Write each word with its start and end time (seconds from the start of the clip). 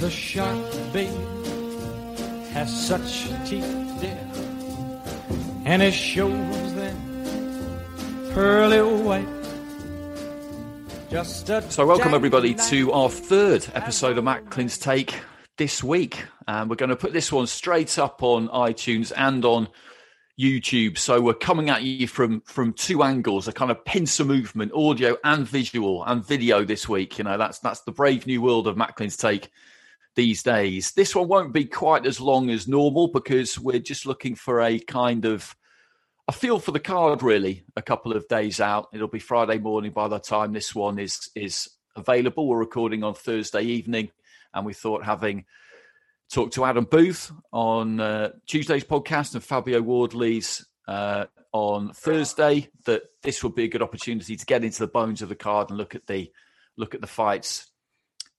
The 0.00 0.08
shark, 0.08 0.56
babe, 0.92 1.10
has 2.52 2.86
such 2.86 3.24
teeth, 3.48 3.64
dear, 4.00 4.30
and 5.64 5.82
it 5.82 5.92
shows 5.92 6.74
them 6.74 6.96
pearly 8.32 8.80
white. 8.80 9.26
Just 11.10 11.50
a 11.50 11.68
So, 11.68 11.84
welcome 11.84 12.14
everybody 12.14 12.54
to 12.68 12.92
our 12.92 13.10
third 13.10 13.66
episode 13.74 14.18
of 14.18 14.24
Macklin's 14.24 14.78
Take 14.78 15.14
this 15.56 15.82
week. 15.82 16.24
And 16.46 16.70
we're 16.70 16.76
going 16.76 16.90
to 16.90 16.96
put 16.96 17.12
this 17.12 17.32
one 17.32 17.48
straight 17.48 17.98
up 17.98 18.22
on 18.22 18.48
iTunes 18.50 19.12
and 19.16 19.44
on 19.44 19.66
YouTube. 20.38 20.96
So, 20.96 21.20
we're 21.20 21.34
coming 21.34 21.70
at 21.70 21.82
you 21.82 22.06
from 22.06 22.42
from 22.42 22.72
two 22.72 23.02
angles, 23.02 23.48
a 23.48 23.52
kind 23.52 23.72
of 23.72 23.84
pincer 23.84 24.24
movement, 24.24 24.70
audio 24.74 25.16
and 25.24 25.44
visual 25.44 26.04
and 26.04 26.24
video 26.24 26.64
this 26.64 26.88
week. 26.88 27.18
You 27.18 27.24
know, 27.24 27.36
that's 27.36 27.58
that's 27.58 27.80
the 27.80 27.90
brave 27.92 28.28
new 28.28 28.40
world 28.40 28.68
of 28.68 28.76
Macklin's 28.76 29.16
Take 29.16 29.50
these 30.18 30.42
days. 30.42 30.90
This 30.90 31.14
one 31.14 31.28
won't 31.28 31.52
be 31.52 31.64
quite 31.64 32.04
as 32.04 32.20
long 32.20 32.50
as 32.50 32.66
normal 32.66 33.06
because 33.06 33.56
we're 33.56 33.78
just 33.78 34.04
looking 34.04 34.34
for 34.34 34.60
a 34.60 34.80
kind 34.80 35.24
of 35.24 35.54
a 36.26 36.32
feel 36.32 36.58
for 36.58 36.72
the 36.72 36.80
card 36.80 37.22
really 37.22 37.64
a 37.76 37.80
couple 37.80 38.12
of 38.12 38.28
days 38.28 38.60
out 38.60 38.88
it'll 38.92 39.08
be 39.08 39.18
friday 39.18 39.56
morning 39.56 39.90
by 39.90 40.08
the 40.08 40.18
time 40.18 40.52
this 40.52 40.74
one 40.74 40.98
is 40.98 41.30
is 41.34 41.70
available 41.96 42.46
we're 42.46 42.58
recording 42.58 43.02
on 43.02 43.14
thursday 43.14 43.62
evening 43.62 44.10
and 44.52 44.66
we 44.66 44.74
thought 44.74 45.02
having 45.02 45.46
talked 46.30 46.52
to 46.52 46.66
adam 46.66 46.84
booth 46.84 47.32
on 47.50 47.98
uh, 47.98 48.28
tuesday's 48.46 48.84
podcast 48.84 49.32
and 49.32 49.42
fabio 49.42 49.80
wardley's 49.80 50.66
uh, 50.86 51.24
on 51.52 51.94
thursday 51.94 52.68
that 52.84 53.04
this 53.22 53.42
would 53.42 53.54
be 53.54 53.64
a 53.64 53.68
good 53.68 53.80
opportunity 53.80 54.36
to 54.36 54.44
get 54.44 54.62
into 54.62 54.80
the 54.80 54.86
bones 54.86 55.22
of 55.22 55.30
the 55.30 55.34
card 55.34 55.70
and 55.70 55.78
look 55.78 55.94
at 55.94 56.06
the 56.06 56.30
look 56.76 56.94
at 56.94 57.00
the 57.00 57.06
fights 57.06 57.67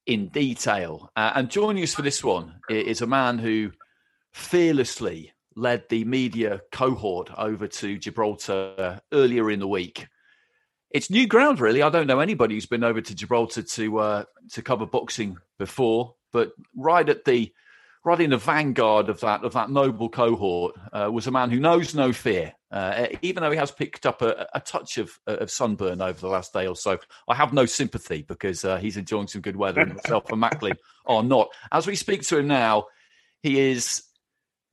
in 0.10 0.28
detail 0.30 1.12
uh, 1.16 1.34
and 1.36 1.52
joining 1.52 1.84
us 1.84 1.94
for 1.94 2.02
this 2.02 2.24
one 2.24 2.56
is 2.68 3.02
a 3.02 3.08
man 3.08 3.38
who 3.38 3.72
fearlessly 4.34 5.32
led 5.56 5.84
the 5.90 6.04
media 6.04 6.62
cohort 6.72 7.30
over 7.38 7.68
to 7.68 7.96
Gibraltar 8.00 9.02
earlier 9.14 9.52
in 9.52 9.60
the 9.60 9.68
week. 9.68 10.08
It's 10.90 11.12
new 11.12 11.28
ground, 11.28 11.60
really. 11.60 11.84
I 11.84 11.90
don't 11.90 12.08
know 12.08 12.22
anybody 12.22 12.56
who's 12.56 12.66
been 12.66 12.84
over 12.84 13.02
to 13.02 13.16
Gibraltar 13.16 13.62
to 13.62 14.00
uh, 14.00 14.24
to 14.54 14.64
cover 14.64 14.88
boxing 14.88 15.38
before, 15.60 16.16
but 16.34 16.54
right 16.76 17.08
at 17.08 17.26
the 17.26 17.54
right 18.06 18.22
in 18.22 18.30
the 18.30 18.38
vanguard 18.38 19.10
of 19.10 19.20
that 19.22 19.44
of 19.44 19.54
that 19.54 19.70
noble 19.70 20.10
cohort 20.10 20.76
uh, 20.94 21.10
was 21.12 21.28
a 21.28 21.32
man 21.32 21.50
who 21.50 21.60
knows 21.60 21.94
no 21.94 22.14
fear. 22.14 22.54
Uh, 22.72 23.08
even 23.24 23.42
though 23.42 23.52
he 23.52 23.58
has 23.58 23.72
picked 23.72 24.06
up 24.06 24.22
a, 24.22 24.48
a 24.54 24.60
touch 24.60 25.00
of, 25.00 25.20
of 25.26 25.50
sunburn 25.50 26.02
over 26.02 26.20
the 26.20 26.28
last 26.28 26.54
day 26.54 26.68
or 26.68 26.76
so, 26.76 27.00
I 27.28 27.34
have 27.34 27.52
no 27.52 27.66
sympathy 27.66 28.22
because 28.22 28.64
uh, 28.64 28.78
he's 28.78 28.96
enjoying 28.96 29.28
some 29.28 29.42
good 29.42 29.56
weather, 29.56 29.82
and 29.82 29.92
himself 29.92 30.32
and 30.32 30.40
Macklin 30.40 30.78
are 31.06 31.24
not. 31.24 31.50
As 31.72 31.88
we 31.88 31.96
speak 31.96 32.22
to 32.24 32.38
him 32.38 32.48
now, 32.48 32.86
he 33.42 33.60
is 33.60 34.04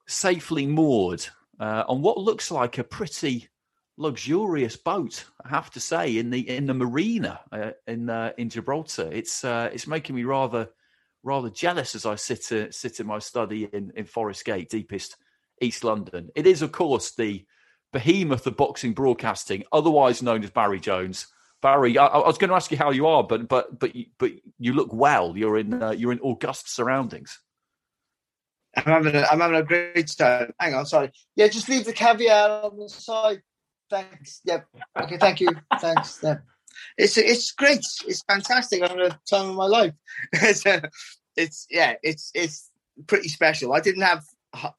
safely 0.06 0.66
moored 0.66 1.26
uh, 1.58 1.84
on 1.88 2.02
what 2.02 2.18
looks 2.18 2.50
like 2.50 2.78
a 2.78 2.84
pretty 2.84 3.48
luxurious 3.96 4.76
boat. 4.76 5.24
I 5.44 5.48
have 5.48 5.70
to 5.70 5.80
say, 5.80 6.18
in 6.18 6.30
the 6.30 6.48
in 6.48 6.66
the 6.66 6.74
marina 6.74 7.40
uh, 7.50 7.70
in 7.86 8.10
uh, 8.10 8.32
in 8.36 8.50
Gibraltar, 8.50 9.08
it's 9.10 9.44
uh, 9.44 9.70
it's 9.72 9.86
making 9.86 10.16
me 10.16 10.24
rather 10.24 10.68
rather 11.26 11.50
jealous 11.50 11.94
as 11.94 12.06
I 12.06 12.14
sit 12.14 12.50
uh, 12.52 12.70
sit 12.70 13.00
in 13.00 13.06
my 13.06 13.18
study 13.18 13.68
in 13.72 13.92
in 13.96 14.06
Forest 14.06 14.44
Gate, 14.44 14.70
deepest 14.70 15.16
East 15.60 15.84
London. 15.84 16.30
It 16.34 16.46
is, 16.46 16.62
of 16.62 16.72
course, 16.72 17.14
the 17.14 17.44
behemoth 17.92 18.46
of 18.46 18.56
boxing 18.56 18.94
broadcasting, 18.94 19.64
otherwise 19.72 20.22
known 20.22 20.44
as 20.44 20.50
Barry 20.50 20.80
Jones. 20.80 21.26
Barry, 21.62 21.98
I, 21.98 22.06
I 22.06 22.26
was 22.26 22.38
going 22.38 22.50
to 22.50 22.56
ask 22.56 22.70
you 22.70 22.76
how 22.76 22.90
you 22.90 23.06
are, 23.06 23.24
but 23.24 23.48
but 23.48 23.78
but 23.78 23.96
you, 23.96 24.06
but 24.18 24.32
you 24.58 24.72
look 24.72 24.92
well. 24.92 25.36
You're 25.36 25.58
in 25.58 25.82
uh, 25.82 25.90
you're 25.90 26.12
in 26.12 26.20
august 26.20 26.72
surroundings. 26.74 27.40
I'm 28.76 28.84
having 28.84 29.14
a, 29.16 29.22
I'm 29.22 29.40
having 29.40 29.56
a 29.56 29.62
great 29.62 30.08
time. 30.16 30.52
Hang 30.60 30.74
on, 30.74 30.86
sorry. 30.86 31.10
Yeah, 31.34 31.48
just 31.48 31.68
leave 31.68 31.86
the 31.86 31.94
caviar 31.94 32.62
on 32.62 32.78
the 32.78 32.88
side. 32.88 33.42
Thanks. 33.88 34.40
Yep. 34.44 34.66
Okay, 35.02 35.16
thank 35.16 35.40
you. 35.40 35.48
Thanks. 35.80 36.22
It's 36.96 37.16
it's 37.16 37.52
great. 37.52 37.84
It's 38.06 38.22
fantastic. 38.22 38.82
I'm 38.82 38.98
a 38.98 39.18
time 39.28 39.50
of 39.50 39.56
my 39.56 39.66
life. 39.66 39.94
it's, 40.32 40.64
uh, 40.66 40.80
it's 41.36 41.66
yeah. 41.70 41.94
It's 42.02 42.30
it's 42.34 42.70
pretty 43.06 43.28
special. 43.28 43.72
I 43.72 43.80
didn't 43.80 44.02
have 44.02 44.24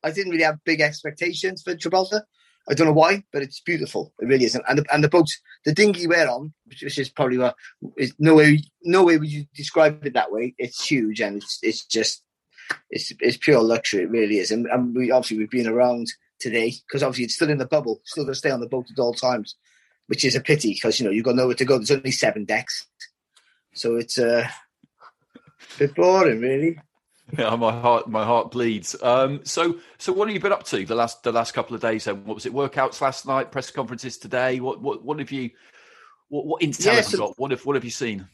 I 0.04 0.12
didn't 0.12 0.32
really 0.32 0.44
have 0.44 0.64
big 0.64 0.82
expectations 0.82 1.62
for 1.62 1.76
Gibraltar. 1.76 2.26
I 2.70 2.74
don't 2.74 2.88
know 2.88 2.94
why, 2.94 3.24
but 3.32 3.42
it's 3.42 3.62
beautiful. 3.62 4.14
It 4.20 4.26
really 4.26 4.44
is. 4.44 4.56
And 4.56 4.80
the, 4.80 4.86
and 4.92 5.02
the 5.04 5.10
boat, 5.10 5.30
the 5.64 5.74
dinghy 5.74 6.06
we're 6.06 6.28
on, 6.28 6.54
which 6.66 6.98
is 6.98 7.10
probably 7.10 7.38
what 7.38 7.56
is 7.98 8.14
no 8.20 8.36
way 8.36 8.62
no 8.84 9.04
way 9.04 9.18
would 9.18 9.32
you 9.32 9.46
describe 9.56 10.06
it 10.06 10.14
that 10.14 10.32
way. 10.32 10.54
It's 10.58 10.86
huge 10.86 11.22
and 11.22 11.38
it's 11.38 11.60
it's 11.62 11.86
just 11.86 12.24
it's 12.90 13.14
it's 13.20 13.38
pure 13.38 13.62
luxury. 13.62 14.04
It 14.04 14.10
really 14.10 14.40
is. 14.40 14.52
And, 14.52 14.66
and 14.68 14.96
we 14.96 15.12
obviously 15.12 15.38
we've 15.38 15.50
been 15.50 15.68
around 15.68 16.08
today 16.40 16.74
because 16.86 17.04
obviously 17.04 17.26
it's 17.26 17.36
still 17.36 17.50
in 17.50 17.58
the 17.58 17.66
bubble, 17.66 18.02
still 18.04 18.24
going 18.24 18.34
to 18.34 18.40
stay 18.40 18.52
on 18.52 18.60
the 18.60 18.68
boat 18.68 18.88
at 18.92 19.00
all 19.00 19.14
times, 19.14 19.56
which 20.08 20.26
is 20.26 20.36
a 20.36 20.42
pity 20.42 20.74
because 20.74 21.00
you 21.00 21.06
know 21.06 21.12
you've 21.12 21.26
got 21.26 21.36
nowhere 21.36 21.56
to 21.56 21.66
go. 21.66 21.78
There's 21.78 21.92
only 21.92 22.12
seven 22.12 22.46
decks, 22.46 22.86
so 23.74 23.96
it's 23.96 24.18
uh, 24.18 24.48
a 25.36 25.80
bit 25.80 25.96
boring, 25.96 26.42
really. 26.42 26.80
Yeah, 27.38 27.56
my 27.56 27.72
heart 27.72 28.10
my 28.10 28.24
heart 28.24 28.52
bleeds. 28.52 28.96
Um, 29.04 29.42
so 29.44 29.78
so 29.98 30.14
what 30.14 30.28
have 30.28 30.34
you 30.36 30.40
been 30.42 30.54
up 30.54 30.64
to 30.66 30.86
the 30.86 30.96
last 30.96 31.24
the 31.24 31.32
last 31.32 31.54
couple 31.54 31.76
of 31.76 31.82
days? 31.82 32.06
Then 32.06 32.24
what 32.26 32.36
was 32.36 32.46
it? 32.46 32.54
Workouts 32.54 33.02
last 33.02 33.28
night, 33.28 33.52
press 33.52 33.70
conferences 33.70 34.18
today. 34.18 34.60
What 34.62 34.82
what 34.82 35.04
what 35.04 35.20
have 35.20 35.32
you? 35.32 35.50
What 36.30 36.46
what 36.46 36.62
intel 36.62 36.86
Yeah, 36.86 37.02
so- 37.02 37.18
got? 37.18 37.40
What 37.40 37.52
have 37.52 37.66
what 37.66 37.76
have 37.76 37.84
you 37.84 37.92
seen? 37.92 38.28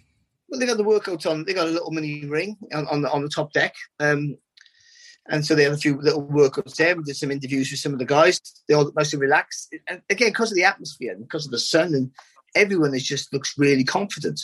Well, 0.50 0.60
they 0.60 0.68
got 0.68 0.78
the 0.78 0.84
workouts 0.84 1.26
on. 1.30 1.44
They 1.46 1.54
got 1.56 1.68
a 1.68 1.72
little 1.72 1.90
mini 1.90 2.26
ring 2.28 2.56
on, 2.74 2.86
on 2.88 3.02
the 3.02 3.12
on 3.12 3.24
the 3.24 3.30
top 3.30 3.52
deck, 3.54 3.74
um, 4.00 4.38
and 5.30 5.46
so 5.46 5.56
they 5.56 5.64
had 5.64 5.74
a 5.74 5.78
few 5.78 6.00
little 6.02 6.26
workouts 6.28 6.76
there. 6.76 6.96
We 6.96 7.04
did 7.04 7.16
some 7.16 7.32
interviews 7.32 7.72
with 7.72 7.80
some 7.80 7.94
of 7.94 8.00
the 8.00 8.06
guys. 8.06 8.42
They 8.68 8.74
all 8.74 8.92
mostly 8.96 9.20
relaxed, 9.20 9.76
and 9.88 10.02
again 10.10 10.30
because 10.30 10.52
of 10.52 10.56
the 10.56 10.66
atmosphere 10.66 11.14
and 11.14 11.24
because 11.24 11.46
of 11.46 11.52
the 11.52 11.60
sun, 11.60 11.94
and 11.94 12.12
everyone 12.56 12.94
is 12.94 13.04
just 13.04 13.34
looks 13.34 13.58
really 13.58 13.84
confident. 13.84 14.42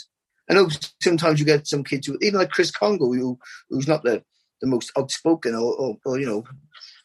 I 0.50 0.54
know 0.54 0.68
sometimes 1.00 1.38
you 1.38 1.46
get 1.46 1.68
some 1.68 1.84
kids 1.84 2.06
who, 2.06 2.18
even 2.20 2.40
like 2.40 2.50
Chris 2.50 2.70
Kongo, 2.70 3.12
who 3.12 3.38
who's 3.68 3.86
not 3.86 4.02
the, 4.02 4.24
the 4.60 4.66
most 4.66 4.90
outspoken 4.98 5.54
or, 5.54 5.74
or, 5.74 5.96
or 6.04 6.18
you 6.18 6.26
know, 6.26 6.44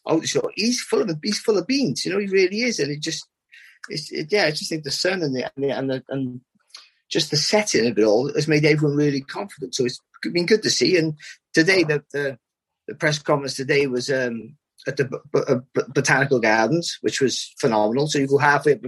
out 0.09 0.27
show. 0.27 0.49
He's 0.55 0.81
full 0.81 1.01
of 1.01 1.19
he's 1.23 1.39
full 1.39 1.57
of 1.57 1.67
beans. 1.67 2.05
You 2.05 2.13
know, 2.13 2.19
he 2.19 2.27
really 2.27 2.61
is, 2.61 2.79
and 2.79 2.91
it 2.91 3.01
just 3.01 3.27
it's 3.89 4.11
it, 4.11 4.31
yeah, 4.31 4.45
I 4.45 4.51
just 4.51 4.69
think 4.69 4.83
the 4.83 4.91
sun 4.91 5.21
and 5.21 5.35
the 5.35 5.51
and 5.55 5.63
the, 5.63 5.77
and, 5.77 5.89
the, 5.89 6.03
and 6.09 6.41
just 7.09 7.29
the 7.29 7.37
setting 7.37 7.87
of 7.87 7.97
it 7.97 8.03
all 8.03 8.33
has 8.33 8.47
made 8.47 8.65
everyone 8.65 8.97
really 8.97 9.21
confident. 9.21 9.75
So 9.75 9.85
it's 9.85 10.01
been 10.21 10.47
good 10.47 10.63
to 10.63 10.71
see. 10.71 10.97
And 10.97 11.13
today, 11.53 11.83
the 11.83 12.03
the, 12.11 12.39
the 12.87 12.95
press 12.95 13.19
conference 13.19 13.55
today 13.55 13.87
was 13.87 14.09
um, 14.09 14.55
at 14.87 14.97
the 14.97 15.05
B- 15.05 15.39
B- 15.73 15.81
Botanical 15.89 16.39
Gardens, 16.39 16.97
which 17.01 17.21
was 17.21 17.53
phenomenal. 17.59 18.07
So 18.07 18.19
you 18.19 18.27
go 18.27 18.37
halfway 18.37 18.73
up, 18.73 18.81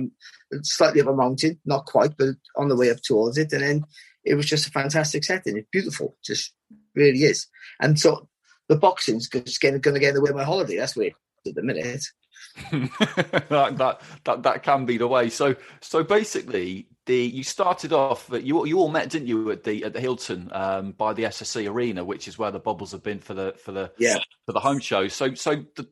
slightly 0.62 1.02
up 1.02 1.08
a 1.08 1.14
mountain, 1.14 1.60
not 1.66 1.86
quite, 1.86 2.18
but 2.18 2.36
on 2.56 2.70
the 2.70 2.76
way 2.76 2.92
up 2.92 3.02
towards 3.02 3.38
it, 3.38 3.52
and 3.54 3.64
then 3.64 3.86
it 4.24 4.36
was 4.36 4.46
just 4.46 4.68
a 4.68 4.72
fantastic 4.72 5.24
setting. 5.24 5.58
It's 5.58 5.70
beautiful, 5.72 6.16
just 6.24 6.54
really 6.96 7.24
is. 7.24 7.48
And 7.80 8.00
so 8.00 8.30
the 8.68 8.76
boxing's 8.76 9.30
just 9.30 9.62
going 9.62 9.82
to 9.82 10.00
get 10.00 10.10
in 10.10 10.14
the 10.16 10.22
way 10.22 10.30
of 10.30 10.36
my 10.36 10.44
holiday. 10.44 10.78
That's 10.78 10.96
where 10.96 11.12
at 11.45 11.56
the 11.56 11.63
minute. 11.63 12.04
that, 12.72 13.75
that 13.78 14.01
that 14.24 14.44
that 14.44 14.63
can 14.63 14.86
be 14.86 14.98
the 14.98 15.07
way. 15.07 15.30
So 15.30 15.56
so 15.81 16.04
basically, 16.04 16.88
the 17.06 17.16
you 17.16 17.44
started 17.44 17.94
off. 17.94 18.30
You 18.31 18.66
you 18.66 18.80
all 18.80 18.89
met, 18.89 19.10
didn't 19.10 19.28
you, 19.28 19.51
at 19.51 19.63
the 19.63 19.84
at 19.84 19.94
the 19.94 20.00
Hilton 20.00 20.50
um, 20.54 20.92
by 20.92 21.13
the 21.13 21.24
SSE 21.24 21.69
Arena, 21.69 22.04
which 22.04 22.28
is 22.28 22.38
where 22.38 22.51
the 22.51 22.60
bubbles 22.60 22.92
have 22.92 23.04
been 23.04 23.19
for 23.19 23.34
the 23.34 23.54
for 23.57 23.72
the 23.72 23.92
yeah 23.98 24.19
for 24.45 24.54
the 24.54 24.60
home 24.60 24.80
show. 24.80 25.07
So 25.07 25.34
so 25.34 25.63
the 25.75 25.88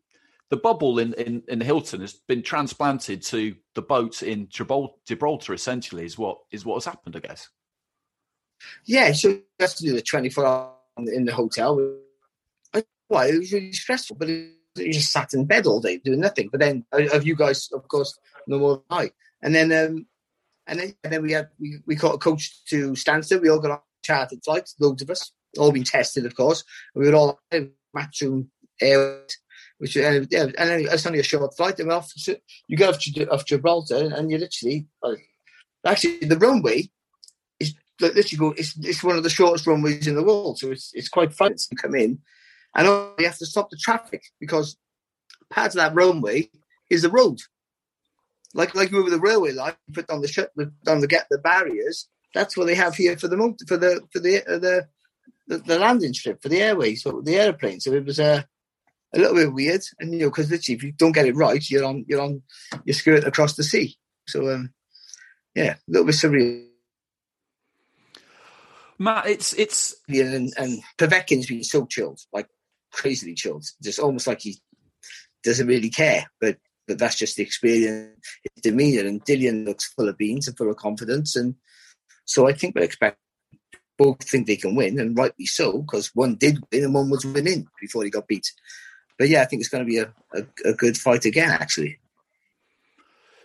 the 0.50 0.58
bubble 0.58 1.00
in, 1.00 1.14
in, 1.14 1.44
in 1.48 1.60
the 1.60 1.66
Hilton 1.66 2.02
has 2.02 2.14
been 2.14 2.44
transplanted 2.44 3.24
to 3.24 3.56
the 3.74 3.82
boat 3.82 4.22
in 4.22 4.48
Gibraltar, 4.50 4.96
Gibraltar. 5.06 5.54
Essentially, 5.54 6.06
is 6.06 6.18
what 6.18 6.40
is 6.52 6.66
what 6.66 6.76
has 6.76 6.86
happened, 6.86 7.16
I 7.16 7.20
guess. 7.20 7.50
Yeah, 8.86 9.12
so 9.14 9.40
have 9.60 9.76
to 9.76 9.84
do 9.84 9.94
the 9.94 10.02
twenty 10.02 10.30
four 10.30 10.46
hour 10.46 10.74
in 10.98 11.26
the 11.26 11.34
hotel. 11.34 11.76
Well, 13.08 13.30
it 13.30 13.38
was 13.38 13.54
really 13.54 13.72
stressful, 13.72 14.16
but 14.16 14.30
it, 14.30 14.55
you 14.76 14.94
just 14.94 15.12
sat 15.12 15.34
in 15.34 15.46
bed 15.46 15.66
all 15.66 15.80
day 15.80 15.98
doing 15.98 16.20
nothing. 16.20 16.50
But 16.52 16.60
then, 16.60 16.86
uh, 16.94 17.08
of 17.14 17.26
you 17.26 17.36
guys, 17.36 17.70
of 17.74 17.88
course, 17.88 18.18
no 18.48 18.60
more 18.60 18.76
than 18.76 18.84
I. 18.90 19.12
And 19.42 19.56
then, 19.56 19.72
um, 19.72 20.06
and 20.68 20.80
then, 20.80 20.96
and 21.04 21.14
then 21.14 21.22
we 21.22 21.32
had 21.34 21.50
we, 21.60 21.80
we 21.86 21.96
caught 21.96 22.16
a 22.16 22.20
coach 22.20 22.64
to 22.66 22.92
Stansted. 22.92 23.42
We 23.42 23.50
all 23.50 23.60
got 23.60 23.72
on 23.72 23.80
chartered 24.04 24.44
flights, 24.44 24.76
loads 24.80 25.02
of 25.02 25.10
us, 25.10 25.32
all 25.58 25.72
been 25.72 25.84
tested, 25.84 26.26
of 26.26 26.36
course. 26.36 26.64
And 26.94 27.04
we 27.04 27.10
were 27.10 27.16
all 27.16 27.40
Matchroom 27.96 28.48
Airways, 28.82 29.38
which 29.78 29.98
uh, 29.98 30.22
yeah, 30.30 30.44
and 30.58 30.70
then 30.70 30.88
it's 30.90 31.06
only 31.06 31.20
a 31.20 31.24
short 31.24 31.56
flight. 31.56 31.80
And 31.80 31.92
off, 31.92 32.12
you 32.68 32.78
get 32.78 32.90
off, 32.90 33.00
off 33.32 33.46
Gibraltar, 33.46 34.12
and 34.16 34.32
you 34.32 34.38
literally, 34.38 34.88
uh, 35.04 35.16
actually, 35.86 36.20
the 36.20 36.38
runway 36.38 36.90
is 37.60 37.74
literally 38.00 38.38
go. 38.38 38.52
It's, 38.58 38.78
it's 38.78 39.04
one 39.04 39.18
of 39.18 39.24
the 39.24 39.30
shortest 39.30 39.68
runways 39.68 40.08
in 40.08 40.16
the 40.16 40.24
world, 40.24 40.60
so 40.60 40.72
it's 40.72 40.92
it's 40.94 41.10
quite 41.10 41.34
fun 41.34 41.56
to 41.56 41.76
come 41.76 41.96
in. 41.96 42.20
And 42.76 42.88
you 42.88 43.26
have 43.26 43.38
to 43.38 43.46
stop 43.46 43.70
the 43.70 43.78
traffic 43.78 44.24
because 44.40 44.78
part 45.50 45.68
of 45.68 45.76
that 45.76 45.96
runway 45.96 46.50
is 46.90 47.04
the 47.04 47.10
road. 47.10 47.40
Like 48.54 48.76
like 48.76 48.94
over 48.94 49.10
the 49.10 49.20
railway 49.20 49.52
line, 49.52 49.74
put 49.94 50.10
on 50.10 50.22
the 50.22 50.28
shut 50.28 50.52
on 50.88 51.02
the 51.02 51.08
get 51.08 51.28
the 51.30 51.38
barriers. 51.38 52.08
That's 52.34 52.56
what 52.58 52.68
they 52.68 52.76
have 52.76 52.96
here 52.96 53.18
for 53.18 53.28
the 53.28 53.38
for 53.68 53.78
the 53.78 54.02
for 54.12 54.20
the 54.20 54.46
uh, 54.46 54.60
the, 54.60 54.88
the, 55.48 55.58
the 55.60 55.80
landing 55.80 56.14
strip 56.14 56.42
for 56.42 56.50
the 56.50 56.62
airways, 56.62 57.04
so 57.04 57.22
the 57.22 57.36
airplane. 57.36 57.80
So 57.80 57.92
it 57.94 58.06
was 58.06 58.20
a 58.20 58.26
uh, 58.26 58.42
a 59.14 59.20
little 59.20 59.36
bit 59.36 59.54
weird, 59.54 59.82
and 60.00 60.14
you 60.14 60.20
know, 60.20 60.30
because 60.30 60.52
literally, 60.52 60.76
if 60.76 60.84
you 60.84 60.92
don't 60.92 61.14
get 61.14 61.26
it 61.26 61.36
right, 61.36 61.70
you're 61.70 61.86
on 61.86 62.06
you're 62.08 62.22
on 62.22 62.42
you're 62.84 62.94
skirting 62.94 63.28
across 63.28 63.56
the 63.56 63.64
sea. 63.64 63.98
So 64.28 64.54
um, 64.54 64.74
yeah, 65.56 65.76
a 65.76 65.78
little 65.88 66.06
bit 66.06 66.16
surreal. 66.16 66.68
Matt, 68.98 69.28
it's 69.28 69.54
it's 69.54 69.96
yeah, 70.08 70.26
and, 70.26 70.54
and 70.58 70.82
Povetkin's 70.98 71.48
been 71.48 71.64
so 71.64 71.86
chilled, 71.86 72.22
like 72.32 72.48
crazily 72.96 73.36
chilled, 73.36 73.66
just 73.84 74.00
almost 74.00 74.28
like 74.28 74.42
he 74.42 74.58
doesn't 75.44 75.68
really 75.68 75.90
care. 75.90 76.26
But 76.40 76.58
but 76.88 77.00
that's 77.00 77.16
just 77.16 77.36
the 77.36 77.44
experience, 77.44 78.16
his 78.44 78.62
demeanour. 78.62 79.08
And 79.08 79.24
Dillian 79.26 79.66
looks 79.66 79.92
full 79.94 80.08
of 80.08 80.18
beans 80.18 80.48
and 80.48 80.56
full 80.56 80.70
of 80.70 80.78
confidence, 80.78 81.36
and 81.36 81.56
so 82.26 82.48
I 82.48 82.54
think 82.54 82.76
we 82.76 82.84
expect 82.84 83.18
both 83.98 84.24
think 84.24 84.48
they 84.48 84.58
can 84.58 84.76
win, 84.76 85.00
and 85.00 85.18
rightly 85.18 85.46
so, 85.46 85.82
because 85.82 86.12
one 86.14 86.36
did 86.36 86.60
win 86.72 86.84
and 86.84 86.94
one 86.94 87.10
was 87.10 87.26
winning 87.26 87.68
before 87.80 88.04
he 88.04 88.10
got 88.10 88.28
beat. 88.28 88.52
But 89.18 89.30
yeah, 89.30 89.42
I 89.42 89.46
think 89.46 89.62
it's 89.62 89.70
going 89.70 89.86
to 89.86 89.90
be 89.90 90.00
a, 90.00 90.14
a, 90.34 90.70
a 90.70 90.74
good 90.74 90.98
fight 90.98 91.26
again, 91.26 91.50
actually. 91.50 92.00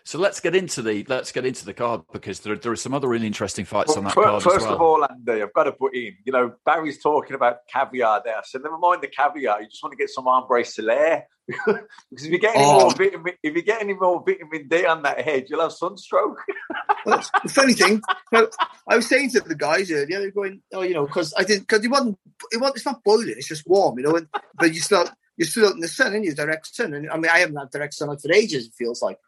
So 0.04 0.18
let's 0.18 0.40
get 0.40 0.56
into 0.56 0.82
the 0.82 1.04
let's 1.08 1.32
get 1.32 1.44
into 1.44 1.64
the 1.64 1.74
card 1.74 2.02
because 2.12 2.40
there, 2.40 2.56
there 2.56 2.72
are 2.72 2.76
some 2.76 2.94
other 2.94 3.08
really 3.08 3.26
interesting 3.26 3.64
fights 3.64 3.88
well, 3.88 3.98
on 3.98 4.04
that 4.04 4.14
card. 4.14 4.42
First 4.42 4.66
well. 4.66 4.74
of 4.74 4.80
all, 4.80 5.06
Andy, 5.08 5.42
I've 5.42 5.52
got 5.52 5.64
to 5.64 5.72
put 5.72 5.94
in. 5.94 6.16
You 6.24 6.32
know, 6.32 6.54
Barry's 6.64 7.02
talking 7.02 7.34
about 7.34 7.58
caviar 7.72 8.22
there. 8.24 8.40
So 8.44 8.58
never 8.58 8.78
mind 8.78 9.02
the 9.02 9.08
caviar. 9.08 9.60
You 9.60 9.68
just 9.68 9.82
want 9.82 9.92
to 9.92 9.96
get 9.96 10.10
some 10.10 10.26
Ambre 10.26 10.62
Solaire 10.62 11.24
because 11.66 12.26
if 12.26 12.30
you 12.30 12.38
get 12.38 12.54
any 12.54 12.64
oh. 12.64 12.80
more 12.80 12.90
vitamin, 12.92 13.34
if 13.42 13.54
you 13.54 13.62
get 13.62 13.82
any 13.82 13.94
more 13.94 14.22
vitamin 14.24 14.68
D 14.68 14.86
on 14.86 15.02
that 15.02 15.20
head, 15.20 15.46
you'll 15.48 15.60
have 15.60 15.72
sunstroke. 15.72 16.40
well, 17.06 17.22
the 17.42 17.48
funny 17.48 17.72
thing, 17.72 18.00
well, 18.32 18.48
I 18.88 18.96
was 18.96 19.06
saying 19.06 19.30
to 19.30 19.40
the 19.40 19.54
guys 19.54 19.90
earlier, 19.90 20.20
they're 20.20 20.30
going, 20.30 20.62
oh, 20.72 20.82
you 20.82 20.94
know, 20.94 21.06
because 21.06 21.34
I 21.36 21.44
didn't 21.44 21.62
because 21.62 21.84
it 21.84 21.90
wasn't 21.90 22.18
it 22.52 22.60
wasn't 22.60 22.76
it's 22.76 22.86
not 22.86 23.04
boiling, 23.04 23.34
it's 23.36 23.48
just 23.48 23.66
warm, 23.66 23.98
you 23.98 24.04
know, 24.04 24.16
and, 24.16 24.28
but 24.54 24.72
you 24.72 24.80
still 24.80 25.08
you're 25.36 25.46
still 25.46 25.68
out 25.68 25.74
in 25.74 25.80
the 25.80 25.88
sun 25.88 26.14
and 26.14 26.24
you 26.24 26.34
direct 26.34 26.74
sun, 26.74 26.94
and 26.94 27.10
I 27.10 27.16
mean 27.16 27.30
I 27.32 27.38
haven't 27.38 27.56
had 27.56 27.70
direct 27.70 27.94
sunlight 27.94 28.20
for 28.20 28.32
ages. 28.32 28.66
It 28.66 28.74
feels 28.76 29.02
like. 29.02 29.18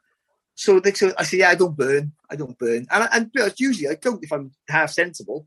So 0.55 0.81
they 0.81 0.93
say, 0.93 1.13
I 1.19 1.25
say, 1.25 1.39
yeah, 1.39 1.51
I 1.51 1.55
don't 1.55 1.77
burn. 1.77 2.13
I 2.31 2.37
don't 2.37 2.59
burn. 2.59 2.87
And, 2.91 3.09
and 3.35 3.53
usually 3.57 3.89
I 3.89 3.95
don't 3.95 4.23
if 4.23 4.33
I'm 4.33 4.53
half 4.69 4.91
sensible. 4.91 5.47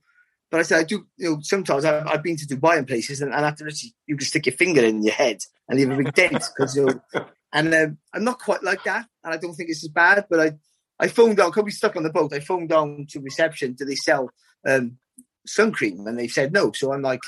But 0.52 0.60
I 0.60 0.64
said, 0.64 0.80
I 0.80 0.84
do, 0.84 1.06
you 1.18 1.30
know, 1.32 1.40
sometimes 1.42 1.86
I've, 1.86 2.08
I've 2.08 2.24
been 2.24 2.38
to 2.38 2.46
Dubai 2.46 2.78
and 2.78 2.88
places 2.88 3.22
and, 3.22 3.34
and 3.34 3.46
after 3.46 3.68
you 4.06 4.16
can 4.16 4.26
stick 4.26 4.46
your 4.46 4.56
finger 4.56 4.84
in 4.84 5.04
your 5.04 5.14
head 5.14 5.40
and 5.68 5.80
leave 5.80 5.90
a 5.90 5.98
big 5.98 6.14
dent. 6.14 6.44
Cause, 6.58 6.76
you 6.76 6.86
know, 6.86 7.26
and 7.54 7.74
um, 7.74 7.98
I'm 8.14 8.24
not 8.24 8.40
quite 8.40 8.64
like 8.64 8.84
that. 8.84 9.08
And 9.24 9.34
I 9.34 9.38
don't 9.38 9.54
think 9.54 9.70
it's 9.70 9.84
as 9.84 9.90
bad. 9.90 10.26
But 10.30 10.40
I, 10.40 10.52
I 11.00 11.08
phoned 11.08 11.38
down, 11.38 11.50
because 11.50 11.64
we 11.64 11.72
stuck 11.72 11.96
on 11.96 12.04
the 12.04 12.10
boat, 12.10 12.34
I 12.34 12.40
phoned 12.40 12.70
down 12.70 13.08
to 13.10 13.20
reception, 13.20 13.74
do 13.74 13.86
they 13.86 13.96
sell 13.96 14.30
um, 14.68 14.98
sun 15.46 15.72
cream? 15.72 16.06
And 16.08 16.18
they 16.18 16.28
said 16.28 16.54
no. 16.54 16.72
So 16.72 16.94
I'm 16.94 17.02
like, 17.02 17.22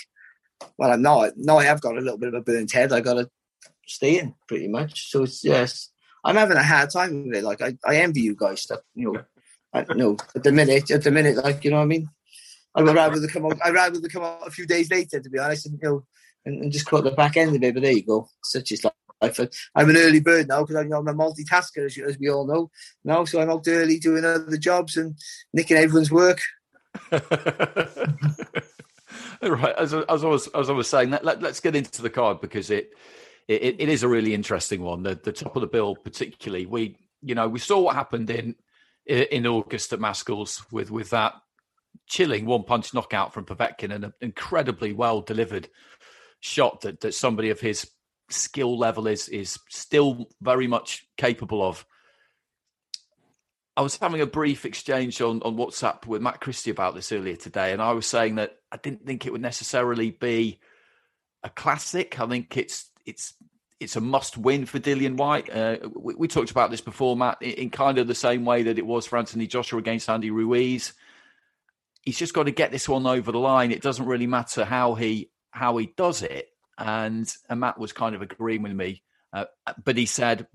well, 0.77 0.91
I'm 0.91 1.01
not. 1.01 1.33
Now 1.35 1.57
I 1.57 1.65
have 1.65 1.81
got 1.81 1.97
a 1.97 2.01
little 2.01 2.18
bit 2.18 2.29
of 2.29 2.35
a 2.35 2.41
burnt 2.41 2.71
head. 2.71 2.94
I 2.94 3.01
got 3.01 3.15
to 3.15 3.29
stay 3.88 4.19
in 4.19 4.35
pretty 4.47 4.68
much. 4.68 5.09
So 5.09 5.24
it's, 5.24 5.44
yes. 5.44 5.89
I'm 6.27 6.35
having 6.35 6.57
a 6.57 6.63
hard 6.63 6.89
time 6.89 7.27
with 7.27 7.38
it. 7.38 7.44
Like 7.44 7.62
I, 7.62 7.77
I 7.85 7.97
envy 7.97 8.21
you 8.21 8.35
guys 8.35 8.62
stuff, 8.62 8.81
you 8.94 9.13
know. 9.13 9.21
I, 9.74 9.85
you 9.88 9.95
know, 9.95 10.18
at 10.35 10.44
the 10.44 10.51
minute, 10.51 10.91
at 10.91 11.03
the 11.03 11.12
minute, 11.12 11.38
like 11.38 11.63
you 11.63 11.71
know 11.71 11.77
what 11.77 11.83
I 11.83 11.88
mean. 11.88 12.09
I 12.75 12.83
would 12.83 12.95
rather 12.95 13.25
come 13.27 13.45
out. 13.45 13.57
I'd 13.63 13.74
rather 13.74 14.01
come 14.09 14.24
out 14.24 14.45
a 14.45 14.51
few 14.51 14.68
days 14.68 14.91
later, 14.91 15.21
to 15.21 15.29
be 15.29 15.39
honest, 15.39 15.68
and 15.68 15.79
you 15.81 15.88
know, 15.88 16.03
and, 16.45 16.63
and 16.63 16.71
just 16.71 16.85
cut 16.85 17.06
the 17.06 17.12
back 17.12 17.38
end 17.38 17.56
of 17.56 17.63
it. 17.63 17.74
But 17.74 17.81
there 17.81 17.94
you 17.94 18.03
go. 18.03 18.27
Such 18.44 18.74
is 18.74 18.83
life. 18.83 19.39
I'm 19.74 19.89
an 19.89 19.97
early 19.97 20.19
bird 20.19 20.50
now 20.50 20.63
because 20.63 20.75
I'm, 20.75 20.94
I'm 20.94 21.07
a 21.07 21.13
multitasker, 21.13 21.85
as, 21.85 21.97
as 21.97 22.19
we 22.19 22.29
all 22.29 22.45
know 22.45 22.69
now. 23.06 23.24
So 23.24 23.41
I'm 23.41 23.50
out 23.50 23.65
early 23.68 23.97
doing 23.97 24.25
other 24.25 24.57
jobs 24.57 24.97
and 24.97 25.15
nicking 25.53 25.77
everyone's 25.77 26.12
work. 26.12 26.41
right. 27.12 27.36
As, 29.77 29.93
as, 29.93 30.24
I 30.24 30.27
was 30.27 30.48
as 30.48 30.69
I 30.69 30.74
was 30.74 30.89
saying, 30.89 31.10
let, 31.10 31.41
let's 31.41 31.62
get 31.62 31.75
into 31.75 32.01
the 32.01 32.10
card 32.10 32.41
because 32.41 32.69
it 32.69 32.91
it, 33.48 33.75
it 33.80 33.89
is 33.89 34.04
a 34.04 34.08
really 34.08 34.34
interesting 34.34 34.82
one. 34.82 35.04
The, 35.04 35.16
the 35.16 35.32
top 35.32 35.56
of 35.56 35.62
the 35.62 35.68
bill, 35.68 35.96
particularly, 35.96 36.66
we 36.66 36.98
you 37.22 37.36
know 37.36 37.48
we 37.48 37.60
saw 37.60 37.80
what 37.80 37.96
happened 37.96 38.30
in 38.30 38.56
in 39.06 39.48
August 39.48 39.94
at 39.94 40.00
Maskell's 40.00 40.66
with 40.72 40.92
with 40.92 41.10
that 41.12 41.34
chilling 42.08 42.46
one 42.46 42.63
punch 42.63 42.94
knockout 42.94 43.34
from 43.34 43.46
Povetkin 43.46 43.94
and 43.94 44.06
an 44.06 44.13
incredibly 44.22 44.94
well 44.94 45.22
delivered 45.22 45.70
shot 46.39 46.82
that 46.82 47.01
that 47.01 47.13
somebody 47.13 47.50
of 47.50 47.60
his 47.60 47.89
skill 48.30 48.77
level 48.77 49.08
is 49.08 49.30
is 49.30 49.58
still 49.70 50.30
very 50.42 50.68
much 50.68 51.08
capable 51.18 51.63
of. 51.63 51.86
I 53.77 53.82
was 53.82 53.96
having 53.96 54.22
a 54.22 54.25
brief 54.25 54.66
exchange 54.66 55.22
on, 55.22 55.39
on 55.44 55.56
WhatsApp 55.56 56.08
with 56.08 56.22
Matt 56.22 56.42
Christie 56.42 56.72
about 56.72 56.96
this 56.96 57.12
earlier 57.12 57.36
today, 57.36 57.74
and 57.74 57.82
I 57.82 57.92
was 57.92 58.08
saying 58.08 58.36
that 58.36 58.58
I 58.72 58.77
didn't 58.77 59.06
think 59.06 59.25
it 59.25 59.32
would 59.32 59.42
necessarily 59.42 60.12
be 60.12 60.60
a 61.44 61.50
classic. 61.50 62.20
I 62.20 62.25
think 62.25 62.58
it's 62.58 62.89
it's 63.07 63.33
it's 63.79 63.95
a 63.95 64.01
must 64.01 64.37
win 64.37 64.65
for 64.65 64.79
Dillian 64.79 65.17
Whyte. 65.17 65.49
Uh, 65.49 65.77
we, 65.95 66.15
we, 66.15 66.27
talked 66.27 66.49
about 66.51 66.71
this 66.71 66.81
before, 66.81 67.15
Matt, 67.15 67.37
in, 67.41 67.51
in, 67.51 67.69
kind 67.69 67.99
of 67.99 68.07
the 68.07 68.15
same 68.15 68.43
way 68.43 68.63
that 68.63 68.79
it 68.79 68.85
was 68.85 69.05
for 69.05 69.17
Anthony 69.17 69.45
Joshua 69.45 69.79
against 69.79 70.09
Andy 70.09 70.31
Ruiz. 70.31 70.93
He's 72.01 72.17
just 72.17 72.33
got 72.33 72.43
to 72.43 72.51
get 72.51 72.71
this 72.71 72.89
one 72.89 73.05
over 73.05 73.31
the 73.31 73.39
line. 73.39 73.71
It 73.71 73.81
doesn't 73.81 74.05
really 74.05 74.27
matter 74.27 74.65
how 74.65 74.95
he 74.95 75.29
how 75.51 75.77
he 75.77 75.93
does 75.95 76.23
it. 76.23 76.49
And, 76.77 77.31
and 77.49 77.59
Matt 77.59 77.79
was 77.79 77.91
kind 77.91 78.15
of 78.15 78.21
agreeing 78.21 78.61
with 78.61 78.73
me, 78.73 79.03
uh, 79.33 79.45
but 79.83 79.97
he 79.97 80.05
said, 80.05 80.47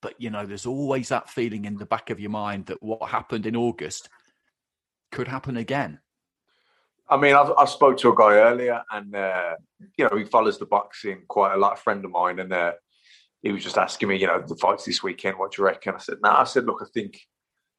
"But 0.00 0.14
you 0.20 0.30
know, 0.30 0.46
there's 0.46 0.66
always 0.66 1.08
that 1.08 1.30
feeling 1.30 1.64
in 1.64 1.76
the 1.76 1.86
back 1.86 2.10
of 2.10 2.20
your 2.20 2.30
mind 2.30 2.66
that 2.66 2.82
what 2.82 3.10
happened 3.10 3.46
in 3.46 3.56
August 3.56 4.08
could 5.12 5.28
happen 5.28 5.56
again." 5.56 6.00
I 7.08 7.16
mean, 7.18 7.34
I've, 7.34 7.52
I 7.58 7.66
spoke 7.66 7.98
to 7.98 8.10
a 8.10 8.16
guy 8.16 8.36
earlier, 8.36 8.82
and 8.90 9.14
uh, 9.14 9.56
you 9.98 10.08
know, 10.08 10.16
he 10.16 10.24
follows 10.24 10.58
the 10.58 10.66
boxing 10.66 11.22
quite 11.28 11.54
a 11.54 11.58
lot. 11.58 11.74
A 11.74 11.76
friend 11.76 12.04
of 12.04 12.10
mine, 12.10 12.38
and 12.38 12.52
uh, 12.52 12.72
he 13.42 13.52
was 13.52 13.62
just 13.62 13.76
asking 13.76 14.08
me, 14.08 14.16
you 14.16 14.26
know, 14.26 14.42
the 14.46 14.56
fights 14.56 14.84
this 14.86 15.02
weekend. 15.02 15.38
What 15.38 15.52
do 15.52 15.62
you 15.62 15.66
reckon? 15.66 15.94
I 15.94 15.98
said, 15.98 16.16
no. 16.22 16.30
Nah. 16.30 16.40
I 16.40 16.44
said, 16.44 16.64
look, 16.64 16.80
I 16.80 16.86
think, 16.94 17.20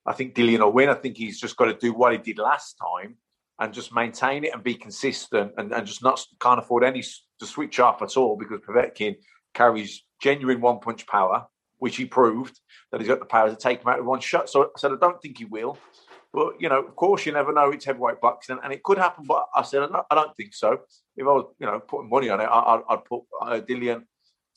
I 0.06 0.14
think 0.14 0.36
Dillian 0.36 0.60
will 0.60 0.72
win. 0.72 0.90
I 0.90 0.94
think 0.94 1.18
he's 1.18 1.40
just 1.40 1.58
got 1.58 1.66
to 1.66 1.74
do 1.74 1.92
what 1.92 2.12
he 2.12 2.20
did 2.20 2.38
last 2.38 2.76
time 2.76 3.16
and 3.60 3.74
just 3.74 3.94
maintain 3.94 4.44
it 4.44 4.54
and 4.54 4.64
be 4.64 4.76
consistent 4.76 5.54
and, 5.58 5.74
and 5.74 5.88
just 5.88 6.04
not 6.04 6.24
can't 6.40 6.60
afford 6.60 6.84
any 6.84 7.02
to 7.40 7.46
switch 7.46 7.80
off 7.80 8.04
at 8.04 8.16
all 8.18 8.38
because 8.38 8.60
Povetkin 8.60 9.16
carries 9.56 10.04
genuine 10.22 10.62
one 10.62 10.80
punch 10.80 11.08
power. 11.08 11.48
which 11.78 11.98
he 11.98 12.06
proved 12.06 12.60
that 12.92 13.02
he's 13.02 13.08
got 13.08 13.20
the 13.20 13.26
power 13.26 13.50
to 13.50 13.56
take 13.56 13.82
him 13.82 13.88
out 13.88 13.98
with 13.98 14.08
one 14.08 14.20
shot. 14.20 14.50
So 14.50 14.64
I 14.64 14.80
said, 14.80 14.92
I 14.92 14.96
don't 15.00 15.22
think 15.22 15.38
he 15.38 15.46
will. 15.46 15.78
But 16.36 16.60
you 16.60 16.68
know, 16.68 16.84
of 16.84 16.96
course, 16.98 17.26
you 17.26 17.32
never 17.32 17.54
know. 17.54 17.72
It's 17.72 17.86
heavyweight 17.86 18.20
boxing, 18.20 18.60
and 18.62 18.74
it 18.74 18.84
could 18.84 18.98
happen. 18.98 19.24
But 19.26 19.46
I 19.56 19.62
said, 19.62 19.84
I 19.84 20.16
don't 20.16 20.36
think 20.36 20.54
so. 20.54 20.80
If 21.16 21.26
I 21.26 21.32
was, 21.32 21.54
you 21.60 21.66
know, 21.66 21.80
putting 21.80 22.10
money 22.10 22.30
on 22.30 22.42
it, 22.42 22.44
I, 22.44 22.82
would 22.90 23.06
put 23.06 23.22
uh, 23.42 23.62
Dillian 23.62 24.04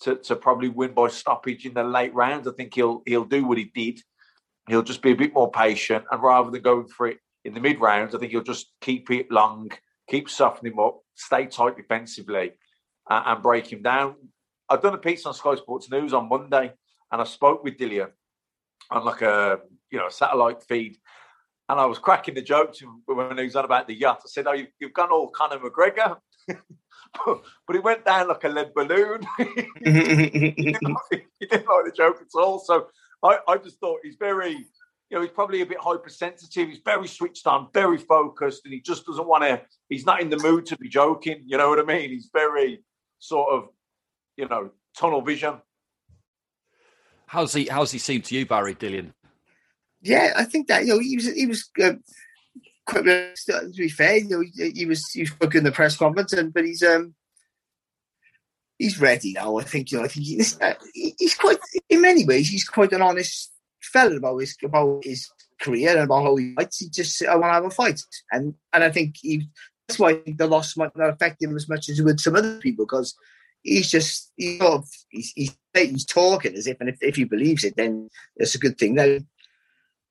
to, 0.02 0.16
to 0.16 0.34
probably 0.34 0.70
win 0.70 0.92
by 0.92 1.06
stoppage 1.06 1.66
in 1.66 1.74
the 1.74 1.84
late 1.84 2.12
rounds. 2.14 2.48
I 2.48 2.52
think 2.52 2.74
he'll 2.74 3.02
he'll 3.06 3.24
do 3.24 3.46
what 3.46 3.58
he 3.58 3.70
did. 3.72 4.00
He'll 4.68 4.82
just 4.82 5.02
be 5.02 5.12
a 5.12 5.16
bit 5.16 5.32
more 5.32 5.52
patient, 5.52 6.04
and 6.10 6.20
rather 6.20 6.50
than 6.50 6.62
going 6.62 6.88
for 6.88 7.06
it 7.06 7.18
in 7.44 7.54
the 7.54 7.60
mid 7.60 7.80
rounds, 7.80 8.12
I 8.12 8.18
think 8.18 8.32
he'll 8.32 8.42
just 8.42 8.72
keep 8.80 9.08
it 9.12 9.30
long, 9.30 9.70
keep 10.10 10.28
softening 10.28 10.72
him 10.72 10.80
up, 10.80 10.98
stay 11.14 11.46
tight 11.46 11.76
defensively, 11.76 12.54
uh, 13.08 13.22
and 13.24 13.42
break 13.42 13.72
him 13.72 13.82
down. 13.82 14.16
I've 14.68 14.82
done 14.82 14.94
a 14.94 14.98
piece 14.98 15.24
on 15.26 15.32
Sky 15.32 15.54
Sports 15.54 15.88
News 15.92 16.12
on 16.12 16.28
Monday, 16.28 16.72
and 17.12 17.20
I 17.20 17.24
spoke 17.24 17.62
with 17.62 17.78
Dillian 17.78 18.10
on 18.90 19.04
like 19.04 19.22
a 19.22 19.60
you 19.92 19.98
know 19.98 20.08
satellite 20.08 20.64
feed, 20.64 20.96
and 21.68 21.78
I 21.78 21.86
was 21.86 21.98
cracking 21.98 22.34
the 22.34 22.42
jokes 22.42 22.80
when 23.06 23.38
he 23.38 23.44
was 23.44 23.56
on 23.56 23.64
about 23.64 23.86
the 23.86 23.94
yacht. 23.94 24.22
I 24.24 24.28
said, 24.28 24.46
"Oh, 24.46 24.52
you've, 24.52 24.68
you've 24.80 24.94
gone 24.94 25.10
all 25.10 25.28
Conor 25.28 25.58
McGregor." 25.58 26.16
but, 26.48 27.42
but 27.66 27.76
he 27.76 27.80
went 27.80 28.04
down 28.04 28.28
like 28.28 28.44
a 28.44 28.48
lead 28.48 28.72
balloon. 28.74 29.20
he, 29.38 29.44
didn't 29.84 30.82
like, 31.12 31.26
he, 31.38 31.46
didn't 31.46 31.68
like, 31.68 31.84
the 31.84 31.92
joke 31.94 32.20
at 32.20 32.40
all. 32.40 32.58
So 32.58 32.88
I, 33.22 33.38
I 33.46 33.58
just 33.58 33.78
thought 33.80 34.00
he's 34.02 34.16
very, 34.18 34.52
you 34.52 34.66
know, 35.16 35.20
he's 35.20 35.30
probably 35.30 35.60
a 35.60 35.66
bit 35.66 35.78
hypersensitive. 35.78 36.68
He's 36.68 36.80
very 36.84 37.06
switched 37.06 37.46
on, 37.46 37.68
very 37.74 37.98
focused, 37.98 38.62
and 38.64 38.72
he 38.72 38.80
just 38.80 39.04
doesn't 39.04 39.26
want 39.26 39.44
to. 39.44 39.60
He's 39.90 40.06
not 40.06 40.22
in 40.22 40.30
the 40.30 40.38
mood 40.38 40.64
to 40.66 40.76
be 40.78 40.88
joking. 40.88 41.42
You 41.44 41.58
know 41.58 41.68
what 41.68 41.78
I 41.78 41.84
mean? 41.84 42.10
He's 42.10 42.30
very 42.32 42.82
sort 43.18 43.52
of, 43.52 43.68
you 44.36 44.48
know, 44.48 44.70
tunnel 44.96 45.20
vision. 45.20 45.60
How's 47.26 47.52
he? 47.52 47.66
How's 47.66 47.92
he 47.92 47.98
seem 47.98 48.22
to 48.22 48.34
you, 48.34 48.46
Barry 48.46 48.74
Dillian? 48.74 49.12
Yeah, 50.02 50.32
I 50.36 50.44
think 50.44 50.68
that 50.68 50.84
you 50.84 50.94
know 50.94 50.98
he 51.00 51.16
was 51.16 51.32
he 51.32 51.46
was 51.46 51.70
uh, 51.82 51.94
quite 52.86 53.04
to 53.04 53.70
be 53.76 53.88
fair. 53.88 54.18
You 54.18 54.28
know, 54.28 54.44
he, 54.54 54.70
he 54.70 54.86
was 54.86 55.10
he 55.10 55.22
was 55.22 55.54
in 55.54 55.64
the 55.64 55.72
press 55.72 55.96
conference, 55.96 56.32
and 56.32 56.52
but 56.52 56.64
he's 56.64 56.82
um 56.82 57.14
he's 58.78 59.00
ready 59.00 59.32
now. 59.32 59.58
I 59.58 59.64
think 59.64 59.90
you 59.90 59.98
know. 59.98 60.04
I 60.04 60.08
think 60.08 60.26
he's 60.26 60.60
uh, 60.60 60.74
he's 60.94 61.34
quite 61.34 61.58
in 61.88 62.00
many 62.00 62.24
ways 62.24 62.48
he's 62.48 62.68
quite 62.68 62.92
an 62.92 63.02
honest 63.02 63.52
fellow 63.80 64.16
about 64.16 64.38
his 64.38 64.56
about 64.62 65.04
his 65.04 65.28
career 65.60 65.90
and 65.90 66.04
about 66.04 66.22
how 66.22 66.36
he 66.36 66.54
fights. 66.54 66.78
He 66.78 66.88
just 66.88 67.22
I 67.24 67.34
want 67.34 67.50
to 67.50 67.54
have 67.54 67.64
a 67.64 67.70
fight, 67.70 68.00
and 68.30 68.54
and 68.72 68.84
I 68.84 68.90
think 68.90 69.16
he 69.20 69.48
that's 69.88 69.98
why 69.98 70.20
the 70.26 70.46
loss 70.46 70.76
might 70.76 70.96
not 70.96 71.10
affect 71.10 71.42
him 71.42 71.56
as 71.56 71.68
much 71.68 71.88
as 71.88 71.98
it 71.98 72.04
would 72.04 72.20
some 72.20 72.36
other 72.36 72.58
people 72.58 72.84
because 72.84 73.16
he's 73.62 73.90
just 73.90 74.30
he's 74.36 74.58
sort 74.58 74.74
of, 74.74 74.88
he's, 75.08 75.32
he's, 75.34 75.56
he's 75.74 76.04
talking 76.04 76.54
as 76.54 76.66
if 76.66 76.78
and 76.80 76.90
if, 76.90 76.98
if 77.00 77.16
he 77.16 77.24
believes 77.24 77.64
it 77.64 77.74
then 77.76 78.08
it's 78.36 78.54
a 78.54 78.58
good 78.58 78.78
thing. 78.78 78.94
Then 78.94 79.26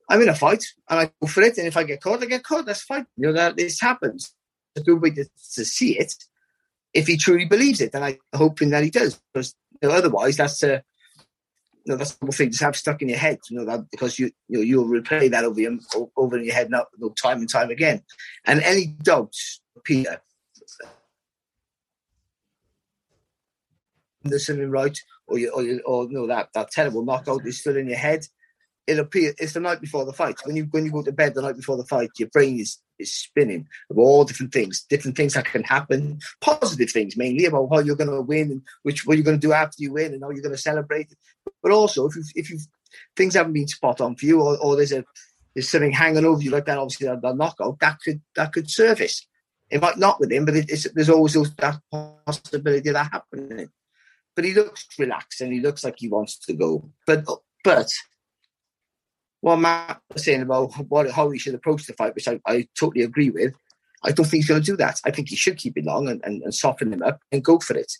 I'm 0.10 0.22
in 0.22 0.30
a 0.30 0.36
fight 0.36 0.64
and 0.90 1.00
I 1.00 1.12
go 1.22 1.28
for 1.28 1.42
it, 1.42 1.58
and 1.58 1.68
if 1.68 1.78
I 1.78 1.84
get 1.84 2.02
caught, 2.02 2.24
I 2.24 2.26
get 2.26 2.44
caught. 2.44 2.66
That's 2.66 2.82
fine. 2.82 3.06
You 3.18 3.28
know 3.28 3.34
that 3.34 3.58
this 3.58 3.80
happens. 3.82 4.34
It's 4.76 4.84
a 4.84 4.86
good 4.86 5.02
way 5.02 5.12
to, 5.12 5.26
to 5.56 5.66
see 5.66 5.98
it 5.98 6.14
if 6.94 7.08
he 7.08 7.18
truly 7.18 7.46
believes 7.46 7.82
it, 7.82 7.94
and 7.94 8.04
I'm 8.04 8.18
hoping 8.34 8.70
that 8.70 8.84
he 8.84 8.90
does. 8.90 9.20
Because 9.34 9.56
you 9.82 9.90
know, 9.90 9.96
otherwise, 9.96 10.38
that's 10.38 10.64
a 10.64 10.84
you 11.86 11.94
know, 11.94 11.98
that's 11.98 12.16
the 12.16 12.32
thing 12.34 12.52
to 12.52 12.66
have 12.66 12.76
stuck 12.76 13.02
in 13.02 13.10
your 13.10 13.18
head. 13.18 13.40
You 13.50 13.60
know 13.60 13.66
that 13.66 13.90
because 13.92 14.20
you 14.20 14.32
you 14.48 14.58
know, 14.58 14.64
you'll 14.64 14.86
replay 14.86 15.32
that 15.32 15.44
over 15.44 15.60
your 15.60 15.78
over 16.16 16.38
in 16.38 16.46
your 16.46 16.54
head 16.54 16.70
now, 16.70 16.86
time 17.22 17.40
and 17.40 17.50
time 17.50 17.70
again. 17.70 18.04
And 18.46 18.62
any 18.62 18.88
doubts, 18.88 19.62
Peter, 19.84 20.22
there's 24.24 24.46
something 24.46 24.70
right, 24.70 24.98
or 25.28 25.38
you, 25.38 25.50
or, 25.52 25.64
you, 25.64 25.82
or 25.86 26.04
you 26.06 26.14
know 26.14 26.28
that 26.28 26.50
that 26.54 26.72
terrible 26.72 27.06
knockout 27.06 27.46
is 27.46 27.60
still 27.60 27.78
in 27.78 27.88
your 27.88 27.98
head. 27.98 28.26
It 28.88 29.00
appears 29.00 29.36
it's 29.38 29.54
the 29.54 29.60
night 29.60 29.82
before 29.82 30.06
the 30.06 30.14
fight. 30.14 30.38
When 30.46 30.56
you 30.56 30.68
when 30.72 30.86
you 30.86 30.92
go 30.92 31.04
to 31.04 31.12
bed 31.12 31.36
the 31.36 31.42
night 31.42 31.58
before 31.58 31.78
the 31.78 31.86
fight, 31.86 32.10
your 32.18 32.30
brain 32.30 32.60
is 32.60 32.80
is 33.00 33.14
spinning 33.14 33.68
of 33.90 33.98
all 33.98 34.24
different 34.24 34.54
things, 34.54 34.86
different 34.90 35.18
things 35.18 35.34
that 35.34 35.46
can 35.46 35.64
happen, 35.64 36.20
positive 36.42 36.90
things 36.90 37.18
mainly 37.18 37.46
about 37.46 37.70
how 37.72 37.80
you're 37.80 37.96
going 37.96 38.10
to 38.10 38.22
win 38.22 38.52
and 38.52 38.62
which 38.84 39.06
what 39.06 39.18
you're 39.18 39.26
going 39.26 39.40
to 39.40 39.48
do 39.48 39.54
after 39.54 39.76
you 39.78 39.94
win 39.94 40.14
and 40.14 40.24
how 40.24 40.30
you're 40.30 40.42
going 40.42 40.56
to 40.56 40.62
celebrate. 40.62 41.14
But 41.62 41.72
also 41.72 42.08
if 42.08 42.16
you 42.16 42.24
if 42.36 42.50
you 42.50 42.60
things 43.16 43.36
haven't 43.36 43.54
been 43.54 43.68
spot 43.68 44.02
on 44.02 44.16
for 44.16 44.26
you 44.26 44.42
or, 44.42 44.58
or 44.58 44.76
there's 44.76 44.94
a 44.94 45.04
there's 45.54 45.70
something 45.70 45.92
hanging 45.92 46.26
over 46.26 46.42
you 46.42 46.52
like 46.52 46.66
that, 46.66 46.78
obviously 46.78 47.08
that, 47.08 47.22
that 47.22 47.36
knockout 47.36 47.80
that 47.80 48.00
could 48.00 48.22
that 48.36 48.54
could 48.54 48.70
surface. 48.70 49.28
It 49.70 49.82
might 49.82 49.98
not 49.98 50.20
with 50.20 50.32
him, 50.32 50.46
but 50.46 50.54
there's 50.94 51.10
always 51.10 51.34
that 51.34 51.80
possibility 52.26 52.88
of 52.88 52.94
that 52.94 53.12
happening. 53.12 53.70
But 54.34 54.46
he 54.46 54.54
looks 54.54 54.88
relaxed 54.98 55.42
and 55.42 55.52
he 55.52 55.60
looks 55.60 55.84
like 55.84 55.96
he 55.98 56.08
wants 56.08 56.38
to 56.46 56.54
go. 56.54 56.90
But 57.06 57.26
but 57.64 57.92
what 59.42 59.58
Matt 59.58 60.02
was 60.12 60.26
saying 60.26 60.42
about 60.42 60.74
what, 60.90 61.12
how 61.12 61.30
he 61.30 61.40
should 61.40 61.56
approach 61.56 61.86
the 61.86 61.94
fight, 61.94 62.16
which 62.16 62.28
I, 62.28 62.40
I 62.46 62.68
totally 62.78 63.04
agree 63.04 63.30
with, 63.30 63.54
I 64.04 64.12
don't 64.12 64.26
think 64.26 64.44
he's 64.44 64.50
going 64.50 64.62
to 64.62 64.72
do 64.72 64.78
that. 64.78 65.00
I 65.06 65.12
think 65.12 65.30
he 65.30 65.36
should 65.36 65.58
keep 65.58 65.78
it 65.78 65.86
long 65.86 66.08
and, 66.08 66.24
and, 66.24 66.42
and 66.44 66.54
soften 66.54 66.94
him 66.94 67.04
up 67.04 67.22
and 67.32 67.44
go 67.44 67.60
for 67.60 67.78
it. 67.78 67.92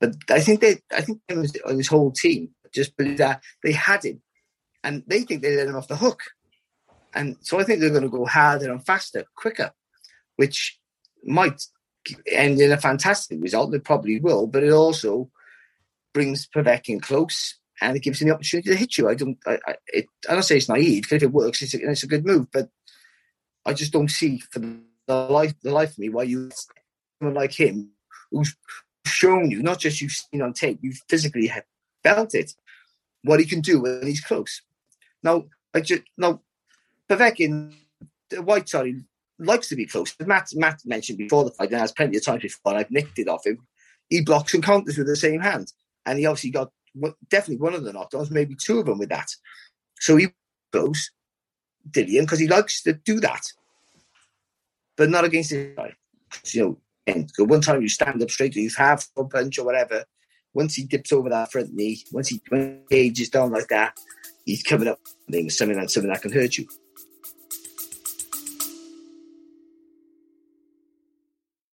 But 0.00 0.16
I 0.30 0.40
think 0.40 0.60
they, 0.60 0.78
I 0.90 1.02
think 1.02 1.20
him 1.28 1.44
and 1.66 1.76
his 1.76 1.88
whole 1.88 2.10
team 2.10 2.50
just 2.72 2.96
believe 2.96 3.18
that 3.18 3.42
they 3.62 3.72
had 3.72 4.04
him, 4.04 4.22
and 4.82 5.04
they 5.06 5.22
think 5.22 5.42
they 5.42 5.56
let 5.56 5.68
him 5.68 5.76
off 5.76 5.88
the 5.88 5.96
hook. 5.96 6.22
And 7.14 7.36
so 7.40 7.60
I 7.60 7.64
think 7.64 7.80
they're 7.80 7.90
going 7.90 8.02
to 8.02 8.08
go 8.08 8.24
harder 8.24 8.72
and 8.72 8.84
faster, 8.84 9.24
quicker, 9.36 9.72
which 10.36 10.80
might 11.22 11.62
end 12.26 12.60
in 12.60 12.72
a 12.72 12.78
fantastic 12.78 13.40
result. 13.40 13.70
They 13.70 13.78
probably 13.78 14.18
will, 14.18 14.46
but 14.46 14.64
it 14.64 14.72
also 14.72 15.30
brings 16.14 16.48
Povetkin 16.48 17.00
close 17.00 17.58
and 17.82 17.96
it 17.96 18.02
gives 18.02 18.20
him 18.20 18.28
the 18.28 18.34
opportunity 18.34 18.70
to 18.70 18.76
hit 18.76 18.96
you. 18.96 19.08
I 19.08 19.14
don't, 19.14 19.38
I, 19.46 19.58
I, 19.66 19.74
it, 19.88 20.06
I 20.28 20.34
don't 20.34 20.42
say 20.42 20.56
it's 20.56 20.68
naive 20.68 21.02
because 21.02 21.16
if 21.16 21.22
it 21.24 21.32
works, 21.32 21.62
it's 21.62 21.74
a, 21.74 21.90
it's 21.90 22.02
a 22.02 22.08
good 22.08 22.24
move, 22.24 22.46
but 22.52 22.68
I 23.66 23.74
just 23.74 23.92
don't 23.92 24.10
see 24.10 24.38
for 24.38 24.60
the 24.60 25.14
life, 25.14 25.54
the 25.62 25.72
life 25.72 25.92
of 25.92 25.98
me 25.98 26.08
why 26.08 26.24
you 26.24 26.50
someone 27.18 27.34
like 27.34 27.52
him 27.52 27.90
who's 28.30 28.54
shown 29.06 29.50
you, 29.50 29.62
not 29.62 29.78
just 29.78 30.00
you've 30.00 30.12
seen 30.12 30.42
on 30.42 30.52
tape, 30.52 30.78
you've 30.82 31.00
physically 31.08 31.46
have 31.48 31.64
felt 32.02 32.34
it, 32.34 32.52
what 33.22 33.40
he 33.40 33.46
can 33.46 33.60
do 33.60 33.80
when 33.80 34.06
he's 34.06 34.20
close. 34.20 34.62
Now, 35.22 35.44
I 35.74 35.80
just 35.80 36.02
now 36.16 36.40
Povetkin, 37.08 37.74
the 38.30 38.42
Whyte 38.42 38.68
side 38.68 39.04
likes 39.38 39.68
to 39.68 39.76
be 39.76 39.86
close. 39.86 40.14
Matt 40.20 40.48
Matt 40.54 40.80
mentioned 40.84 41.18
before 41.18 41.44
the 41.44 41.50
fight, 41.50 41.70
and 41.70 41.80
has 41.80 41.92
plenty 41.92 42.16
of 42.16 42.24
times 42.24 42.42
before, 42.42 42.74
I've 42.74 42.90
nicked 42.90 43.18
it 43.18 43.28
off 43.28 43.46
him. 43.46 43.58
He 44.08 44.22
blocks 44.22 44.54
and 44.54 44.62
counters 44.62 44.98
with 44.98 45.06
the 45.06 45.16
same 45.16 45.40
hand, 45.40 45.72
and 46.06 46.18
he 46.18 46.26
obviously 46.26 46.50
got 46.50 46.72
definitely 47.30 47.56
one 47.56 47.74
of 47.74 47.84
the 47.84 47.92
knockdowns, 47.92 48.30
maybe 48.30 48.54
two 48.54 48.80
of 48.80 48.86
them 48.86 48.98
with 48.98 49.08
that. 49.08 49.30
So 49.98 50.16
he 50.16 50.28
goes 50.72 51.10
Dillian 51.90 52.22
because 52.22 52.38
he 52.38 52.48
likes 52.48 52.82
to 52.82 52.94
do 52.94 53.20
that, 53.20 53.52
but 54.96 55.10
not 55.10 55.24
against 55.24 55.50
this 55.50 55.74
guy. 55.76 55.94
You 56.46 56.62
know, 56.62 56.78
and 57.06 57.30
one 57.38 57.60
time 57.60 57.82
you 57.82 57.88
stand 57.88 58.22
up 58.22 58.30
straight, 58.30 58.56
you 58.56 58.70
have 58.76 59.06
a 59.16 59.24
punch 59.24 59.58
or 59.58 59.64
whatever. 59.64 60.04
Once 60.54 60.74
he 60.74 60.84
dips 60.84 61.12
over 61.12 61.28
that 61.30 61.50
front 61.50 61.72
knee, 61.72 62.02
once 62.12 62.28
he, 62.28 62.40
when 62.48 62.82
he 62.90 62.96
ages 62.96 63.30
down 63.30 63.50
like 63.50 63.68
that, 63.68 63.98
he's 64.44 64.62
coming 64.62 64.88
up 64.88 65.00
things, 65.30 65.56
something 65.56 65.78
that 65.78 65.90
something 65.90 66.10
that 66.10 66.22
can 66.22 66.32
hurt 66.32 66.56
you. 66.58 66.66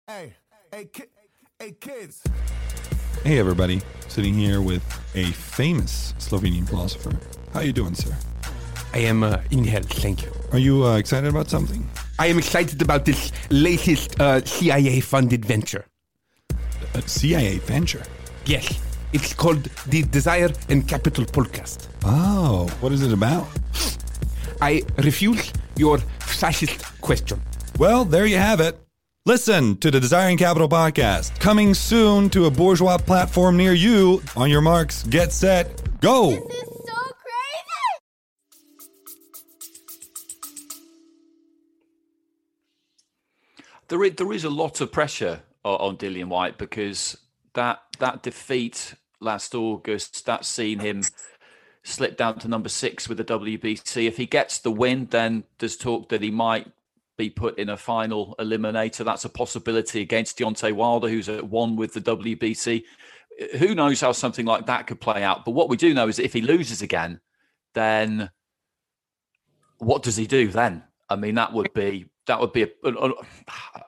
Hey, 0.07 0.35
hey, 0.73 0.85
ki- 0.87 1.05
hey, 1.59 1.73
kids. 1.73 2.23
Hey 3.25 3.39
everybody, 3.39 3.81
sitting 4.07 4.35
here 4.35 4.61
with 4.61 4.83
a 5.15 5.25
famous 5.33 6.13
Slovenian 6.19 6.69
philosopher. 6.69 7.17
How 7.55 7.61
are 7.61 7.65
you 7.65 7.73
doing, 7.73 7.95
sir? 7.95 8.15
I 8.93 8.99
am 8.99 9.23
uh, 9.23 9.39
in 9.51 9.65
hell, 9.65 9.81
thank 9.81 10.23
you. 10.25 10.31
Are 10.53 10.59
you 10.59 10.85
uh, 10.85 10.99
excited 10.99 11.31
about 11.31 11.49
something? 11.49 11.89
I 12.19 12.27
am 12.27 12.37
excited 12.37 12.83
about 12.83 13.07
this 13.07 13.33
latest 13.49 14.21
uh, 14.21 14.45
CIA-funded 14.45 15.43
venture. 15.43 15.87
A 16.93 17.01
CIA 17.01 17.61
venture? 17.61 18.03
Yes, 18.45 18.79
it's 19.15 19.33
called 19.33 19.71
the 19.87 20.03
Desire 20.03 20.51
and 20.69 20.87
Capital 20.87 21.25
podcast. 21.25 21.89
Oh, 22.05 22.69
what 22.81 22.93
is 22.93 23.01
it 23.01 23.11
about? 23.15 23.49
I 24.61 24.83
refuse 24.99 25.51
your 25.77 25.97
fascist 26.21 27.01
question. 27.01 27.41
Well, 27.79 28.05
there 28.05 28.27
you 28.27 28.37
have 28.37 28.61
it. 28.61 28.84
Listen 29.27 29.79
to 29.79 29.91
the 29.91 29.99
Desire 29.99 30.29
and 30.29 30.39
Capital 30.39 30.69
podcast, 30.69 31.41
coming 31.41 31.73
soon 31.73 32.29
to 32.29 32.45
a 32.45 32.51
bourgeois 32.51 32.99
platform 32.99 33.57
near 33.57 33.73
you. 33.73 34.23
On 34.37 34.51
your 34.51 34.61
marks, 34.61 35.03
get 35.05 35.33
set, 35.33 35.81
go! 36.03 36.33
This 36.33 36.41
is 36.41 36.69
so 36.85 36.93
crazy! 37.23 38.05
There 43.89 44.05
is, 44.05 44.13
there 44.17 44.31
is 44.31 44.45
a 44.45 44.51
lot 44.51 44.83
of 44.83 44.93
pressure 44.93 45.41
on, 45.65 45.75
on 45.77 45.97
Dillian 45.97 46.29
Whyte 46.29 46.59
because 46.59 47.17
that 47.55 47.81
that 48.01 48.23
defeat 48.23 48.93
last 49.21 49.55
August, 49.55 50.27
that's 50.27 50.49
seen 50.49 50.81
him 50.81 51.03
slip 51.83 52.19
down 52.19 52.41
to 52.41 52.49
number 52.49 52.69
six 52.69 53.09
with 53.09 53.17
the 53.17 53.25
WBC. 53.25 54.07
If 54.07 54.19
he 54.19 54.27
gets 54.27 54.59
the 54.59 54.71
win, 54.71 55.07
then 55.07 55.45
there's 55.61 55.79
talk 55.79 56.11
that 56.11 56.21
he 56.21 56.31
might 56.31 56.71
be 57.17 57.31
put 57.31 57.59
in 57.59 57.69
a 57.69 57.77
final 57.77 58.35
eliminator. 58.39 59.05
That's 59.05 59.25
a 59.25 59.29
possibility 59.29 60.01
against 60.01 60.39
Deontay 60.39 60.73
Wilder, 60.73 61.09
who's 61.09 61.29
at 61.29 61.49
one 61.49 61.77
with 61.77 61.95
the 61.95 62.01
WBC. 62.01 62.85
who 63.59 63.75
knows 63.75 64.01
how 64.01 64.13
something 64.13 64.47
like 64.47 64.67
that 64.67 64.87
could 64.87 65.01
play 65.01 65.23
out? 65.23 65.45
But 65.45 65.53
what 65.53 65.69
we 65.69 65.77
do 65.77 65.95
know 65.95 66.09
is 66.09 66.19
if 66.19 66.33
he 66.33 66.41
loses 66.41 66.83
again, 66.83 67.21
then 67.75 68.31
what 69.79 70.03
does 70.03 70.17
he 70.17 70.27
do 70.27 70.49
then? 70.49 70.85
I 71.09 71.17
mean, 71.17 71.35
that 71.35 71.53
would 71.53 71.73
be 71.75 72.07
that 72.27 72.41
would 72.41 72.53
be 72.53 72.63
a, 72.63 72.69
a, 72.85 73.13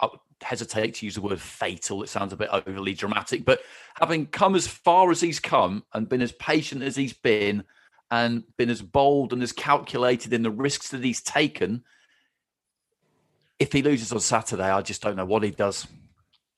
a 0.02 0.08
hesitate 0.42 0.94
to 0.94 1.06
use 1.06 1.14
the 1.14 1.22
word 1.22 1.40
fatal. 1.40 2.02
It 2.02 2.08
sounds 2.08 2.32
a 2.32 2.36
bit 2.36 2.50
overly 2.52 2.92
dramatic, 2.92 3.44
but 3.44 3.60
having 3.94 4.26
come 4.26 4.54
as 4.54 4.66
far 4.66 5.10
as 5.10 5.20
he's 5.20 5.40
come 5.40 5.84
and 5.94 6.08
been 6.08 6.20
as 6.20 6.32
patient 6.32 6.82
as 6.82 6.96
he's 6.96 7.14
been, 7.14 7.64
and 8.10 8.44
been 8.56 8.70
as 8.70 8.82
bold 8.82 9.32
and 9.32 9.42
as 9.42 9.52
calculated 9.52 10.32
in 10.32 10.42
the 10.42 10.50
risks 10.50 10.90
that 10.90 11.02
he's 11.02 11.22
taken, 11.22 11.82
if 13.58 13.72
he 13.72 13.82
loses 13.82 14.12
on 14.12 14.20
Saturday, 14.20 14.70
I 14.70 14.82
just 14.82 15.02
don't 15.02 15.16
know 15.16 15.24
what 15.24 15.42
he 15.42 15.50
does. 15.50 15.86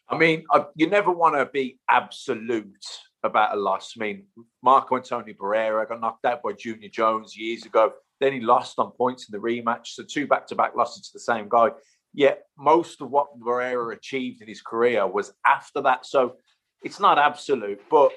I 0.08 0.16
mean, 0.16 0.44
I, 0.50 0.64
you 0.74 0.88
never 0.88 1.10
want 1.10 1.36
to 1.36 1.46
be 1.46 1.78
absolute 1.90 2.84
about 3.22 3.54
a 3.54 3.60
loss. 3.60 3.94
I 3.96 4.00
mean, 4.00 4.24
Marco 4.62 4.96
Antonio 4.96 5.34
Barrera 5.34 5.88
got 5.88 6.00
knocked 6.00 6.24
out 6.24 6.42
by 6.42 6.52
Junior 6.52 6.88
Jones 6.88 7.36
years 7.36 7.66
ago. 7.66 7.92
Then 8.20 8.32
he 8.32 8.40
lost 8.40 8.78
on 8.78 8.92
points 8.92 9.28
in 9.28 9.38
the 9.38 9.44
rematch. 9.44 9.88
So 9.88 10.02
two 10.02 10.26
back-to-back 10.26 10.74
losses 10.76 11.02
to 11.02 11.10
the 11.12 11.20
same 11.20 11.48
guy. 11.48 11.70
Yet 12.14 12.44
most 12.56 13.00
of 13.02 13.10
what 13.10 13.38
Barrera 13.38 13.94
achieved 13.94 14.40
in 14.40 14.48
his 14.48 14.62
career 14.62 15.06
was 15.06 15.32
after 15.46 15.82
that. 15.82 16.06
So 16.06 16.36
it's 16.82 17.00
not 17.00 17.18
absolute, 17.18 17.80
but 17.90 18.12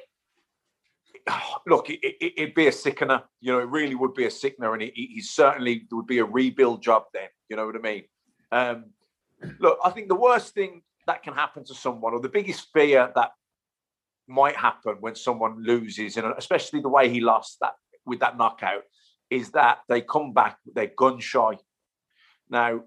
look, 1.68 1.90
it, 1.90 2.16
it'd 2.38 2.56
be 2.56 2.68
a 2.68 2.72
sickener. 2.72 3.24
You 3.42 3.52
know, 3.54 3.60
it 3.60 3.70
really 3.70 3.96
would 3.96 4.14
be 4.14 4.26
a 4.26 4.32
sickener, 4.32 4.74
and 4.74 4.82
he, 4.82 4.92
he 4.96 5.22
certainly 5.22 5.88
would 5.92 6.08
be 6.08 6.20
a 6.20 6.26
rebuild 6.26 6.82
job 6.82 7.04
then. 7.14 7.28
You 7.50 7.58
know 7.58 7.66
what 7.66 7.76
I 7.76 7.80
mean? 7.80 8.04
Um, 8.52 8.86
look, 9.60 9.80
I 9.84 9.90
think 9.92 10.08
the 10.08 10.16
worst 10.16 10.54
thing 10.54 10.82
that 11.08 11.24
can 11.24 11.34
happen 11.34 11.64
to 11.66 11.74
someone, 11.74 12.14
or 12.14 12.20
the 12.20 12.30
biggest 12.30 12.68
fear 12.74 13.12
that 13.16 13.32
might 14.28 14.56
happen 14.56 14.98
when 15.00 15.16
someone 15.16 15.64
loses, 15.64 16.18
and 16.18 16.34
especially 16.38 16.82
the 16.82 16.90
way 16.90 17.10
he 17.10 17.22
lost 17.22 17.58
that 17.62 17.74
with 18.06 18.20
that 18.20 18.38
knockout, 18.38 18.84
is 19.30 19.52
that 19.52 19.80
they 19.88 20.02
come 20.02 20.34
back, 20.34 20.58
they're 20.74 20.92
gun 20.98 21.20
shy. 21.20 21.58
Now, 22.50 22.84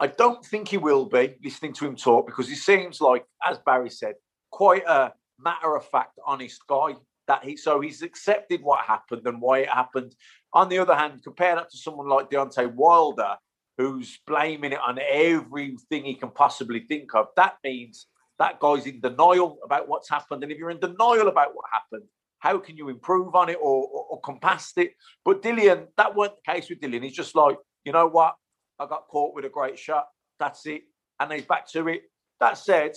I 0.00 0.06
don't 0.06 0.44
think 0.44 0.68
he 0.68 0.78
will 0.78 1.06
be 1.06 1.36
listening 1.42 1.72
to 1.74 1.86
him 1.86 1.96
talk 1.96 2.26
because 2.26 2.48
he 2.48 2.54
seems 2.54 3.00
like, 3.00 3.26
as 3.48 3.58
Barry 3.58 3.90
said, 3.90 4.14
quite 4.50 4.86
a 4.86 5.12
matter 5.38 5.76
of 5.76 5.84
fact, 5.86 6.18
honest 6.26 6.66
guy. 6.66 6.94
That 7.26 7.44
he 7.44 7.58
so 7.58 7.80
he's 7.80 8.00
accepted 8.00 8.62
what 8.62 8.86
happened 8.86 9.26
and 9.26 9.42
why 9.42 9.58
it 9.58 9.68
happened. 9.68 10.14
On 10.54 10.70
the 10.70 10.78
other 10.78 10.94
hand, 10.94 11.22
compare 11.22 11.54
that 11.56 11.70
to 11.70 11.76
someone 11.76 12.08
like 12.08 12.30
Deontay 12.30 12.72
Wilder, 12.72 13.36
who's 13.78 14.18
blaming 14.26 14.72
it 14.72 14.80
on 14.86 14.98
everything 14.98 16.04
he 16.04 16.14
can 16.14 16.30
possibly 16.30 16.80
think 16.80 17.14
of. 17.14 17.28
That 17.36 17.54
means 17.64 18.08
that 18.38 18.60
guy's 18.60 18.86
in 18.86 19.00
denial 19.00 19.58
about 19.64 19.88
what's 19.88 20.10
happened. 20.10 20.42
And 20.42 20.52
if 20.52 20.58
you're 20.58 20.70
in 20.70 20.80
denial 20.80 21.28
about 21.28 21.54
what 21.54 21.64
happened, 21.72 22.08
how 22.40 22.58
can 22.58 22.76
you 22.76 22.88
improve 22.88 23.34
on 23.34 23.48
it 23.48 23.58
or, 23.60 23.86
or, 23.86 24.04
or 24.10 24.20
come 24.20 24.38
past 24.40 24.76
it? 24.78 24.92
But 25.24 25.42
Dillian, 25.42 25.86
that 25.96 26.14
weren't 26.14 26.34
the 26.44 26.52
case 26.52 26.68
with 26.68 26.80
Dillian. 26.80 27.02
He's 27.04 27.16
just 27.16 27.34
like, 27.34 27.56
you 27.84 27.92
know 27.92 28.06
what? 28.06 28.34
I 28.78 28.86
got 28.86 29.08
caught 29.08 29.34
with 29.34 29.44
a 29.44 29.48
great 29.48 29.78
shot. 29.78 30.06
That's 30.38 30.66
it. 30.66 30.82
And 31.18 31.32
he's 31.32 31.46
back 31.46 31.68
to 31.72 31.88
it. 31.88 32.02
That 32.40 32.58
said, 32.58 32.92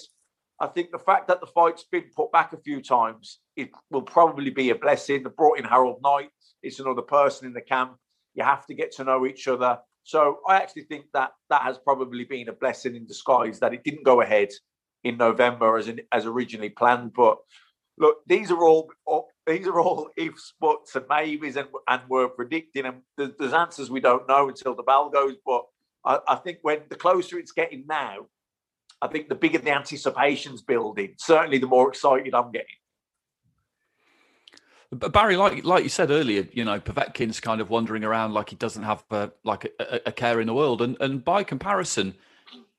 I 0.60 0.68
think 0.68 0.92
the 0.92 1.00
fact 1.00 1.28
that 1.28 1.42
the 1.42 1.48
fight's 1.48 1.86
been 1.92 2.06
put 2.16 2.32
back 2.32 2.54
a 2.54 2.58
few 2.58 2.82
times, 2.82 3.40
it 3.56 3.70
will 3.90 4.04
probably 4.04 4.52
be 4.52 4.70
a 4.70 4.76
blessing. 4.76 5.24
They 5.24 5.30
brought 5.36 5.58
in 5.58 5.66
Harold 5.66 6.02
Knight. 6.04 6.30
It's 6.62 6.80
another 6.80 7.02
person 7.02 7.48
in 7.48 7.54
the 7.54 7.62
camp. 7.62 7.96
You 8.36 8.44
have 8.44 8.68
to 8.68 8.76
get 8.76 8.92
to 8.98 9.04
know 9.04 9.26
each 9.26 9.48
other. 9.48 9.80
So 10.04 10.40
I 10.48 10.58
actually 10.58 10.84
think 10.84 11.06
that 11.14 11.32
that 11.50 11.62
has 11.62 11.78
probably 11.78 12.24
been 12.24 12.50
a 12.50 12.54
blessing 12.54 12.96
in 12.96 13.06
disguise 13.06 13.60
that 13.60 13.74
it 13.74 13.84
didn't 13.84 14.04
go 14.04 14.22
ahead 14.22 14.50
in 15.04 15.18
November 15.18 15.78
as 15.78 15.88
in, 15.88 16.02
as 16.12 16.26
originally 16.26 16.70
planned. 16.70 17.14
But 17.14 17.38
look, 17.98 18.18
these 18.28 18.52
are 18.52 18.64
all 18.64 18.92
these 19.48 19.68
are 19.68 19.80
all 19.80 20.10
ifs, 20.18 20.54
buts, 20.60 20.96
and 20.96 21.06
maybes, 21.10 21.56
and 21.56 21.68
and 21.88 22.02
we're 22.10 22.30
predicting, 22.30 22.86
and 22.86 23.02
there's, 23.18 23.32
there's 23.40 23.54
answers 23.54 23.90
we 23.90 24.00
don't 24.00 24.28
know 24.28 24.50
until 24.50 24.76
the 24.76 24.84
bell 24.84 25.10
goes. 25.10 25.36
But 25.46 25.64
I, 26.04 26.20
I 26.28 26.36
think 26.36 26.60
when 26.62 26.80
the 26.90 26.96
closer 26.96 27.38
it's 27.38 27.52
getting 27.52 27.86
now, 27.88 28.28
I 29.02 29.08
think 29.08 29.30
the 29.30 29.36
bigger 29.36 29.60
the 29.60 29.72
anticipation's 29.72 30.62
building, 30.62 31.16
certainly 31.18 31.58
the 31.58 31.68
more 31.68 31.90
excited 31.90 32.34
I'm 32.34 32.52
getting. 32.52 32.68
But 34.92 35.14
Barry, 35.14 35.38
like 35.38 35.64
like 35.64 35.84
you 35.84 35.90
said 35.90 36.12
earlier, 36.12 36.48
you 36.52 36.66
know, 36.66 36.80
Povetkin's 36.80 37.40
kind 37.40 37.62
of 37.62 37.70
wandering 37.70 38.04
around 38.04 38.34
like 38.34 38.50
he 38.50 38.58
doesn't 38.58 38.84
have 38.84 39.04
a, 39.10 39.32
like 39.44 39.72
a, 39.80 40.02
a, 40.08 40.12
care 40.12 40.42
in 40.42 40.48
the 40.48 40.54
world, 40.54 40.82
and 40.82 40.98
and 41.00 41.24
by 41.24 41.44
comparison, 41.44 42.14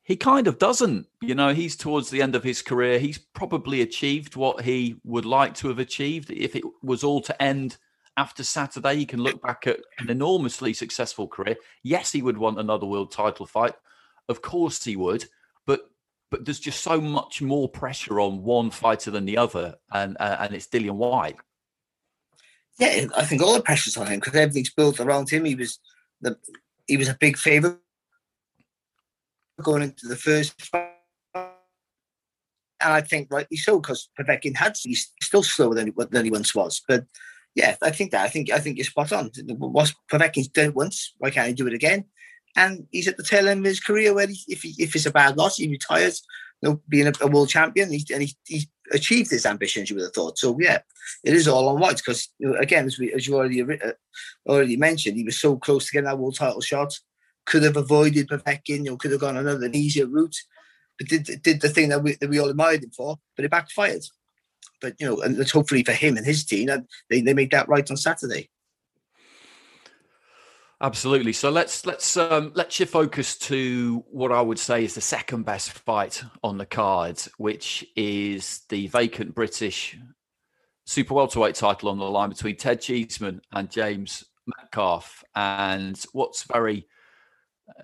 he 0.03 0.17
kind 0.17 0.47
of 0.47 0.59
doesn't. 0.59 1.07
You 1.23 1.35
know, 1.35 1.55
he's 1.55 1.75
towards 1.75 2.11
the 2.11 2.21
end 2.21 2.35
of 2.35 2.45
his 2.45 2.61
career. 2.61 2.99
He's 2.99 3.17
probably 3.17 3.81
achieved 3.81 4.37
what 4.37 4.63
he 4.63 4.97
would 5.05 5.25
like 5.25 5.55
to 5.57 5.69
have 5.69 5.79
achieved. 5.79 6.31
If 6.31 6.55
it 6.55 6.65
was 6.83 7.03
all 7.03 7.23
to 7.23 7.43
end 7.43 7.79
after 8.19 8.45
Saturday, 8.45 8.97
he 8.97 9.07
can 9.07 9.23
look 9.23 9.41
back 9.41 9.67
at 9.67 9.81
an 9.99 10.11
enormously 10.11 10.75
successful 10.75 11.27
career. 11.27 11.57
Yes, 11.83 12.13
he 12.13 12.21
would 12.21 12.37
want 12.37 12.61
another 12.61 12.85
world 12.85 13.11
title 13.11 13.47
fight. 13.47 13.75
Of 14.29 14.43
course, 14.43 14.85
he 14.85 14.97
would. 14.97 15.25
But 15.65 15.89
but 16.31 16.45
there's 16.45 16.61
just 16.61 16.83
so 16.83 17.01
much 17.01 17.41
more 17.41 17.71
pressure 17.71 18.21
on 18.21 18.43
one 18.43 18.71
fighter 18.71 19.11
than 19.11 19.25
the 19.25 19.39
other, 19.39 19.77
and 19.91 20.19
uh, 20.21 20.37
and 20.41 20.55
it's 20.55 20.67
Dillian 20.67 20.97
Whyte. 20.97 21.37
Yeah, 22.79 23.07
I 23.17 23.25
think 23.25 23.43
all 23.43 23.55
the 23.55 23.63
pressure's 23.63 23.97
on 23.97 24.07
him 24.07 24.21
because 24.21 24.35
everything's 24.35 24.73
built 24.73 24.99
around 25.01 25.31
him. 25.31 25.45
He 25.45 25.55
was 25.55 25.79
the 26.21 26.37
he 26.87 26.97
was 26.97 27.09
a 27.09 27.17
big 27.19 27.37
favourite 27.37 27.77
going 29.63 29.83
into 29.83 30.09
the 30.09 30.17
first. 30.17 30.55
And 31.35 32.93
I 32.93 33.01
think 33.01 33.29
rightly 33.31 33.57
so 33.57 33.79
because 33.81 34.09
Povetkin 34.19 34.57
had 34.57 34.77
he's 34.83 35.13
still 35.23 35.43
slower 35.43 35.75
than, 35.75 35.93
than 36.11 36.25
he 36.25 36.31
once 36.31 36.55
was. 36.55 36.83
But 36.89 37.05
yeah, 37.55 37.77
I 37.83 37.91
think 37.91 38.11
that 38.13 38.25
I 38.25 38.29
think 38.29 38.51
I 38.51 38.59
think 38.59 38.79
you're 38.79 38.85
spot 38.85 39.13
on. 39.13 39.31
Was 39.49 39.95
Povetkin's 40.11 40.49
done 40.49 40.67
it 40.67 40.75
once? 40.75 41.15
Why 41.19 41.31
can't 41.31 41.49
he 41.49 41.55
do 41.55 41.67
it 41.67 41.75
again? 41.75 42.07
And 42.57 42.87
he's 42.91 43.09
at 43.09 43.17
the 43.17 43.23
tail 43.23 43.49
end 43.49 43.61
of 43.61 43.67
his 43.67 43.81
career 43.81 44.13
where 44.15 44.27
he, 44.27 44.39
if 44.49 44.63
he, 44.63 44.75
if 44.79 44.95
it's 44.95 45.07
a 45.07 45.11
bad 45.11 45.37
loss, 45.37 45.57
he 45.57 45.69
retires. 45.69 46.23
You 46.61 46.69
know, 46.69 46.83
being 46.89 47.09
a, 47.09 47.13
a 47.21 47.27
world 47.27 47.49
champion, 47.49 47.89
and 47.89 48.23
he, 48.23 48.37
he 48.47 48.69
achieved 48.93 49.31
his 49.31 49.47
ambitions. 49.47 49.91
You 49.91 49.97
would 49.97 50.05
have 50.05 50.15
thought. 50.15 50.39
So 50.39 50.57
yeah, 50.61 50.79
it 51.25 51.35
is 51.35 51.49
all 51.49 51.69
on 51.69 51.81
Whyte 51.81 51.99
because 51.99 52.29
again, 52.59 52.87
as, 52.87 52.99
we, 52.99 53.13
as 53.13 53.27
you 53.27 53.37
already 53.37 53.63
uh, 53.63 53.93
already 54.47 54.77
mentioned, 54.77 55.17
he 55.17 55.25
was 55.25 55.41
so 55.41 55.57
close 55.57 55.87
to 55.87 55.93
getting 55.93 56.07
that 56.07 56.19
world 56.19 56.37
title 56.37 56.61
shot. 56.61 56.99
Could 57.45 57.65
have 57.65 57.77
avoided 57.77 58.29
Povetkin. 58.29 58.85
You 58.85 58.91
know, 58.91 58.97
could 58.97 59.11
have 59.11 59.21
gone 59.21 59.37
another 59.37 59.69
easier 59.73 60.07
route, 60.07 60.37
but 60.99 61.09
did 61.09 61.43
did 61.43 61.61
the 61.61 61.69
thing 61.69 61.89
that 61.89 62.03
we 62.03 62.17
that 62.21 62.31
we 62.31 62.39
all 62.39 62.49
admired 62.49 62.85
him 62.85 62.91
for, 62.91 63.19
but 63.37 63.45
it 63.45 63.51
backfired. 63.51 64.05
But 64.81 64.95
you 65.01 65.07
know, 65.07 65.21
and 65.23 65.49
hopefully 65.51 65.83
for 65.83 65.93
him 65.93 66.17
and 66.17 66.27
his 66.27 66.45
team, 66.45 66.69
they, 67.09 67.21
they 67.21 67.35
make 67.35 67.51
that 67.51 67.69
right 67.69 67.89
on 67.91 67.97
Saturday. 67.97 68.49
Absolutely. 70.83 71.33
So 71.33 71.49
let's 71.49 71.87
let's 71.87 72.17
um, 72.17 72.51
let's 72.57 72.75
shift 72.75 72.91
focus 72.93 73.39
to 73.39 74.05
what 74.11 74.33
I 74.33 74.41
would 74.41 74.59
say 74.59 74.85
is 74.85 74.97
the 74.97 75.01
second 75.01 75.45
best 75.45 75.71
fight 75.71 76.25
on 76.43 76.59
the 76.59 76.67
card, 76.67 77.23
which 77.39 77.87
is 77.95 78.63
the 78.69 78.89
vacant 78.89 79.33
British 79.33 79.97
super 80.85 81.15
welterweight 81.15 81.55
title 81.55 81.89
on 81.89 81.99
the 81.99 82.05
line 82.05 82.31
between 82.31 82.57
Ted 82.57 82.81
Cheeseman 82.81 83.43
and 83.53 83.71
James 83.71 84.25
Metcalf. 84.59 85.23
And 85.37 86.05
what's 86.13 86.43
very 86.43 86.89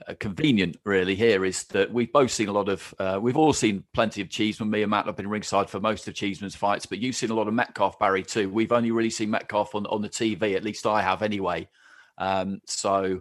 uh, 0.09 0.15
convenient, 0.19 0.77
really, 0.85 1.15
here 1.15 1.45
is 1.45 1.63
that 1.67 1.93
we've 1.93 2.13
both 2.13 2.33
seen 2.33 2.49
a 2.49 2.53
lot 2.53 2.69
of, 2.69 2.93
uh, 2.99 3.21
we've 3.23 3.37
all 3.37 3.53
seen 3.53 3.85
plenty 3.95 4.21
of 4.21 4.29
Cheeseman. 4.29 4.71
Me 4.71 4.83
and 4.83 4.91
Matt 4.91 5.07
have 5.07 5.17
been 5.17 5.29
ringside 5.29 5.71
for 5.71 5.79
most 5.79 6.09
of 6.09 6.15
Cheeseman's 6.15 6.57
fights, 6.57 6.85
but 6.85 6.99
you've 6.99 7.15
seen 7.15 7.31
a 7.31 7.35
lot 7.35 7.47
of 7.47 7.55
Metcalf, 7.55 7.97
Barry, 8.01 8.25
too. 8.25 8.51
We've 8.51 8.73
only 8.73 8.91
really 8.91 9.11
seen 9.11 9.31
Metcalf 9.31 9.77
on, 9.77 9.87
on 9.87 10.03
the 10.03 10.09
TV, 10.09 10.57
at 10.57 10.65
least 10.65 10.85
I 10.85 11.01
have 11.01 11.23
anyway. 11.23 11.69
Um, 12.19 12.61
so 12.67 13.21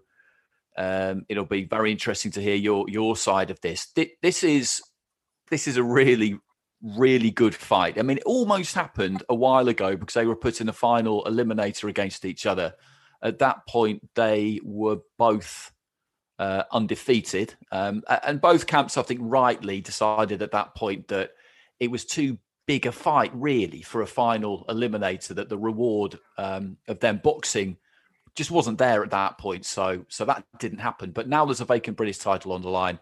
um, 0.77 1.25
it'll 1.29 1.45
be 1.45 1.63
very 1.63 1.91
interesting 1.91 2.31
to 2.31 2.41
hear 2.41 2.55
your 2.55 2.89
your 2.89 3.15
side 3.15 3.51
of 3.51 3.61
this. 3.61 3.87
This 4.21 4.43
is 4.43 4.81
this 5.49 5.67
is 5.67 5.77
a 5.77 5.83
really 5.83 6.39
really 6.81 7.31
good 7.31 7.55
fight. 7.55 7.97
I 7.97 8.03
mean, 8.03 8.17
it 8.17 8.23
almost 8.25 8.75
happened 8.75 9.23
a 9.29 9.35
while 9.35 9.67
ago 9.67 9.95
because 9.95 10.13
they 10.13 10.25
were 10.25 10.35
put 10.35 10.61
in 10.61 10.67
the 10.67 10.73
final 10.73 11.23
eliminator 11.23 11.89
against 11.89 12.25
each 12.25 12.45
other. 12.45 12.75
At 13.21 13.39
that 13.39 13.65
point, 13.67 14.07
they 14.13 14.59
were 14.63 14.97
both 15.17 15.71
uh, 16.37 16.63
undefeated, 16.71 17.55
um, 17.71 18.03
and 18.23 18.39
both 18.39 18.67
camps, 18.67 18.95
I 18.95 19.01
think, 19.01 19.21
rightly 19.23 19.81
decided 19.81 20.43
at 20.43 20.51
that 20.51 20.75
point 20.75 21.07
that 21.07 21.31
it 21.79 21.89
was 21.89 22.05
too 22.05 22.37
big 22.67 22.85
a 22.85 22.91
fight, 22.91 23.31
really, 23.33 23.81
for 23.81 24.03
a 24.03 24.07
final 24.07 24.65
eliminator. 24.69 25.33
That 25.33 25.49
the 25.49 25.57
reward 25.57 26.19
um, 26.37 26.77
of 26.87 26.99
them 26.99 27.21
boxing 27.23 27.77
just 28.37 28.51
wasn't 28.51 28.77
there 28.77 29.03
at 29.03 29.09
that 29.09 29.39
point. 29.39 29.65
So 29.65 30.05
so 30.07 30.23
that 30.25 30.45
didn't 30.59 30.77
happen. 30.77 31.11
But 31.11 31.27
now 31.27 31.43
there's 31.43 31.59
a 31.59 31.65
vacant 31.65 31.97
British 31.97 32.19
title 32.19 32.53
on 32.53 32.61
the 32.61 32.69
line. 32.69 32.99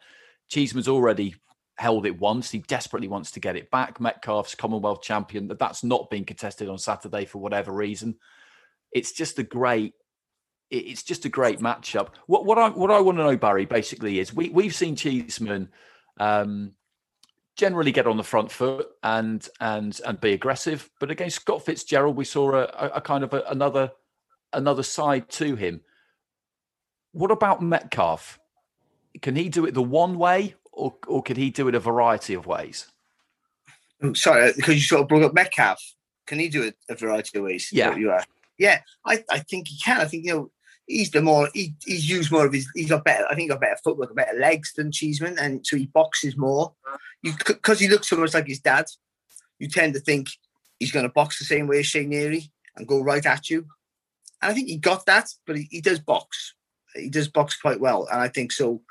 Cheeseman's 0.50 0.88
already 0.88 1.36
held 1.78 2.06
it 2.06 2.17
once. 2.17 2.50
He 2.50 2.60
desperately 2.60 3.10
wants 3.10 3.32
to 3.32 3.41
get 3.41 3.58
it 3.58 3.69
back. 3.69 4.00
Metcalf's 4.00 4.56
Commonwealth 4.56 5.02
champion. 5.02 5.50
That 5.50 5.60
that's 5.60 5.84
not 5.84 6.10
being 6.10 6.24
contested 6.24 6.69
on 6.69 6.78
Saturday 6.78 7.26
for 7.26 7.39
whatever 7.39 7.74
reason. 7.74 8.15
It's 8.93 9.12
just 9.12 9.38
a 9.38 9.43
great. 9.43 9.93
It's 10.71 11.04
just 11.04 11.26
a 11.26 11.30
great 11.30 11.60
matchup. 11.60 12.10
What 12.28 12.45
what 12.45 12.58
I 12.58 12.69
what 12.69 12.89
I 12.89 13.02
want 13.02 13.17
to 13.17 13.24
know, 13.26 13.38
Barry, 13.38 13.65
basically 13.65 14.19
is 14.19 14.34
we 14.34 14.50
we've 14.50 14.74
seen 14.74 14.95
Cheeseman 14.95 15.69
um, 16.17 16.71
generally 17.58 17.91
get 17.91 18.08
on 18.08 18.17
the 18.17 18.24
front 18.24 18.52
foot 18.52 18.88
and 19.04 19.48
and 19.60 20.00
and 20.06 20.21
be 20.21 20.32
aggressive. 20.32 20.89
But 21.00 21.12
against 21.12 21.36
Scott 21.36 21.65
Fitzgerald, 21.65 22.15
we 22.15 22.26
saw 22.26 22.54
a, 22.54 22.63
a, 22.63 22.91
a 22.95 23.02
kind 23.02 23.26
of 23.26 23.34
a, 23.34 23.43
another 23.50 23.91
another 24.56 24.84
side 24.84 25.30
to 25.32 25.56
him. 25.56 25.82
What 27.12 27.32
about 27.32 27.62
Metcalf? 27.62 28.39
Can 29.22 29.36
he 29.36 29.50
do 29.50 29.65
it 29.65 29.74
the 29.74 29.82
one 29.82 30.18
way, 30.18 30.56
or 30.72 30.96
or 31.08 31.24
can 31.24 31.38
he 31.38 31.50
do 31.50 31.68
it 31.68 31.76
a 31.76 31.80
variety 31.80 32.34
of 32.34 32.46
ways? 32.46 32.88
I'm 34.02 34.15
sorry, 34.15 34.50
uh, 34.50 34.54
because 34.56 34.76
you 34.76 34.82
sort 34.82 35.02
of 35.02 35.08
brought 35.08 35.24
up 35.24 35.34
Metcalf. 35.34 35.82
Can 36.28 36.39
he 36.39 36.50
do 36.50 36.63
it 36.63 36.76
a 36.89 36.96
variety 36.96 37.38
of 37.38 37.46
ways? 37.46 37.70
Yeah. 37.72 37.96
you 37.96 38.12
are. 38.12 38.24
Yeah, 38.58 38.82
I, 39.06 39.24
I 39.30 39.39
think 39.39 39.68
he 39.68 39.78
can. 39.78 40.02
I 40.02 40.06
think 40.06 40.26
you 40.26 40.34
know 40.34 40.52
he's 40.88 41.12
the 41.12 41.22
more 41.22 41.50
he, 41.54 41.76
he's 41.86 42.10
used 42.10 42.32
more 42.32 42.46
of 42.46 42.54
his. 42.54 42.68
He's 42.76 42.89
got 42.89 43.04
better. 43.04 43.26
I 43.26 43.30
think 43.30 43.41
he's 43.41 43.52
got 43.52 43.62
better 43.62 43.80
footwork, 43.84 44.15
better 44.15 44.38
legs 44.38 44.74
than 44.74 44.91
Cheeseman, 44.91 45.38
and 45.39 45.65
so 45.65 45.78
he 45.78 45.88
boxes 45.88 46.38
more. 46.38 46.74
You 47.22 47.34
because 47.46 47.80
he 47.80 47.88
looks 47.88 48.10
so 48.10 48.18
much 48.18 48.34
like 48.34 48.48
his 48.48 48.60
dad. 48.60 48.86
You 49.60 49.70
tend 49.70 49.94
to 49.94 50.00
think 50.00 50.30
he's 50.80 50.91
going 50.91 51.06
to 51.06 51.12
box 51.12 51.39
the 51.39 51.46
same 51.46 51.68
way 51.68 51.80
as 51.80 51.86
Shea 51.86 52.06
Neary 52.06 52.50
and 52.76 52.88
go 52.88 53.02
right 53.02 53.26
at 53.26 53.50
you. 53.50 53.65
And 54.41 54.52
I 54.52 54.54
think 54.54 54.67
he 54.67 54.78
got 54.78 55.06
that, 55.06 55.30
but 55.45 55.58
he, 55.58 55.67
he 55.71 55.82
does 55.82 56.00
box. 56.00 56.54
He 56.95 57.10
does 57.10 57.28
box 57.28 57.60
quite 57.60 57.80
well, 57.80 58.08
and 58.12 58.21
I 58.21 58.28
think 58.28 58.52
so. 58.52 58.82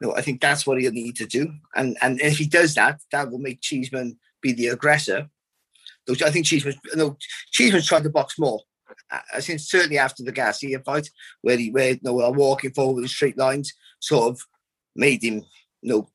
You 0.00 0.08
know, 0.08 0.14
I 0.14 0.22
think 0.22 0.40
that's 0.40 0.66
what 0.66 0.80
he'll 0.80 0.92
need 0.92 1.16
to 1.16 1.26
do. 1.26 1.52
And 1.74 1.96
and 2.00 2.20
if 2.20 2.38
he 2.38 2.46
does 2.46 2.74
that, 2.74 3.00
that 3.12 3.30
will 3.30 3.38
make 3.38 3.60
Cheeseman 3.60 4.18
be 4.40 4.52
the 4.52 4.68
aggressor. 4.68 5.28
Though 6.06 6.14
I 6.26 6.30
think 6.30 6.46
Cheeseman, 6.46 6.74
no, 6.94 7.16
Cheeseman's 7.50 7.86
tried 7.86 8.04
to 8.04 8.10
box 8.10 8.38
more. 8.38 8.60
Uh, 9.10 9.18
I 9.34 9.40
think 9.40 9.60
certainly 9.60 9.98
after 9.98 10.22
the 10.22 10.32
Garcia 10.32 10.80
fight, 10.80 11.10
where 11.42 11.56
he 11.56 11.70
where 11.70 11.90
you 11.90 12.00
know, 12.02 12.30
walking 12.30 12.72
forward 12.72 13.02
in 13.02 13.08
straight 13.08 13.36
lines, 13.36 13.72
sort 13.98 14.30
of 14.30 14.40
made 14.96 15.22
him 15.22 15.44
you 15.82 15.92
know 15.92 16.08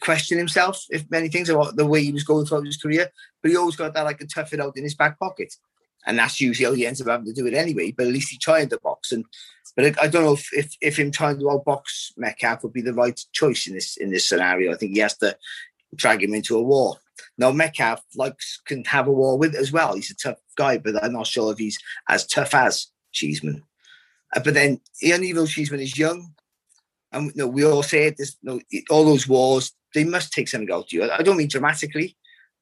question 0.00 0.38
himself 0.38 0.84
if 0.90 1.10
many 1.10 1.28
things 1.28 1.48
about 1.48 1.76
the 1.76 1.86
way 1.86 2.02
he 2.02 2.12
was 2.12 2.24
going 2.24 2.46
throughout 2.46 2.66
his 2.66 2.76
career. 2.76 3.10
But 3.42 3.50
he 3.50 3.56
always 3.56 3.76
got 3.76 3.94
that 3.94 4.04
like 4.04 4.20
a 4.20 4.26
tough 4.26 4.52
it 4.52 4.60
out 4.60 4.76
in 4.76 4.84
his 4.84 4.94
back 4.94 5.18
pocket, 5.18 5.54
and 6.06 6.18
that's 6.18 6.40
usually 6.40 6.66
how 6.66 6.74
he 6.74 6.86
ends 6.86 7.00
up 7.00 7.08
having 7.08 7.26
to 7.26 7.32
do 7.32 7.46
it 7.46 7.54
anyway. 7.54 7.92
But 7.92 8.06
at 8.06 8.12
least 8.12 8.30
he 8.30 8.38
tried 8.38 8.70
the 8.70 8.78
box, 8.78 9.12
and 9.12 9.24
but 9.76 9.84
I, 9.84 10.04
I 10.04 10.08
don't 10.08 10.24
know 10.24 10.34
if, 10.34 10.48
if 10.52 10.76
if 10.80 10.98
him 10.98 11.10
trying 11.10 11.38
to 11.38 11.46
outbox 11.46 12.12
Metcalf 12.16 12.62
would 12.62 12.72
be 12.72 12.82
the 12.82 12.94
right 12.94 13.18
choice 13.32 13.66
in 13.66 13.74
this 13.74 13.96
in 13.96 14.10
this 14.10 14.28
scenario. 14.28 14.72
I 14.72 14.76
think 14.76 14.92
he 14.92 15.00
has 15.00 15.16
to 15.18 15.36
drag 15.94 16.22
him 16.22 16.34
into 16.34 16.56
a 16.56 16.62
war. 16.62 16.96
Now 17.36 17.50
Metcalf 17.50 18.02
likes 18.16 18.60
can 18.66 18.84
have 18.84 19.08
a 19.08 19.12
war 19.12 19.38
with 19.38 19.54
as 19.54 19.72
well. 19.72 19.94
He's 19.94 20.10
a 20.10 20.16
tough 20.16 20.38
guy, 20.56 20.78
but 20.78 21.02
I'm 21.02 21.12
not 21.12 21.26
sure 21.26 21.52
if 21.52 21.58
he's 21.58 21.78
as 22.08 22.26
tough 22.26 22.54
as 22.54 22.88
Cheeseman. 23.12 23.64
Uh, 24.34 24.40
but 24.40 24.54
then, 24.54 24.80
even 25.00 25.36
though 25.36 25.46
Cheeseman 25.46 25.80
is 25.80 25.96
young, 25.96 26.34
and 27.12 27.26
you 27.26 27.32
know, 27.36 27.46
we 27.48 27.64
all 27.64 27.82
say 27.82 28.10
this, 28.10 28.36
you 28.42 28.50
know, 28.50 28.60
all 28.90 29.04
those 29.04 29.26
wars 29.26 29.72
they 29.94 30.04
must 30.04 30.32
take 30.32 30.48
something 30.48 30.70
out 30.70 30.84
of 30.84 30.92
you. 30.92 31.10
I 31.10 31.22
don't 31.22 31.36
mean 31.36 31.48
dramatically, 31.48 32.16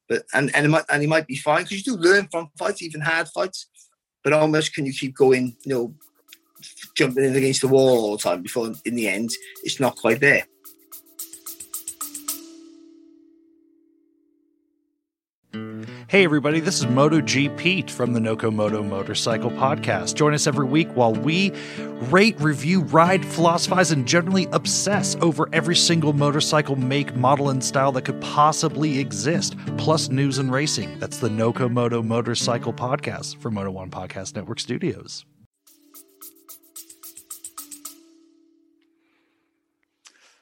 but 0.07 0.23
and 0.33 0.53
and 0.55 0.65
it 0.65 0.69
might, 0.69 0.85
and 0.89 1.01
he 1.01 1.07
might 1.07 1.27
be 1.27 1.35
fine 1.35 1.63
because 1.63 1.85
you 1.85 1.95
do 1.95 2.01
learn 2.01 2.27
from 2.31 2.49
fights, 2.57 2.81
even 2.81 3.01
hard 3.01 3.27
fights. 3.29 3.67
But 4.23 4.33
how 4.33 4.47
much 4.47 4.73
can 4.73 4.85
you 4.85 4.93
keep 4.93 5.15
going? 5.15 5.55
You 5.63 5.73
know, 5.73 5.93
jumping 6.95 7.23
in 7.23 7.35
against 7.35 7.61
the 7.61 7.67
wall 7.67 8.05
all 8.05 8.17
the 8.17 8.23
time 8.23 8.41
before, 8.41 8.73
in 8.85 8.95
the 8.95 9.07
end, 9.07 9.31
it's 9.63 9.79
not 9.79 9.95
quite 9.95 10.19
there. 10.19 10.45
Hey, 16.09 16.23
everybody, 16.23 16.61
this 16.61 16.79
is 16.79 16.85
MotoGPete 16.85 17.89
from 17.89 18.13
the 18.13 18.21
Noco 18.21 18.49
Moto 18.49 18.81
Motorcycle 18.81 19.51
Podcast. 19.51 20.15
Join 20.15 20.33
us 20.33 20.47
every 20.47 20.65
week 20.65 20.87
while 20.95 21.13
we 21.13 21.51
rate, 22.03 22.39
review, 22.39 22.83
ride, 22.83 23.25
philosophize, 23.25 23.91
and 23.91 24.07
generally 24.07 24.47
obsess 24.53 25.17
over 25.19 25.49
every 25.51 25.75
single 25.75 26.13
motorcycle 26.13 26.77
make, 26.77 27.13
model, 27.17 27.49
and 27.49 27.61
style 27.61 27.91
that 27.91 28.05
could 28.05 28.21
possibly 28.21 28.99
exist, 28.99 29.57
plus 29.75 30.07
news 30.07 30.37
and 30.37 30.49
racing. 30.49 30.97
That's 30.97 31.17
the 31.17 31.27
Noco 31.27 31.69
Moto 31.69 32.01
Motorcycle 32.01 32.71
Podcast 32.71 33.35
from 33.41 33.55
Moto 33.55 33.71
One 33.71 33.91
Podcast 33.91 34.33
Network 34.33 34.61
Studios. 34.61 35.25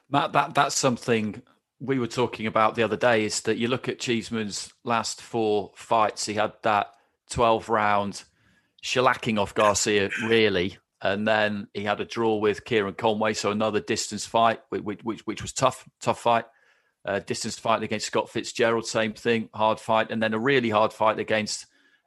Matt, 0.08 0.32
that 0.32 0.54
that's 0.54 0.76
something 0.76 1.42
we 1.80 1.98
were 1.98 2.06
talking 2.06 2.46
about 2.46 2.74
the 2.74 2.82
other 2.82 2.96
day 2.96 3.24
is 3.24 3.42
that 3.42 3.58
you 3.58 3.68
look 3.68 3.88
at 3.88 3.98
Cheeseman's 3.98 4.72
last 4.84 5.20
four 5.20 5.72
fights, 5.74 6.26
he 6.26 6.34
had 6.34 6.52
that 6.62 6.88
12 7.30 7.68
round 7.68 8.24
shellacking 8.82 9.38
off 9.38 9.54
Garcia, 9.54 10.10
really. 10.24 10.78
And 11.02 11.28
then 11.28 11.68
he 11.74 11.84
had 11.84 12.00
a 12.00 12.06
draw 12.06 12.36
with 12.36 12.64
Kieran 12.64 12.94
Conway, 12.94 13.34
so 13.34 13.50
another 13.50 13.80
distance 13.80 14.24
fight, 14.24 14.60
which, 14.70 15.02
which, 15.02 15.26
which 15.26 15.42
was 15.42 15.52
tough, 15.52 15.86
tough 16.00 16.20
fight. 16.20 16.46
Uh, 17.04 17.20
distance 17.20 17.58
fight 17.58 17.82
against 17.82 18.06
Scott 18.06 18.28
Fitzgerald, 18.28 18.86
same 18.86 19.12
thing, 19.12 19.48
hard 19.54 19.78
fight, 19.78 20.10
and 20.10 20.20
then 20.20 20.34
a 20.34 20.38
really 20.38 20.70
hard 20.70 20.92
fight 20.92 21.20
against 21.20 21.66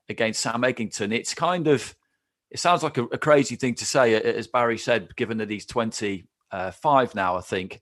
against 0.10 0.42
Sam 0.42 0.64
Eggington. 0.64 1.14
It's 1.14 1.34
kind 1.34 1.68
of, 1.68 1.96
it 2.50 2.60
sounds 2.60 2.84
like 2.84 2.98
a, 2.98 3.04
a 3.06 3.18
crazy 3.18 3.56
thing 3.56 3.76
to 3.76 3.86
say, 3.86 4.16
as 4.16 4.48
Barry 4.48 4.78
said, 4.78 5.16
given 5.16 5.38
that 5.38 5.52
he's 5.52 5.68
25 5.68 7.16
now, 7.16 7.38
I 7.38 7.42
think 7.42 7.82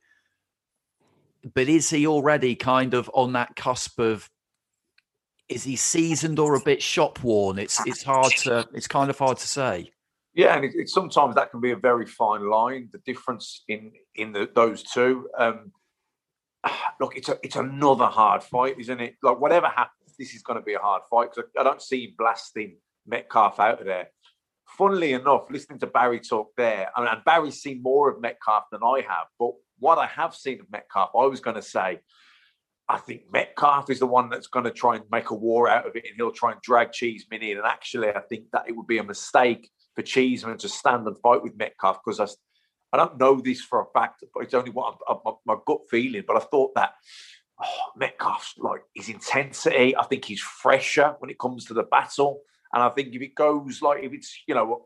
but 1.54 1.68
is 1.68 1.90
he 1.90 2.08
already 2.08 2.56
kind 2.56 2.94
of 2.94 3.10
on 3.14 3.34
that 3.34 3.56
cusp 3.56 4.00
of 4.00 4.30
is 5.50 5.64
he 5.64 5.76
seasoned 5.76 6.40
or 6.40 6.56
a 6.56 6.62
bit 6.62 6.82
shop 6.82 7.24
worn 7.24 7.58
it's 7.58 7.86
it's 7.86 8.04
hard 8.04 8.32
to 8.32 8.68
it's 8.74 8.88
kind 8.88 9.10
of 9.10 9.18
hard 9.18 9.38
to 9.38 9.48
say 9.48 9.90
Yeah, 10.38 10.56
and 10.56 10.64
it, 10.66 10.76
it, 10.76 10.88
sometimes 10.88 11.34
that 11.34 11.50
can 11.50 11.62
be 11.62 11.72
a 11.72 11.76
very 11.76 12.06
fine 12.06 12.48
line. 12.48 12.90
The 12.92 13.00
difference 13.00 13.64
in 13.68 13.92
in 14.14 14.34
the, 14.34 14.48
those 14.54 14.84
two. 14.84 15.28
Um, 15.36 15.72
look, 17.00 17.18
it's 17.18 17.28
a, 17.28 17.40
it's 17.42 17.56
another 17.56 18.06
hard 18.06 18.44
fight, 18.44 18.80
isn't 18.80 19.02
it? 19.02 19.16
Like 19.24 19.40
whatever 19.40 19.66
happens, 19.66 20.16
this 20.20 20.36
is 20.36 20.44
going 20.44 20.60
to 20.60 20.64
be 20.64 20.76
a 20.76 20.80
hard 20.80 21.02
fight 21.10 21.32
because 21.32 21.50
I, 21.58 21.62
I 21.62 21.64
don't 21.64 21.82
see 21.82 22.04
him 22.06 22.14
blasting 22.20 22.78
Metcalf 23.08 23.60
out 23.60 23.80
of 23.80 23.88
there. 23.88 24.10
Funnily 24.78 25.14
enough, 25.14 25.50
listening 25.50 25.80
to 25.80 25.88
Barry 25.88 26.20
talk 26.20 26.52
there, 26.56 26.92
I 26.96 27.02
mean, 27.02 27.10
and 27.12 27.26
Barry's 27.26 27.60
seen 27.60 27.82
more 27.82 28.08
of 28.12 28.22
Metcalf 28.22 28.66
than 28.72 28.84
I 28.84 29.02
have, 29.08 29.26
but 29.40 29.54
what 29.80 29.98
I 29.98 30.08
have 30.08 30.36
seen 30.36 30.60
of 30.60 30.72
Metcalf, 30.72 31.12
I 31.16 31.26
was 31.26 31.40
going 31.40 31.56
to 31.56 31.62
say, 31.62 32.00
I 32.90 32.98
think 32.98 33.24
Metcalf 33.32 33.90
is 33.90 34.00
the 34.00 34.08
one 34.08 34.30
that's 34.30 34.48
going 34.48 34.66
to 34.66 34.72
try 34.72 34.96
and 34.96 35.04
make 35.12 35.30
a 35.30 35.36
war 35.36 35.68
out 35.70 35.88
of 35.88 35.96
it, 35.96 36.06
and 36.06 36.16
he'll 36.16 36.32
try 36.32 36.52
and 36.52 36.62
drag 36.62 36.94
Cheeseman 36.94 37.42
in. 37.42 37.58
And 37.58 37.66
actually, 37.66 38.10
I 38.10 38.22
think 38.22 38.46
that 38.54 38.66
it 38.68 38.76
would 38.76 38.88
be 38.88 38.98
a 38.98 39.04
mistake 39.04 39.70
for 39.96 40.04
Cheeseman 40.04 40.58
to 40.60 40.70
stand 40.70 41.06
and 41.06 41.18
fight 41.20 41.44
with 41.44 41.58
Metcalf 41.58 42.00
because 42.04 42.20
I, 42.20 42.28
I 42.94 42.98
don't 42.98 43.20
know 43.20 43.42
this 43.42 43.62
for 43.62 43.82
a 43.82 44.00
fact, 44.00 44.24
but 44.34 44.44
it's 44.44 44.54
only 44.54 44.72
what 44.72 44.96
I'm, 45.10 45.18
my, 45.26 45.32
my 45.46 45.56
gut 45.66 45.82
feeling. 45.90 46.24
But 46.26 46.38
I 46.38 46.40
thought 46.40 46.76
that 46.76 46.94
oh, 47.62 47.92
Metcalf's 47.98 48.54
like 48.58 48.82
his 48.96 49.10
intensity. 49.10 49.96
I 49.98 50.04
think 50.06 50.24
he's 50.24 50.42
fresher 50.42 51.16
when 51.20 51.30
it 51.30 51.40
comes 51.40 51.66
to 51.66 51.74
the 51.74 51.84
battle, 51.84 52.42
and 52.72 52.82
I 52.82 52.90
think 52.90 53.14
if 53.14 53.22
it 53.22 53.36
goes 53.36 53.82
like 53.82 54.04
if 54.04 54.14
it's 54.14 54.44
you 54.48 54.56
know 54.56 54.86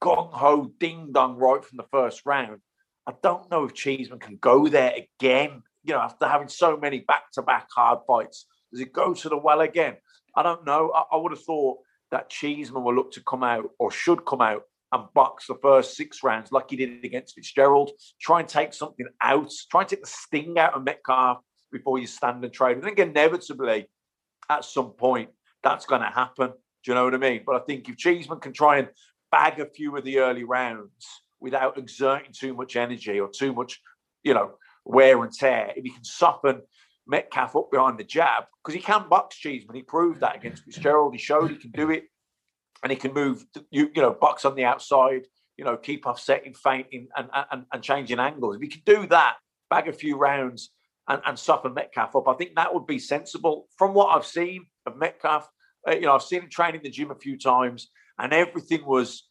gong 0.00 0.30
ho 0.32 0.72
ding 0.80 1.10
dong 1.12 1.36
right 1.36 1.62
from 1.62 1.76
the 1.76 1.86
first 1.90 2.22
round, 2.24 2.60
I 3.06 3.14
don't 3.22 3.50
know 3.50 3.64
if 3.64 3.74
Cheeseman 3.74 4.20
can 4.20 4.36
go 4.36 4.68
there 4.68 4.94
again. 4.94 5.62
You 5.84 5.94
know, 5.94 6.00
after 6.00 6.26
having 6.26 6.48
so 6.48 6.76
many 6.76 7.00
back-to-back 7.00 7.68
hard 7.74 8.00
fights, 8.06 8.46
does 8.70 8.80
it 8.80 8.92
go 8.92 9.12
to 9.14 9.28
the 9.28 9.36
well 9.36 9.60
again? 9.60 9.96
I 10.36 10.42
don't 10.42 10.64
know. 10.64 10.92
I, 10.94 11.04
I 11.12 11.16
would 11.16 11.32
have 11.32 11.42
thought 11.42 11.78
that 12.10 12.30
Cheeseman 12.30 12.84
will 12.84 12.94
look 12.94 13.12
to 13.12 13.22
come 13.22 13.42
out 13.42 13.70
or 13.78 13.90
should 13.90 14.24
come 14.24 14.40
out 14.40 14.62
and 14.92 15.04
box 15.14 15.46
the 15.46 15.56
first 15.62 15.96
six 15.96 16.22
rounds 16.22 16.52
like 16.52 16.70
he 16.70 16.76
did 16.76 17.04
against 17.04 17.34
Fitzgerald. 17.34 17.90
Try 18.20 18.40
and 18.40 18.48
take 18.48 18.74
something 18.74 19.06
out. 19.20 19.50
Try 19.70 19.80
and 19.80 19.90
take 19.90 20.02
the 20.02 20.06
sting 20.06 20.58
out 20.58 20.74
of 20.74 20.84
Metcalf 20.84 21.38
before 21.72 21.98
you 21.98 22.06
stand 22.06 22.44
and 22.44 22.52
trade. 22.52 22.78
I 22.78 22.80
think 22.82 22.98
inevitably, 22.98 23.88
at 24.48 24.64
some 24.64 24.90
point, 24.90 25.30
that's 25.62 25.86
going 25.86 26.02
to 26.02 26.08
happen. 26.08 26.50
Do 26.84 26.90
you 26.90 26.94
know 26.94 27.04
what 27.04 27.14
I 27.14 27.18
mean? 27.18 27.42
But 27.46 27.56
I 27.56 27.64
think 27.64 27.88
if 27.88 27.96
Cheeseman 27.96 28.40
can 28.40 28.52
try 28.52 28.78
and 28.78 28.88
bag 29.30 29.58
a 29.58 29.66
few 29.66 29.96
of 29.96 30.04
the 30.04 30.18
early 30.18 30.44
rounds 30.44 31.22
without 31.42 31.76
exerting 31.76 32.32
too 32.32 32.54
much 32.54 32.76
energy 32.76 33.20
or 33.20 33.28
too 33.28 33.52
much, 33.52 33.80
you 34.22 34.32
know, 34.32 34.52
wear 34.84 35.22
and 35.22 35.32
tear. 35.32 35.72
If 35.76 35.84
he 35.84 35.90
can 35.90 36.04
soften 36.04 36.62
Metcalf 37.06 37.56
up 37.56 37.70
behind 37.70 37.98
the 37.98 38.04
jab, 38.04 38.44
because 38.62 38.74
he 38.74 38.80
can 38.80 39.08
box 39.08 39.36
Cheeseman, 39.36 39.76
he 39.76 39.82
proved 39.82 40.20
that 40.20 40.36
against 40.36 40.62
Fitzgerald. 40.64 41.12
He 41.12 41.18
showed 41.18 41.50
he 41.50 41.56
can 41.56 41.72
do 41.72 41.90
it, 41.90 42.04
and 42.82 42.90
he 42.90 42.96
can 42.96 43.12
move, 43.12 43.44
you, 43.70 43.90
you 43.94 44.02
know, 44.02 44.12
box 44.12 44.44
on 44.44 44.54
the 44.54 44.64
outside, 44.64 45.26
you 45.56 45.64
know, 45.64 45.76
keep 45.76 46.06
offsetting, 46.06 46.54
feinting, 46.54 47.08
and, 47.16 47.28
and, 47.50 47.64
and 47.72 47.82
changing 47.82 48.18
angles. 48.18 48.56
If 48.56 48.62
he 48.62 48.68
can 48.68 48.82
do 48.86 49.06
that, 49.08 49.36
bag 49.68 49.88
a 49.88 49.92
few 49.92 50.16
rounds 50.16 50.70
and, 51.08 51.20
and 51.26 51.38
soften 51.38 51.74
Metcalf 51.74 52.16
up, 52.16 52.28
I 52.28 52.34
think 52.34 52.54
that 52.54 52.72
would 52.72 52.86
be 52.86 52.98
sensible. 52.98 53.68
From 53.76 53.94
what 53.94 54.16
I've 54.16 54.26
seen 54.26 54.66
of 54.86 54.96
Metcalf, 54.96 55.48
uh, 55.88 55.94
you 55.94 56.02
know, 56.02 56.14
I've 56.14 56.22
seen 56.22 56.42
him 56.42 56.50
train 56.50 56.74
in 56.74 56.82
the 56.82 56.90
gym 56.90 57.10
a 57.10 57.16
few 57.16 57.36
times, 57.36 57.90
and 58.18 58.32
everything 58.32 58.86
was, 58.86 59.28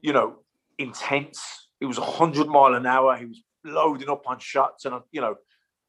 you 0.00 0.12
know, 0.12 0.38
intense. 0.78 1.68
It 1.80 1.86
was 1.86 1.98
100 1.98 2.48
mile 2.48 2.74
an 2.74 2.86
hour. 2.86 3.16
He 3.16 3.26
was 3.26 3.42
loading 3.64 4.08
up 4.08 4.22
on 4.26 4.38
shots, 4.38 4.84
and 4.84 4.94
you 5.12 5.20
know, 5.20 5.36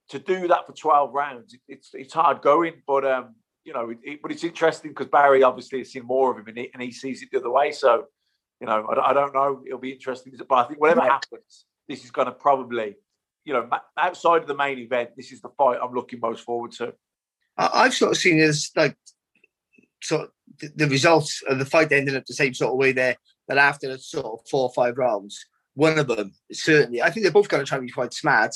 to 0.09 0.19
do 0.19 0.47
that 0.47 0.65
for 0.65 0.73
12 0.73 1.13
rounds, 1.13 1.55
it's 1.67 1.91
it's 1.93 2.13
hard 2.13 2.41
going. 2.41 2.81
But 2.85 3.05
um, 3.05 3.35
you 3.63 3.73
know, 3.73 3.89
it, 3.89 3.97
it, 4.03 4.19
but 4.21 4.31
it's 4.31 4.43
interesting 4.43 4.91
because 4.91 5.07
Barry 5.07 5.43
obviously 5.43 5.79
has 5.79 5.91
seen 5.91 6.05
more 6.05 6.31
of 6.31 6.37
him, 6.37 6.47
and 6.47 6.57
he, 6.57 6.69
and 6.73 6.81
he 6.81 6.91
sees 6.91 7.21
it 7.21 7.29
the 7.31 7.39
other 7.39 7.51
way. 7.51 7.71
So, 7.71 8.05
you 8.59 8.67
know, 8.67 8.85
I, 8.85 9.11
I, 9.11 9.13
don't 9.13 9.33
know. 9.33 9.61
It'll 9.65 9.79
be 9.79 9.91
interesting, 9.91 10.33
but 10.47 10.55
I 10.55 10.63
think 10.63 10.81
whatever 10.81 11.01
happens, 11.01 11.65
this 11.87 12.03
is 12.03 12.11
going 12.11 12.25
to 12.25 12.31
probably, 12.31 12.95
you 13.45 13.53
know, 13.53 13.69
outside 13.97 14.41
of 14.41 14.47
the 14.47 14.55
main 14.55 14.79
event, 14.79 15.11
this 15.15 15.31
is 15.31 15.41
the 15.41 15.49
fight 15.49 15.79
I'm 15.81 15.93
looking 15.93 16.19
most 16.19 16.43
forward 16.43 16.71
to. 16.73 16.93
I've 17.57 17.93
sort 17.93 18.11
of 18.11 18.17
seen 18.17 18.39
it 18.39 18.43
as 18.43 18.71
like 18.75 18.95
sort 20.01 20.21
of 20.21 20.29
the, 20.59 20.71
the 20.75 20.87
results 20.87 21.43
of 21.47 21.59
the 21.59 21.65
fight 21.65 21.91
ending 21.91 22.15
up 22.15 22.25
the 22.25 22.33
same 22.33 22.53
sort 22.53 22.71
of 22.71 22.77
way 22.77 22.93
there. 22.93 23.17
That 23.49 23.57
after 23.57 23.97
sort 23.97 24.25
of 24.25 24.39
four 24.49 24.63
or 24.63 24.73
five 24.73 24.97
rounds, 24.97 25.45
one 25.73 25.99
of 25.99 26.07
them 26.07 26.33
certainly, 26.51 27.01
I 27.01 27.09
think 27.09 27.23
they're 27.23 27.31
both 27.31 27.49
going 27.49 27.63
to 27.63 27.67
try 27.67 27.77
to 27.77 27.83
be 27.83 27.91
quite 27.91 28.13
smart. 28.13 28.55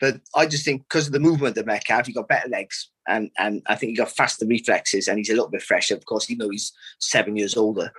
But 0.00 0.20
I 0.34 0.46
just 0.46 0.64
think 0.64 0.82
because 0.82 1.08
of 1.08 1.12
the 1.12 1.20
movement 1.20 1.58
of 1.58 1.66
Metcalf, 1.66 2.06
he 2.06 2.14
got 2.14 2.28
better 2.28 2.48
legs, 2.48 2.90
and 3.06 3.30
and 3.36 3.62
I 3.66 3.74
think 3.74 3.90
he 3.90 3.96
got 3.96 4.10
faster 4.10 4.46
reflexes, 4.46 5.08
and 5.08 5.18
he's 5.18 5.28
a 5.28 5.34
little 5.34 5.50
bit 5.50 5.62
fresher. 5.62 5.94
Of 5.94 6.06
course, 6.06 6.30
even 6.30 6.38
though 6.38 6.50
he's 6.50 6.72
seven 6.98 7.36
years 7.36 7.54
older, 7.56 7.92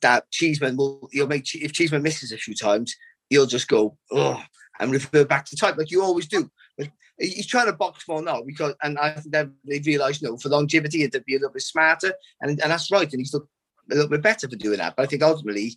that 0.00 0.30
Cheeseman 0.30 0.76
will 0.76 1.08
he'll 1.12 1.26
make 1.26 1.54
if 1.54 1.72
Cheeseman 1.72 2.02
misses 2.02 2.32
a 2.32 2.38
few 2.38 2.54
times, 2.54 2.94
he'll 3.28 3.46
just 3.46 3.68
go 3.68 3.98
oh 4.10 4.42
and 4.80 4.92
revert 4.92 5.28
back 5.28 5.44
to 5.46 5.56
type 5.56 5.76
like 5.76 5.90
you 5.90 6.02
always 6.02 6.26
do. 6.26 6.50
But 6.78 6.88
he's 7.18 7.46
trying 7.46 7.66
to 7.66 7.72
box 7.72 8.06
more 8.08 8.22
now 8.22 8.42
because, 8.42 8.74
and 8.82 8.98
I 8.98 9.12
think 9.12 9.32
that 9.32 9.50
they 9.64 9.80
realise, 9.80 10.20
you 10.20 10.28
know, 10.28 10.36
for 10.36 10.48
longevity, 10.48 11.06
to 11.08 11.20
be 11.20 11.34
a 11.34 11.38
little 11.38 11.52
bit 11.52 11.62
smarter, 11.62 12.14
and 12.40 12.50
and 12.50 12.70
that's 12.70 12.90
right, 12.90 13.10
and 13.10 13.20
he's 13.20 13.34
looked 13.34 13.50
a 13.90 13.94
little 13.94 14.10
bit 14.10 14.22
better 14.22 14.48
for 14.48 14.56
doing 14.56 14.78
that. 14.78 14.96
But 14.96 15.04
I 15.04 15.06
think 15.06 15.22
ultimately, 15.22 15.76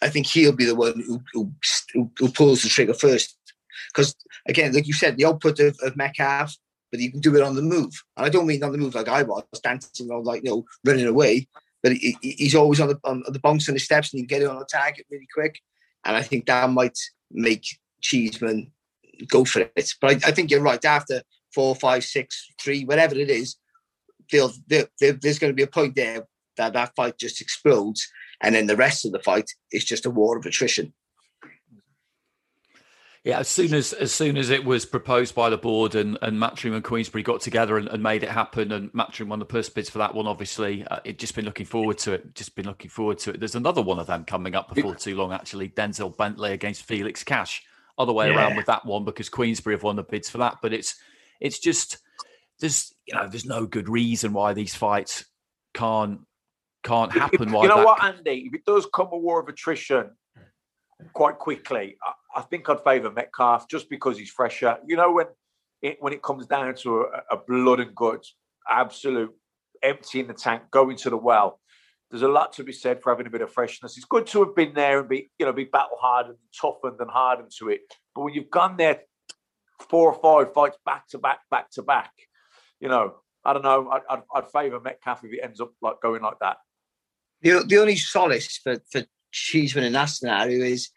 I 0.00 0.08
think 0.08 0.26
he'll 0.26 0.52
be 0.52 0.64
the 0.64 0.74
one 0.74 1.02
who 1.06 1.22
who, 1.32 1.52
who, 2.18 2.28
pulls 2.30 2.62
the 2.62 2.68
trigger 2.68 2.94
first. 2.94 3.36
Because 3.92 4.14
again, 4.48 4.72
like 4.72 4.86
you 4.86 4.92
said, 4.92 5.16
the 5.16 5.26
output 5.26 5.60
of, 5.60 5.76
of 5.82 5.96
Metcalf, 5.96 6.56
but 6.90 7.00
he 7.00 7.10
can 7.10 7.20
do 7.20 7.36
it 7.36 7.42
on 7.42 7.56
the 7.56 7.62
move. 7.62 7.92
And 8.16 8.26
I 8.26 8.28
don't 8.28 8.46
mean 8.46 8.62
on 8.62 8.72
the 8.72 8.78
move 8.78 8.94
like 8.94 9.08
I 9.08 9.22
was, 9.22 9.44
dancing 9.62 10.10
or 10.10 10.22
like 10.22 10.42
you 10.44 10.50
know 10.50 10.64
running 10.84 11.06
away. 11.06 11.48
But 11.82 11.92
he, 11.92 12.16
he- 12.22 12.36
he's 12.38 12.54
always 12.54 12.80
on 12.80 12.88
the 12.88 12.98
on 13.04 13.22
the 13.28 13.40
bounce 13.40 13.68
and 13.68 13.76
the 13.76 13.80
steps, 13.80 14.12
and 14.12 14.18
he 14.20 14.26
can 14.26 14.38
get 14.38 14.42
it 14.42 14.50
on 14.50 14.60
a 14.60 14.64
target 14.64 15.06
really 15.10 15.28
quick. 15.32 15.60
And 16.04 16.16
I 16.16 16.22
think 16.22 16.46
that 16.46 16.70
might 16.70 16.98
make 17.30 17.64
Cheeseman 18.00 18.72
go 19.28 19.44
for 19.44 19.60
it. 19.76 19.94
But 20.00 20.24
I, 20.24 20.28
I 20.28 20.32
think 20.32 20.50
you're 20.50 20.60
right. 20.60 20.84
After 20.84 21.22
four, 21.54 21.74
five, 21.74 22.04
six, 22.04 22.50
three, 22.60 22.84
whatever 22.84 23.14
it 23.14 23.30
is, 23.30 23.56
they'll, 24.30 24.52
they'll, 24.66 24.86
they'll- 25.00 25.18
there's 25.20 25.38
going 25.38 25.52
to 25.52 25.56
be 25.56 25.62
a 25.62 25.66
point 25.68 25.94
there 25.94 26.26
that 26.56 26.72
that 26.74 26.94
fight 26.96 27.18
just 27.18 27.40
explodes, 27.40 28.08
and 28.40 28.54
then 28.54 28.66
the 28.66 28.76
rest 28.76 29.04
of 29.04 29.12
the 29.12 29.18
fight 29.18 29.50
is 29.72 29.84
just 29.84 30.06
a 30.06 30.10
war 30.10 30.36
of 30.36 30.46
attrition. 30.46 30.92
Yeah, 33.24 33.38
as 33.38 33.46
soon 33.46 33.72
as 33.72 33.92
as 33.92 34.12
soon 34.12 34.36
as 34.36 34.50
it 34.50 34.64
was 34.64 34.84
proposed 34.84 35.36
by 35.36 35.48
the 35.48 35.56
board 35.56 35.94
and 35.94 36.18
and 36.22 36.40
Matchroom 36.40 36.74
and 36.74 36.82
Queensberry 36.82 37.22
got 37.22 37.40
together 37.40 37.78
and, 37.78 37.86
and 37.88 38.02
made 38.02 38.24
it 38.24 38.30
happen, 38.30 38.72
and 38.72 38.92
Matchroom 38.92 39.28
won 39.28 39.38
the 39.38 39.44
purse 39.44 39.68
bids 39.68 39.88
for 39.88 39.98
that 39.98 40.12
one. 40.12 40.26
Obviously, 40.26 40.84
uh, 40.88 40.98
it 41.04 41.20
just 41.20 41.36
been 41.36 41.44
looking 41.44 41.66
forward 41.66 41.98
to 41.98 42.14
it. 42.14 42.34
Just 42.34 42.56
been 42.56 42.66
looking 42.66 42.90
forward 42.90 43.18
to 43.18 43.30
it. 43.30 43.38
There's 43.38 43.54
another 43.54 43.80
one 43.80 44.00
of 44.00 44.08
them 44.08 44.24
coming 44.24 44.56
up 44.56 44.74
before 44.74 44.96
too 44.96 45.14
long. 45.14 45.32
Actually, 45.32 45.68
Denzel 45.68 46.16
Bentley 46.16 46.52
against 46.52 46.82
Felix 46.82 47.22
Cash. 47.22 47.62
Other 47.96 48.12
way 48.12 48.28
around 48.28 48.56
with 48.56 48.66
that 48.66 48.84
one 48.86 49.04
because 49.04 49.28
Queensberry 49.28 49.76
have 49.76 49.84
won 49.84 49.96
the 49.96 50.02
bids 50.02 50.28
for 50.28 50.38
that. 50.38 50.56
But 50.60 50.72
it's 50.72 50.96
it's 51.40 51.60
just 51.60 51.98
there's 52.58 52.92
you 53.06 53.14
know 53.14 53.28
there's 53.28 53.44
no 53.44 53.66
good 53.66 53.88
reason 53.88 54.32
why 54.32 54.52
these 54.52 54.74
fights 54.74 55.26
can't 55.74 56.22
can't 56.82 57.12
happen. 57.18 57.50
Why 57.52 57.62
you 57.62 57.68
know 57.68 57.84
what, 57.84 58.02
Andy? 58.02 58.44
If 58.46 58.54
it 58.54 58.64
does 58.64 58.86
come 58.92 59.08
a 59.12 59.18
war 59.18 59.40
of 59.40 59.48
attrition 59.48 60.10
quite 61.12 61.38
quickly, 61.38 61.96
I, 62.02 62.40
I 62.40 62.42
think 62.42 62.68
I'd 62.68 62.82
favour 62.84 63.10
Metcalf 63.10 63.68
just 63.68 63.88
because 63.88 64.18
he's 64.18 64.30
fresher. 64.30 64.78
You 64.86 64.96
know, 64.96 65.12
when 65.12 65.26
it 65.82 65.96
when 66.00 66.12
it 66.12 66.22
comes 66.22 66.46
down 66.46 66.74
to 66.76 67.02
a, 67.02 67.34
a 67.34 67.36
blood 67.36 67.80
and 67.80 67.94
guts, 67.94 68.34
absolute 68.68 69.32
emptying 69.82 70.26
the 70.28 70.34
tank, 70.34 70.62
going 70.70 70.96
to 70.96 71.10
the 71.10 71.16
well. 71.16 71.58
There's 72.10 72.22
a 72.22 72.28
lot 72.28 72.52
to 72.54 72.64
be 72.64 72.72
said 72.72 73.02
for 73.02 73.10
having 73.10 73.26
a 73.26 73.30
bit 73.30 73.40
of 73.40 73.50
freshness. 73.50 73.96
It's 73.96 74.04
good 74.04 74.26
to 74.28 74.44
have 74.44 74.54
been 74.54 74.74
there 74.74 75.00
and 75.00 75.08
be, 75.08 75.30
you 75.38 75.46
know, 75.46 75.52
be 75.52 75.64
battle 75.64 75.96
hardened, 75.98 76.36
toughened, 76.60 77.00
and 77.00 77.10
hardened 77.10 77.50
to 77.58 77.70
it. 77.70 77.80
But 78.14 78.22
when 78.22 78.34
you've 78.34 78.50
gone 78.50 78.76
there 78.76 79.00
four 79.88 80.12
or 80.12 80.20
five 80.20 80.52
fights 80.52 80.76
back 80.84 81.08
to 81.08 81.18
back, 81.18 81.38
back 81.50 81.70
to 81.72 81.82
back, 81.82 82.12
you 82.80 82.88
know, 82.88 83.14
I 83.44 83.54
don't 83.54 83.64
know. 83.64 83.88
I'd, 83.90 84.02
I'd, 84.10 84.22
I'd 84.34 84.50
favour 84.50 84.78
Metcalf 84.78 85.24
if 85.24 85.32
it 85.32 85.40
ends 85.42 85.60
up 85.60 85.72
like 85.80 86.02
going 86.02 86.22
like 86.22 86.38
that. 86.40 86.58
The, 87.42 87.64
the 87.66 87.78
only 87.78 87.96
solace 87.96 88.58
for, 88.62 88.76
for 88.90 89.02
Cheeseman 89.32 89.84
in 89.84 89.92
that 89.94 90.06
scenario 90.06 90.64
is, 90.64 90.90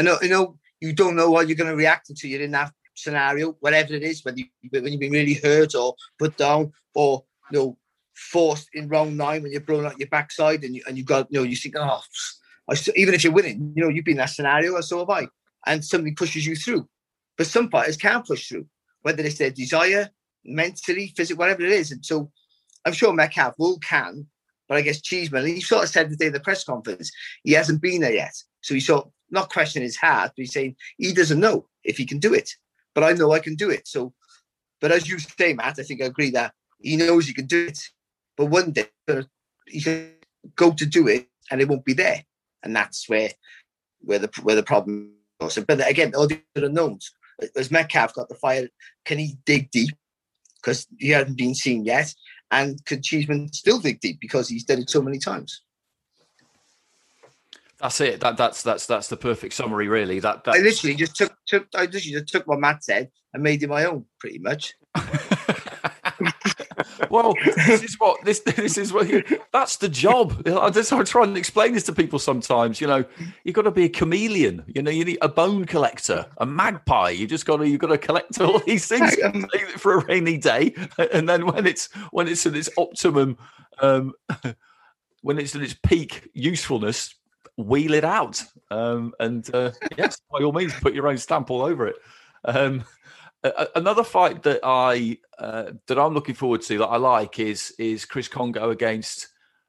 know, 0.00 0.18
you 0.22 0.28
know, 0.28 0.58
you 0.80 0.92
don't 0.92 1.16
know 1.16 1.30
what 1.30 1.48
you're 1.48 1.56
going 1.56 1.70
to 1.70 1.76
react 1.76 2.14
to. 2.14 2.28
You're 2.28 2.42
in 2.42 2.52
that 2.52 2.72
scenario, 2.94 3.52
whatever 3.60 3.94
it 3.94 4.02
is, 4.02 4.24
whether 4.24 4.38
you, 4.38 4.46
when 4.70 4.86
you've 4.86 5.00
been 5.00 5.12
really 5.12 5.34
hurt 5.34 5.74
or 5.74 5.94
put 6.18 6.36
down 6.36 6.72
or, 6.94 7.24
you 7.50 7.58
know, 7.58 7.78
forced 8.14 8.68
in 8.72 8.88
round 8.88 9.16
nine 9.16 9.42
when 9.42 9.52
you're 9.52 9.60
blown 9.60 9.86
out 9.86 9.98
your 9.98 10.08
backside 10.08 10.64
and 10.64 10.74
you, 10.74 10.82
and 10.86 10.96
you 10.96 11.04
got, 11.04 11.26
you 11.30 11.38
know, 11.38 11.44
you 11.44 11.56
think, 11.56 11.74
oh, 11.78 12.00
still, 12.74 12.94
even 12.96 13.14
if 13.14 13.22
you're 13.22 13.32
winning, 13.32 13.72
you 13.76 13.82
know, 13.82 13.90
you've 13.90 14.04
been 14.04 14.12
in 14.12 14.18
that 14.18 14.30
scenario, 14.30 14.74
and 14.74 14.84
so 14.84 14.98
have 14.98 15.10
I. 15.10 15.28
And 15.66 15.84
somebody 15.84 16.14
pushes 16.14 16.46
you 16.46 16.56
through. 16.56 16.88
But 17.36 17.46
some 17.46 17.68
fighters 17.68 17.96
can't 17.96 18.26
push 18.26 18.48
through, 18.48 18.66
whether 19.02 19.22
it's 19.22 19.38
their 19.38 19.50
desire, 19.50 20.10
mentally, 20.44 21.12
physically, 21.16 21.38
whatever 21.38 21.62
it 21.62 21.72
is. 21.72 21.92
And 21.92 22.04
so 22.04 22.30
I'm 22.84 22.92
sure 22.92 23.12
Metcalf 23.12 23.54
will 23.58 23.78
can, 23.80 24.26
but 24.68 24.76
I 24.76 24.82
guess 24.82 25.00
Cheeseman, 25.00 25.46
he 25.46 25.60
sort 25.60 25.84
of 25.84 25.90
said 25.90 26.10
the 26.10 26.16
day 26.16 26.26
of 26.26 26.32
the 26.32 26.40
press 26.40 26.64
conference, 26.64 27.10
he 27.44 27.52
hasn't 27.52 27.82
been 27.82 28.00
there 28.00 28.12
yet. 28.12 28.34
So 28.62 28.74
he's 28.74 28.86
sort 28.86 29.06
of 29.06 29.12
not 29.30 29.50
questioning 29.50 29.84
his 29.84 29.96
heart, 29.96 30.32
but 30.36 30.42
he's 30.42 30.52
saying 30.52 30.76
he 30.98 31.12
doesn't 31.12 31.40
know 31.40 31.66
if 31.84 31.96
he 31.96 32.06
can 32.06 32.18
do 32.18 32.34
it. 32.34 32.50
But 32.94 33.04
I 33.04 33.12
know 33.12 33.32
I 33.32 33.38
can 33.38 33.54
do 33.54 33.70
it. 33.70 33.86
So, 33.86 34.12
but 34.80 34.90
as 34.90 35.08
you 35.08 35.18
say, 35.18 35.52
Matt, 35.52 35.78
I 35.78 35.82
think 35.82 36.02
I 36.02 36.06
agree 36.06 36.30
that 36.30 36.52
he 36.80 36.96
knows 36.96 37.26
he 37.26 37.34
can 37.34 37.46
do 37.46 37.66
it. 37.66 37.78
But 38.36 38.46
one 38.46 38.72
day 38.72 38.88
he 39.66 39.80
can 39.80 40.12
go 40.54 40.72
to 40.72 40.86
do 40.86 41.08
it 41.08 41.28
and 41.50 41.60
it 41.60 41.68
won't 41.68 41.84
be 41.84 41.94
there. 41.94 42.24
And 42.62 42.74
that's 42.74 43.08
where 43.08 43.30
where 44.00 44.18
the 44.18 44.30
where 44.42 44.56
the 44.56 44.62
problem 44.62 45.12
goes. 45.40 45.58
But 45.66 45.88
again, 45.88 46.14
all 46.14 46.26
the 46.26 46.40
unknowns. 46.54 47.12
As 47.54 47.70
Metcalf 47.70 48.14
got 48.14 48.30
the 48.30 48.34
fire, 48.34 48.68
can 49.04 49.18
he 49.18 49.36
dig 49.44 49.70
deep? 49.70 49.94
Because 50.56 50.86
he 50.98 51.10
hasn't 51.10 51.36
been 51.36 51.54
seen 51.54 51.84
yet. 51.84 52.14
And 52.50 52.84
could 52.84 53.02
Cheeseman 53.02 53.52
still 53.52 53.78
dig 53.78 54.00
deep 54.00 54.20
because 54.20 54.48
he's 54.48 54.64
done 54.64 54.80
it 54.80 54.90
so 54.90 55.02
many 55.02 55.18
times? 55.18 55.62
That's 57.80 58.00
it. 58.00 58.20
That 58.20 58.36
that's 58.36 58.62
that's 58.62 58.86
that's 58.86 59.08
the 59.08 59.16
perfect 59.16 59.52
summary, 59.52 59.88
really. 59.88 60.18
That 60.20 60.44
that 60.44 60.54
I 60.54 60.58
literally 60.58 60.94
just 60.94 61.16
took 61.16 61.34
took 61.46 61.66
I 61.74 61.82
literally 61.82 62.12
just 62.12 62.28
took 62.28 62.46
what 62.46 62.60
Matt 62.60 62.82
said 62.84 63.10
and 63.34 63.42
made 63.42 63.62
it 63.62 63.68
my 63.68 63.84
own, 63.84 64.06
pretty 64.18 64.38
much. 64.38 64.74
well, 67.10 67.34
this 67.66 67.82
is 67.82 67.94
what 67.98 68.24
this 68.24 68.40
this 68.40 68.78
is 68.78 68.92
what 68.92 69.08
you, 69.08 69.22
that's 69.52 69.76
the 69.76 69.88
job. 69.88 70.42
I 70.46 70.70
just 70.70 70.92
I 70.92 71.02
try 71.02 71.24
and 71.24 71.36
explain 71.36 71.72
this 71.72 71.84
to 71.84 71.92
people 71.92 72.18
sometimes. 72.18 72.80
You 72.80 72.86
know, 72.86 73.04
you've 73.44 73.54
got 73.54 73.62
to 73.62 73.70
be 73.70 73.84
a 73.84 73.88
chameleon. 73.88 74.64
You 74.74 74.82
know, 74.82 74.90
you 74.90 75.04
need 75.04 75.18
a 75.22 75.28
bone 75.28 75.64
collector, 75.64 76.26
a 76.38 76.46
magpie. 76.46 77.10
You 77.10 77.26
just 77.26 77.46
got 77.46 77.58
to 77.58 77.68
you 77.68 77.78
got 77.78 77.88
to 77.88 77.98
collect 77.98 78.40
all 78.40 78.58
these 78.60 78.86
things 78.86 79.16
um, 79.24 79.46
it 79.52 79.80
for 79.80 79.94
a 79.94 80.04
rainy 80.04 80.38
day, 80.38 80.74
and 81.12 81.28
then 81.28 81.46
when 81.46 81.66
it's 81.66 81.92
when 82.10 82.28
it's 82.28 82.46
at 82.46 82.56
its 82.56 82.70
optimum, 82.76 83.38
um, 83.80 84.12
when 85.22 85.38
it's 85.38 85.54
at 85.54 85.62
its 85.62 85.74
peak 85.74 86.28
usefulness, 86.34 87.14
wheel 87.56 87.94
it 87.94 88.04
out. 88.04 88.42
Um, 88.70 89.14
and 89.20 89.48
uh, 89.54 89.72
yes, 89.96 90.20
by 90.30 90.42
all 90.42 90.52
means, 90.52 90.72
put 90.74 90.94
your 90.94 91.08
own 91.08 91.18
stamp 91.18 91.50
all 91.50 91.62
over 91.62 91.86
it. 91.86 91.96
Um, 92.44 92.84
another 93.42 94.04
fight 94.04 94.42
that 94.42 94.60
I 94.62 95.18
uh, 95.38 95.72
that 95.86 95.98
I'm 95.98 96.14
looking 96.14 96.34
forward 96.34 96.62
to 96.62 96.78
that 96.78 96.86
I 96.86 96.96
like 96.96 97.38
is 97.38 97.74
is 97.78 98.04
Chris 98.04 98.28
Kongo 98.28 98.70
against 98.70 99.28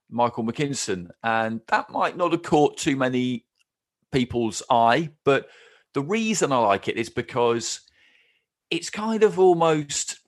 Michael 0.09 0.43
McKinson, 0.43 1.09
and 1.23 1.61
that 1.67 1.89
might 1.89 2.17
not 2.17 2.31
have 2.31 2.43
caught 2.43 2.77
too 2.77 2.95
many 2.95 3.45
people's 4.11 4.63
eye, 4.69 5.09
but 5.23 5.49
the 5.93 6.01
reason 6.01 6.51
I 6.51 6.57
like 6.57 6.87
it 6.87 6.97
is 6.97 7.09
because 7.09 7.81
it's 8.69 8.89
kind 8.89 9.23
of 9.23 9.39
almost 9.39 10.19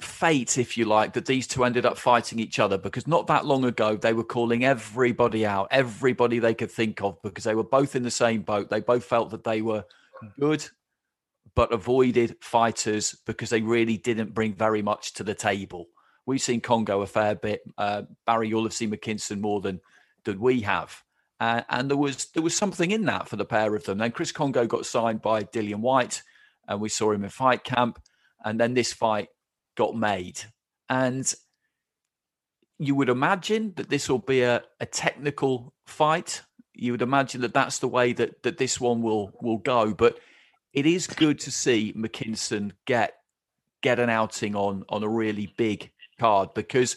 fate, 0.00 0.58
if 0.58 0.76
you 0.76 0.84
like, 0.84 1.12
that 1.14 1.26
these 1.26 1.46
two 1.46 1.64
ended 1.64 1.86
up 1.86 1.96
fighting 1.98 2.38
each 2.38 2.58
other 2.58 2.78
because 2.78 3.06
not 3.06 3.26
that 3.26 3.46
long 3.46 3.64
ago 3.64 3.96
they 3.96 4.12
were 4.12 4.24
calling 4.24 4.64
everybody 4.64 5.46
out, 5.46 5.68
everybody 5.70 6.38
they 6.38 6.54
could 6.54 6.70
think 6.70 7.02
of, 7.02 7.20
because 7.22 7.44
they 7.44 7.54
were 7.54 7.64
both 7.64 7.96
in 7.96 8.02
the 8.02 8.10
same 8.10 8.42
boat. 8.42 8.70
They 8.70 8.80
both 8.80 9.04
felt 9.04 9.30
that 9.30 9.44
they 9.44 9.62
were 9.62 9.84
good, 10.38 10.66
but 11.56 11.72
avoided 11.72 12.36
fighters 12.40 13.16
because 13.26 13.50
they 13.50 13.62
really 13.62 13.96
didn't 13.96 14.34
bring 14.34 14.54
very 14.54 14.82
much 14.82 15.14
to 15.14 15.24
the 15.24 15.34
table. 15.34 15.88
We've 16.26 16.40
seen 16.40 16.60
Kongo 16.60 17.00
a 17.00 17.06
fair 17.06 17.34
bit. 17.34 17.62
Uh, 17.78 18.02
Barry, 18.26 18.48
you'll 18.48 18.64
have 18.64 18.72
seen 18.72 18.92
McKinson 18.92 19.40
more 19.40 19.60
than 19.60 19.80
than 20.24 20.38
we 20.38 20.60
have. 20.60 21.02
Uh, 21.40 21.62
and 21.68 21.90
there 21.90 21.96
was 21.96 22.26
there 22.26 22.42
was 22.42 22.56
something 22.56 22.90
in 22.90 23.06
that 23.06 23.28
for 23.28 23.36
the 23.36 23.44
pair 23.44 23.74
of 23.74 23.84
them. 23.84 23.98
Then 23.98 24.12
Chris 24.12 24.32
Kongo 24.32 24.66
got 24.66 24.86
signed 24.86 25.22
by 25.22 25.44
Dillian 25.44 25.80
Whyte, 25.80 26.22
and 26.68 26.80
we 26.80 26.88
saw 26.90 27.10
him 27.12 27.24
in 27.24 27.30
fight 27.30 27.64
camp. 27.64 28.00
And 28.44 28.60
then 28.60 28.74
this 28.74 28.92
fight 28.92 29.28
got 29.76 29.96
made. 29.96 30.40
And 30.88 31.32
you 32.78 32.94
would 32.94 33.08
imagine 33.08 33.72
that 33.76 33.88
this 33.88 34.08
will 34.08 34.18
be 34.18 34.42
a, 34.42 34.62
a 34.78 34.86
technical 34.86 35.72
fight. 35.86 36.42
You 36.74 36.92
would 36.92 37.02
imagine 37.02 37.40
that 37.40 37.54
that's 37.54 37.78
the 37.78 37.88
way 37.88 38.12
that, 38.12 38.42
that 38.42 38.58
this 38.58 38.78
one 38.78 39.00
will 39.02 39.32
will 39.40 39.58
go. 39.58 39.94
But 39.94 40.18
it 40.76 40.84
is 40.86 41.06
good 41.06 41.40
to 41.40 41.50
see 41.50 41.92
McKinson 41.94 42.70
get 42.84 43.14
get 43.82 43.98
an 43.98 44.10
outing 44.10 44.54
on 44.54 44.84
on 44.88 45.02
a 45.02 45.08
really 45.08 45.52
big 45.56 45.90
card 46.20 46.52
because 46.54 46.96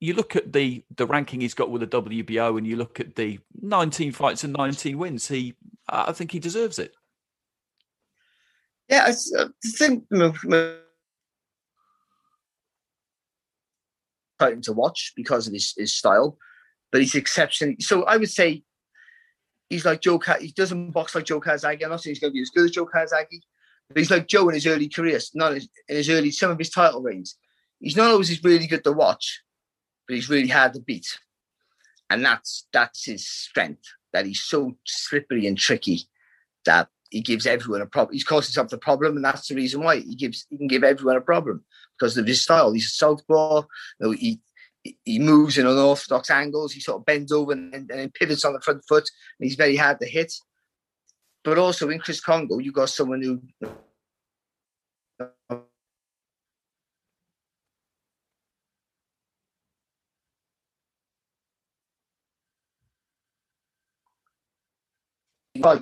you 0.00 0.14
look 0.14 0.34
at 0.34 0.52
the 0.52 0.82
the 0.96 1.06
ranking 1.06 1.42
he's 1.42 1.54
got 1.54 1.70
with 1.70 1.80
the 1.80 2.02
WBO 2.02 2.58
and 2.58 2.66
you 2.66 2.76
look 2.76 2.98
at 2.98 3.14
the 3.14 3.38
19 3.60 4.12
fights 4.12 4.42
and 4.42 4.54
19 4.54 4.98
wins. 4.98 5.28
He, 5.28 5.54
I 5.88 6.12
think 6.12 6.32
he 6.32 6.38
deserves 6.38 6.78
it. 6.78 6.92
Yeah, 8.88 9.06
I 9.06 9.40
uh, 9.40 9.48
think 9.76 10.04
exciting 14.38 14.62
to 14.62 14.72
watch 14.72 15.12
because 15.16 15.46
of 15.46 15.52
his, 15.52 15.72
his 15.76 15.94
style, 15.94 16.36
but 16.90 17.00
he's 17.00 17.14
exceptionally. 17.14 17.76
So 17.80 18.02
I 18.04 18.16
would 18.16 18.30
say 18.30 18.62
he's 19.68 19.84
like 19.84 20.00
Joe. 20.00 20.20
He 20.40 20.52
doesn't 20.52 20.90
box 20.90 21.14
like 21.14 21.24
Joe 21.24 21.40
Calzaghe. 21.40 21.82
I'm 21.82 21.90
not 21.90 22.00
saying 22.00 22.14
he's 22.14 22.20
going 22.20 22.32
to 22.32 22.34
be 22.34 22.42
as 22.42 22.50
good 22.50 22.64
as 22.64 22.70
Joe 22.70 22.86
Calzaghe, 22.86 23.40
but 23.88 23.98
he's 23.98 24.10
like 24.10 24.26
Joe 24.26 24.48
in 24.48 24.54
his 24.54 24.66
early 24.66 24.88
career. 24.88 25.18
Not 25.34 25.52
in 25.52 25.62
his 25.88 26.10
early 26.10 26.30
some 26.30 26.50
of 26.50 26.58
his 26.58 26.70
title 26.70 27.02
reigns. 27.02 27.36
He's 27.80 27.96
not 27.96 28.10
always 28.10 28.42
really 28.42 28.66
good 28.66 28.84
to 28.84 28.92
watch, 28.92 29.42
but 30.06 30.14
he's 30.14 30.28
really 30.28 30.48
hard 30.48 30.74
to 30.74 30.80
beat, 30.80 31.18
and 32.10 32.24
that's 32.24 32.66
that's 32.72 33.04
his 33.04 33.26
strength. 33.26 33.84
That 34.12 34.26
he's 34.26 34.42
so 34.42 34.76
slippery 34.84 35.46
and 35.46 35.58
tricky 35.58 36.02
that 36.66 36.88
he 37.10 37.20
gives 37.20 37.46
everyone 37.46 37.80
a 37.80 37.86
problem. 37.86 38.14
He's 38.14 38.24
caused 38.24 38.48
himself 38.48 38.68
the 38.68 38.78
problem, 38.78 39.16
and 39.16 39.24
that's 39.24 39.48
the 39.48 39.54
reason 39.54 39.82
why 39.82 40.00
he 40.00 40.14
gives 40.14 40.46
he 40.50 40.56
can 40.56 40.68
give 40.68 40.84
everyone 40.84 41.16
a 41.16 41.20
problem 41.20 41.64
because 41.98 42.16
of 42.16 42.26
his 42.26 42.42
style. 42.42 42.72
He's 42.72 42.86
a 42.86 42.90
southpaw. 42.90 43.62
You 44.00 44.06
know, 44.06 44.10
he 44.12 44.40
he 45.04 45.18
moves 45.18 45.58
in 45.58 45.66
unorthodox 45.66 46.30
angles. 46.30 46.72
He 46.72 46.80
sort 46.80 47.00
of 47.00 47.06
bends 47.06 47.32
over 47.32 47.52
and, 47.52 47.74
and, 47.74 47.90
and 47.90 48.14
pivots 48.14 48.44
on 48.44 48.52
the 48.52 48.60
front 48.60 48.82
foot. 48.86 49.08
And 49.38 49.48
he's 49.48 49.56
very 49.56 49.76
hard 49.76 49.98
to 50.00 50.06
hit. 50.06 50.32
But 51.42 51.58
also 51.58 51.90
in 51.90 51.98
Chris 51.98 52.20
Kongo, 52.20 52.58
you've 52.58 52.74
got 52.74 52.88
someone 52.88 53.22
who 53.22 53.40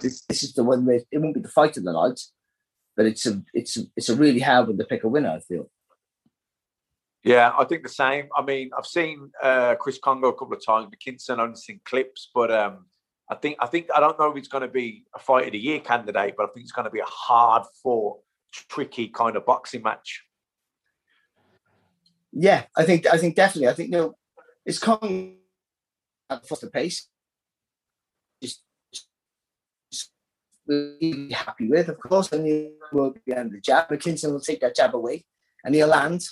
this, 0.00 0.22
this 0.28 0.42
is 0.42 0.52
the 0.54 0.64
one 0.64 0.84
where 0.84 1.00
it 1.10 1.18
won't 1.18 1.34
be 1.34 1.40
the 1.40 1.48
fight 1.48 1.76
of 1.76 1.84
the 1.84 1.92
night, 1.92 2.20
but 2.96 3.06
it's 3.06 3.26
a 3.26 3.42
it's 3.52 3.76
a, 3.76 3.82
it's 3.96 4.08
a 4.08 4.16
really 4.16 4.40
hard 4.40 4.68
one 4.68 4.78
to 4.78 4.84
pick 4.84 5.04
a 5.04 5.08
winner. 5.08 5.30
I 5.30 5.40
feel. 5.40 5.70
Yeah, 7.24 7.52
I 7.56 7.64
think 7.64 7.84
the 7.84 7.88
same. 7.88 8.28
I 8.36 8.42
mean, 8.42 8.70
I've 8.76 8.86
seen 8.86 9.30
uh, 9.42 9.76
Chris 9.76 9.98
Kongo 9.98 10.28
a 10.28 10.32
couple 10.32 10.54
of 10.54 10.64
times. 10.64 10.88
McKinson, 10.88 11.38
only 11.38 11.54
seen 11.54 11.80
clips, 11.84 12.30
but 12.34 12.50
um, 12.50 12.86
I 13.30 13.36
think 13.36 13.58
I 13.60 13.66
think 13.66 13.86
I 13.94 14.00
don't 14.00 14.18
know 14.18 14.30
if 14.30 14.36
he's 14.36 14.48
going 14.48 14.62
to 14.62 14.68
be 14.68 15.04
a 15.14 15.20
fight 15.20 15.46
of 15.46 15.52
the 15.52 15.58
year 15.58 15.78
candidate, 15.80 16.34
but 16.36 16.44
I 16.44 16.52
think 16.52 16.64
it's 16.64 16.72
going 16.72 16.84
to 16.84 16.90
be 16.90 17.00
a 17.00 17.04
hard 17.04 17.64
fought, 17.82 18.18
tricky 18.52 19.08
kind 19.08 19.36
of 19.36 19.46
boxing 19.46 19.82
match. 19.82 20.24
Yeah, 22.32 22.64
I 22.76 22.84
think 22.84 23.06
I 23.06 23.18
think 23.18 23.36
definitely. 23.36 23.68
I 23.68 23.74
think 23.74 23.90
you 23.90 23.98
know, 23.98 24.14
it's 24.66 24.80
Kongo 24.80 25.34
at 26.28 26.42
the 26.42 26.48
faster 26.48 26.70
pace. 26.70 27.08
Just, 28.42 28.64
really 30.66 31.32
happy 31.32 31.68
with, 31.68 31.88
of 31.88 31.98
course, 31.98 32.32
and 32.32 32.46
he 32.46 32.70
will 32.92 33.14
be 33.24 33.34
on 33.34 33.50
the 33.50 33.60
jab. 33.60 33.88
McKinson 33.88 34.32
will 34.32 34.40
take 34.40 34.60
that 34.60 34.74
jab 34.74 34.94
away, 34.94 35.24
and 35.64 35.74
he'll 35.74 35.88
land 35.88 36.24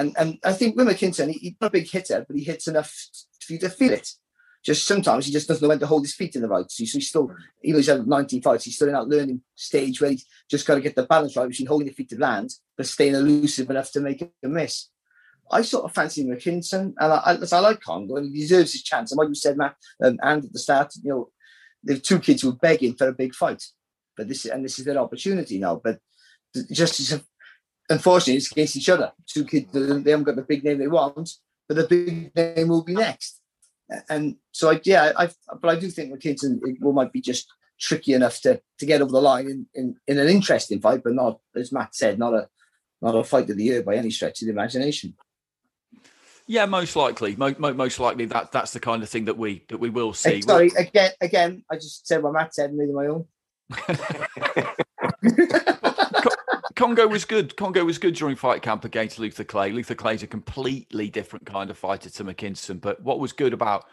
and 0.00 0.16
and 0.18 0.38
I 0.44 0.52
think 0.52 0.76
with 0.76 0.88
McKinson, 0.88 1.30
he, 1.30 1.38
he's 1.38 1.54
not 1.60 1.68
a 1.68 1.70
big 1.70 1.88
hitter, 1.88 2.24
but 2.26 2.36
he 2.36 2.44
hits 2.44 2.66
enough 2.66 2.92
for 3.40 3.52
you 3.52 3.58
to 3.60 3.68
feel 3.68 3.92
it. 3.92 4.08
Just 4.62 4.86
sometimes 4.86 5.24
he 5.24 5.32
just 5.32 5.48
doesn't 5.48 5.62
know 5.62 5.68
when 5.68 5.78
to 5.78 5.86
hold 5.86 6.04
his 6.04 6.14
feet 6.14 6.36
in 6.36 6.42
the 6.42 6.48
right. 6.48 6.70
So 6.70 6.84
he's 6.84 7.08
still, 7.08 7.30
even 7.62 7.74
though 7.74 7.78
he's 7.78 7.86
had 7.86 8.06
19 8.06 8.42
fights, 8.42 8.64
he's 8.64 8.76
still 8.76 8.88
in 8.88 8.94
that 8.94 9.08
learning 9.08 9.40
stage 9.54 10.00
where 10.00 10.10
he's 10.10 10.26
just 10.50 10.66
got 10.66 10.74
to 10.74 10.82
get 10.82 10.94
the 10.94 11.06
balance 11.06 11.34
right 11.34 11.48
between 11.48 11.66
holding 11.66 11.88
the 11.88 11.94
feet 11.94 12.10
to 12.10 12.18
land, 12.18 12.50
but 12.76 12.86
staying 12.86 13.14
elusive 13.14 13.70
enough 13.70 13.90
to 13.92 14.00
make 14.00 14.20
a 14.20 14.48
miss. 14.48 14.90
I 15.50 15.62
sort 15.62 15.84
of 15.84 15.94
fancy 15.94 16.24
McKinson, 16.24 16.94
and 16.98 17.12
I, 17.12 17.16
I, 17.16 17.38
I 17.52 17.60
like 17.60 17.80
Kongo, 17.80 18.16
and 18.16 18.26
he 18.26 18.42
deserves 18.42 18.72
his 18.72 18.82
chance. 18.82 19.10
And 19.10 19.18
like 19.18 19.28
you 19.28 19.34
said, 19.34 19.56
Matt, 19.56 19.76
um, 20.04 20.18
and 20.22 20.44
at 20.44 20.52
the 20.52 20.58
start, 20.58 20.92
you 21.02 21.10
know, 21.10 21.30
the 21.82 21.98
two 21.98 22.18
kids 22.18 22.44
were 22.44 22.52
begging 22.52 22.94
for 22.94 23.08
a 23.08 23.12
big 23.12 23.34
fight, 23.34 23.64
but 24.16 24.28
this 24.28 24.44
and 24.44 24.64
this 24.64 24.78
is 24.78 24.84
their 24.84 24.98
opportunity 24.98 25.58
now. 25.58 25.80
But 25.82 25.98
just 26.70 27.00
as 27.00 27.22
unfortunately, 27.90 28.36
it's 28.36 28.50
against 28.50 28.76
each 28.76 28.88
other. 28.88 29.12
Two 29.26 29.44
kids, 29.44 29.70
they 29.72 30.10
haven't 30.10 30.24
got 30.24 30.36
the 30.36 30.42
big 30.42 30.64
name 30.64 30.78
they 30.78 30.88
want, 30.88 31.30
but 31.68 31.76
the 31.76 31.86
big 31.86 32.34
name 32.34 32.68
will 32.68 32.84
be 32.84 32.94
next. 32.94 33.40
And 34.08 34.36
so, 34.52 34.70
I, 34.70 34.80
yeah, 34.84 35.12
I, 35.16 35.28
but 35.60 35.70
I 35.70 35.78
do 35.78 35.90
think 35.90 36.12
McKinson 36.12 36.60
will 36.80 36.92
might 36.92 37.12
be 37.12 37.20
just 37.20 37.48
tricky 37.80 38.12
enough 38.14 38.40
to, 38.42 38.60
to 38.78 38.86
get 38.86 39.02
over 39.02 39.10
the 39.10 39.20
line 39.20 39.48
in, 39.48 39.66
in, 39.74 39.96
in 40.06 40.18
an 40.18 40.28
interesting 40.28 40.80
fight, 40.80 41.02
but 41.02 41.14
not, 41.14 41.40
as 41.56 41.72
Matt 41.72 41.94
said, 41.94 42.18
not 42.18 42.34
a 42.34 42.48
not 43.02 43.16
a 43.16 43.24
fight 43.24 43.48
of 43.48 43.56
the 43.56 43.64
year 43.64 43.82
by 43.82 43.96
any 43.96 44.10
stretch 44.10 44.42
of 44.42 44.46
the 44.46 44.52
imagination. 44.52 45.16
Yeah, 46.46 46.66
most 46.66 46.96
likely. 46.96 47.34
Most, 47.36 47.58
most 47.58 47.98
likely 47.98 48.26
that 48.26 48.52
that's 48.52 48.72
the 48.72 48.80
kind 48.80 49.02
of 49.02 49.08
thing 49.08 49.24
that 49.24 49.38
we 49.38 49.64
that 49.68 49.78
we 49.78 49.88
will 49.88 50.12
see. 50.12 50.34
Hey, 50.34 50.40
sorry, 50.42 50.70
again, 50.76 51.10
again, 51.20 51.64
I 51.70 51.76
just 51.76 52.06
said 52.06 52.22
what 52.22 52.34
Matt 52.34 52.54
said 52.54 52.70
and 52.70 52.78
made 52.78 52.92
my 52.92 53.06
own. 53.06 53.26
Kongo 56.80 57.06
was 57.06 57.26
good. 57.26 57.56
Kongo 57.56 57.84
was 57.84 57.98
good 57.98 58.14
during 58.14 58.36
fight 58.36 58.62
camp 58.62 58.86
against 58.86 59.18
Luther 59.18 59.44
Clay. 59.44 59.70
Luther 59.70 59.94
Clay's 59.94 60.22
a 60.22 60.26
completely 60.26 61.10
different 61.10 61.44
kind 61.44 61.68
of 61.68 61.76
fighter 61.76 62.08
to 62.08 62.24
McKinson. 62.24 62.80
But 62.80 63.02
what 63.02 63.20
was 63.20 63.32
good 63.32 63.52
about 63.52 63.84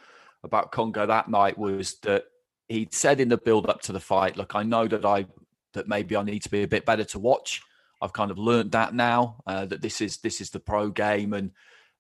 about 0.42 0.72
Kongo 0.72 1.06
that 1.06 1.30
night 1.30 1.58
was 1.58 1.96
that 2.04 2.24
he 2.70 2.88
said 2.90 3.20
in 3.20 3.28
the 3.28 3.38
build 3.38 3.70
up 3.70 3.82
to 3.82 3.92
the 3.92 4.00
fight, 4.00 4.38
"Look, 4.38 4.56
I 4.56 4.64
know 4.64 4.88
that 4.88 5.04
I 5.04 5.26
that 5.74 5.90
maybe 5.90 6.16
I 6.16 6.24
need 6.24 6.44
to 6.44 6.50
be 6.50 6.64
a 6.64 6.68
bit 6.68 6.86
better 6.86 7.04
to 7.04 7.20
watch. 7.20 7.62
I've 8.02 8.14
kind 8.14 8.32
of 8.32 8.38
learned 8.38 8.72
that 8.72 8.94
now 8.94 9.42
uh, 9.46 9.66
that 9.66 9.82
this 9.82 10.00
is 10.00 10.20
this 10.20 10.40
is 10.40 10.52
the 10.52 10.62
pro 10.62 10.90
game 10.90 11.34
and 11.34 11.52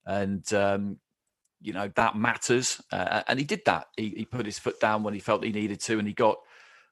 and 0.06 0.54
um, 0.54 1.00
you 1.60 1.73
know 1.73 1.91
that 1.95 2.15
matters. 2.15 2.82
Uh, 2.93 3.23
and 3.28 3.38
he 3.38 3.43
did 3.43 3.63
that. 3.65 3.88
He, 3.97 4.13
he 4.15 4.23
put 4.23 4.45
his 4.45 4.58
foot 4.58 4.80
down 4.80 5.04
when 5.04 5.13
he 5.13 5.19
felt 5.19 5.43
he 5.43 5.52
needed 5.52 5.82
to, 5.82 6.00
and 6.00 6.08
he 6.08 6.13
got 6.13 6.38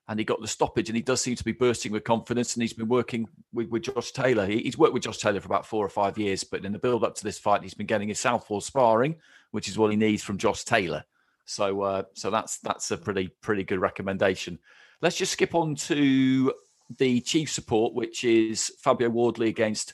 and 0.08 0.20
he 0.20 0.26
got 0.26 0.41
the 0.41 0.48
stoppage 0.48 0.89
and 0.89 0.96
he 0.96 1.02
does 1.02 1.22
seem 1.22 1.36
to 1.36 1.44
be 1.44 1.52
bursting 1.52 1.91
with 1.91 2.04
confidence 2.04 2.54
and 2.54 2.62
he's 2.62 2.74
been 2.74 2.88
working 2.88 3.28
with, 3.54 3.70
with 3.70 3.84
Josh 3.84 4.12
Taylor. 4.12 4.46
He, 4.46 4.60
he's 4.60 4.78
worked 4.78 4.94
with 4.94 5.04
Josh 5.04 5.18
Taylor 5.18 5.39
for 5.39 5.48
about 5.48 5.65
four 5.65 5.86
or 5.86 5.89
five 5.89 6.18
years, 6.18 6.44
but 6.44 6.63
in 6.63 6.72
the 6.72 6.80
build 6.80 7.04
up 7.04 7.15
to 7.15 7.24
this 7.24 7.39
fight, 7.39 7.63
he's 7.63 7.74
been 7.74 7.88
getting 7.88 8.10
his 8.10 8.20
southpaw 8.20 8.60
sparring, 8.60 9.15
which 9.52 9.68
is 9.68 9.78
what 9.78 9.91
he 9.91 9.98
needs 9.98 10.24
from 10.24 10.38
Josh 10.38 10.63
Taylor. 10.63 11.04
So, 11.46 11.82
uh, 11.82 12.04
so 12.13 12.30
that's 12.30 12.58
that's 12.60 12.89
a 12.91 12.98
pretty 12.98 13.28
pretty 13.41 13.63
good 13.63 13.80
recommendation. 13.80 14.60
Let's 15.02 15.18
just 15.18 15.34
skip 15.34 15.54
on 15.54 15.76
to 15.76 16.54
the 16.98 17.22
chief 17.22 17.52
support, 17.52 17.94
which 17.94 18.24
is 18.24 18.72
Fabio 18.80 19.10
Wardley 19.10 19.50
against 19.50 19.94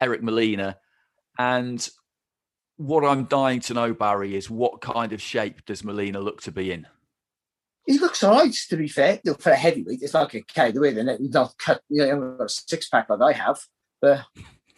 Eric 0.00 0.22
Molina, 0.22 0.76
and 1.38 1.88
what 2.76 3.04
I'm 3.04 3.24
dying 3.24 3.60
to 3.60 3.74
know, 3.74 3.94
Barry, 3.94 4.34
is 4.36 4.50
what 4.50 4.80
kind 4.80 5.12
of 5.12 5.22
shape 5.22 5.64
does 5.66 5.84
Molina 5.84 6.20
look 6.20 6.40
to 6.42 6.52
be 6.52 6.72
in? 6.72 6.86
He 7.86 7.98
looks 7.98 8.22
all 8.22 8.38
right, 8.38 8.52
to 8.52 8.76
be 8.76 8.88
fair. 8.88 9.20
For 9.38 9.50
a 9.50 9.56
heavyweight, 9.56 10.02
it's 10.02 10.14
like 10.14 10.34
a 10.34 10.76
away, 10.76 10.92
then 10.92 11.16
he's 11.18 11.34
not 11.34 11.56
cut, 11.58 11.82
you 11.88 12.06
know, 12.06 12.36
got 12.38 12.44
a 12.44 12.48
six 12.48 12.88
pack 12.88 13.08
like 13.10 13.20
I 13.20 13.32
have. 13.32 13.60
But 14.00 14.24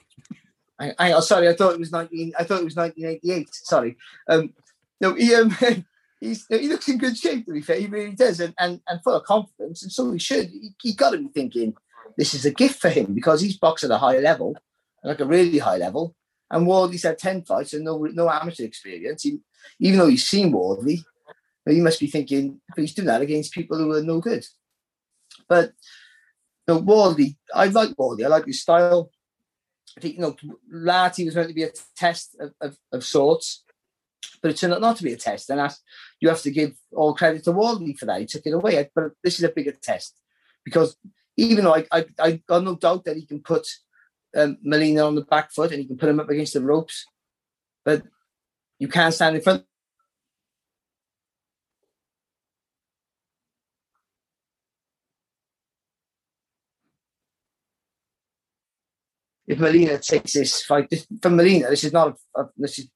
I, 0.79 0.95
I, 0.99 1.21
sorry, 1.21 1.49
I 1.49 1.55
thought 1.55 1.75
it 1.75 1.81
was 1.81 1.93
19, 1.93 2.33
I 2.38 2.45
thought 2.45 2.61
it 2.61 2.64
was 2.64 2.77
1988. 2.77 3.49
Sorry. 3.53 3.97
Um, 4.29 4.55
no, 5.01 5.14
he, 5.14 5.35
um, 5.35 5.55
he's, 6.21 6.47
he 6.49 6.69
looks 6.69 6.88
in 6.88 6.99
good 6.99 7.17
shape, 7.17 7.47
to 7.47 7.53
be 7.53 7.61
fair. 7.61 7.79
He 7.79 7.87
really 7.87 8.14
does, 8.14 8.40
and, 8.40 8.55
and, 8.59 8.81
and 8.88 9.03
full 9.03 9.14
of 9.14 9.25
confidence. 9.25 9.83
And 9.83 9.93
so 9.93 10.12
he 10.12 10.19
should. 10.19 10.49
He, 10.49 10.71
he 10.83 10.95
got 10.95 11.11
to 11.11 11.19
be 11.19 11.29
thinking 11.29 11.75
this 12.17 12.35
is 12.35 12.45
a 12.45 12.51
gift 12.51 12.81
for 12.81 12.88
him 12.88 13.12
because 13.14 13.40
he's 13.40 13.59
boxed 13.59 13.85
at 13.85 13.90
a 13.90 13.99
high 13.99 14.19
level, 14.19 14.57
like 15.03 15.21
a 15.21 15.27
really 15.27 15.59
high 15.59 15.77
level. 15.77 16.14
And 16.51 16.67
Wardley's 16.67 17.03
had 17.03 17.19
10 17.19 17.43
fights 17.43 17.75
and 17.75 17.85
no, 17.85 17.99
no 17.99 18.31
amateur 18.31 18.64
experience. 18.64 19.23
He, 19.23 19.40
even 19.81 19.99
though 19.99 20.09
he's 20.09 20.27
seen 20.27 20.53
Wardley, 20.53 21.05
you 21.72 21.83
must 21.83 22.00
be 22.00 22.07
thinking, 22.07 22.61
he's 22.77 22.94
doing 22.94 23.07
that 23.07 23.22
against 23.22 23.53
people 23.53 23.79
who 23.79 23.92
are 23.92 24.03
no 24.03 24.20
good. 24.20 24.44
But 25.48 25.72
you 26.66 26.74
know, 26.74 26.81
Wardley, 26.81 27.37
I 27.55 27.66
like 27.66 27.98
Wardley. 27.98 28.24
I 28.24 28.29
like 28.29 28.46
his 28.46 28.62
style. 28.62 29.11
I 29.96 30.00
think, 30.00 30.16
you 30.16 30.20
know, 30.20 30.37
Lartey 30.72 31.24
was 31.24 31.37
meant 31.37 31.48
to 31.48 31.55
be 31.55 31.62
a 31.62 31.70
test 31.96 32.37
of, 32.40 32.53
of, 32.61 32.77
of 32.92 33.05
sorts, 33.05 33.64
but 34.42 34.50
it 34.50 34.57
turned 34.57 34.72
out 34.74 34.81
not 34.81 34.96
to 34.96 35.05
be 35.05 35.12
a 35.12 35.16
test. 35.16 35.50
And 35.50 35.59
that's, 35.59 35.81
you 36.20 36.29
have 36.29 36.42
to 36.42 36.50
give 36.50 36.74
all 36.92 37.14
credit 37.14 37.44
to 37.44 37.53
Wardley 37.53 37.94
for 37.94 38.07
that. 38.07 38.20
He 38.20 38.27
took 38.27 38.46
it 38.46 38.53
away. 38.53 38.90
But 38.94 39.12
this 39.22 39.38
is 39.38 39.44
a 39.44 39.50
bigger 39.50 39.72
test 39.72 40.18
because 40.64 40.96
even 41.37 41.64
though 41.64 41.77
I, 41.77 41.87
I, 41.92 42.07
I 42.18 42.42
got 42.46 42.64
no 42.64 42.74
doubt 42.74 43.05
that 43.05 43.16
he 43.16 43.27
can 43.27 43.40
put 43.40 43.66
um, 44.37 44.59
Molina 44.62 45.07
on 45.07 45.14
the 45.14 45.22
back 45.22 45.53
foot 45.53 45.70
and 45.70 45.81
he 45.81 45.87
can 45.87 45.96
put 45.96 46.09
him 46.09 46.20
up 46.20 46.31
against 46.31 46.55
the 46.55 46.61
ropes, 46.61 47.07
but 47.85 48.03
you 48.79 48.88
can't 48.88 49.15
stand 49.15 49.37
in 49.37 49.42
front 49.42 49.65
if 59.47 59.59
Molina 59.59 59.99
takes 59.99 60.33
this 60.33 60.63
fight 60.63 60.88
this, 60.90 61.07
for 61.21 61.31
Molina, 61.31 61.69
this 61.69 61.85
is 61.85 61.92
not 61.92 62.17
a, 62.37 62.40
a, 62.40 62.51
this 62.57 62.79
is 62.79 62.88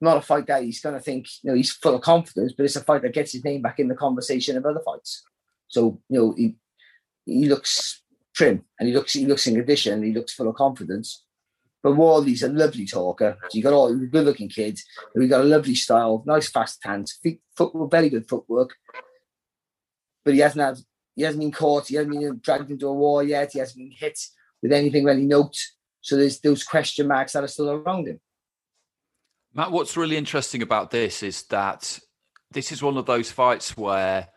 not 0.00 0.18
a 0.18 0.22
fight 0.22 0.46
that 0.46 0.62
he's 0.62 0.80
going 0.80 0.94
to 0.94 1.00
think 1.00 1.26
you 1.42 1.50
know 1.50 1.56
he's 1.56 1.72
full 1.72 1.94
of 1.94 2.02
confidence, 2.02 2.52
but 2.56 2.64
it's 2.64 2.76
a 2.76 2.84
fight 2.84 3.02
that 3.02 3.14
gets 3.14 3.32
his 3.32 3.44
name 3.44 3.62
back 3.62 3.78
in 3.78 3.88
the 3.88 3.94
conversation 3.94 4.56
of 4.56 4.66
other 4.66 4.80
fights. 4.84 5.22
So 5.68 6.00
you 6.08 6.18
know 6.18 6.34
he 6.36 6.56
he 7.24 7.48
looks 7.48 8.02
trim 8.34 8.64
and 8.78 8.88
he 8.88 8.94
looks 8.94 9.12
he 9.12 9.26
looks 9.26 9.46
in 9.46 9.54
condition 9.54 9.94
and 9.94 10.04
he 10.04 10.12
looks 10.12 10.32
full 10.32 10.48
of 10.48 10.56
confidence. 10.56 11.24
But 11.82 11.96
Wardley's 11.96 12.42
a 12.42 12.48
lovely 12.48 12.84
talker. 12.84 13.38
So 13.48 13.56
you 13.56 13.62
got 13.62 13.72
all 13.72 13.94
good 13.94 14.26
looking 14.26 14.50
kids. 14.50 14.84
We 15.14 15.28
got 15.28 15.40
a 15.40 15.44
lovely 15.44 15.74
style, 15.74 16.22
nice 16.26 16.50
fast 16.50 16.78
hands, 16.84 17.18
feet, 17.22 17.40
foot, 17.56 17.72
very 17.90 18.10
good 18.10 18.28
footwork. 18.28 18.76
But 20.22 20.34
he 20.34 20.40
hasn't 20.40 20.60
had 20.60 20.78
he 21.16 21.22
hasn't 21.22 21.40
been 21.40 21.52
caught, 21.52 21.88
he 21.88 21.96
hasn't 21.96 22.12
been 22.12 22.38
dragged 22.42 22.70
into 22.70 22.86
a 22.86 22.94
war 22.94 23.22
yet, 23.22 23.52
he 23.52 23.58
hasn't 23.60 23.78
been 23.78 23.92
hit 23.92 24.18
with 24.62 24.72
anything 24.72 25.04
really 25.04 25.24
note. 25.24 25.56
So 26.00 26.16
there's 26.16 26.40
those 26.40 26.64
question 26.64 27.08
marks 27.08 27.32
that 27.32 27.44
are 27.44 27.48
still 27.48 27.70
around 27.70 28.08
him. 28.08 28.20
Matt, 29.52 29.72
what's 29.72 29.96
really 29.96 30.16
interesting 30.16 30.62
about 30.62 30.90
this 30.90 31.22
is 31.22 31.42
that 31.44 31.98
this 32.52 32.72
is 32.72 32.82
one 32.82 32.96
of 32.96 33.06
those 33.06 33.30
fights 33.30 33.76
where 33.76 34.28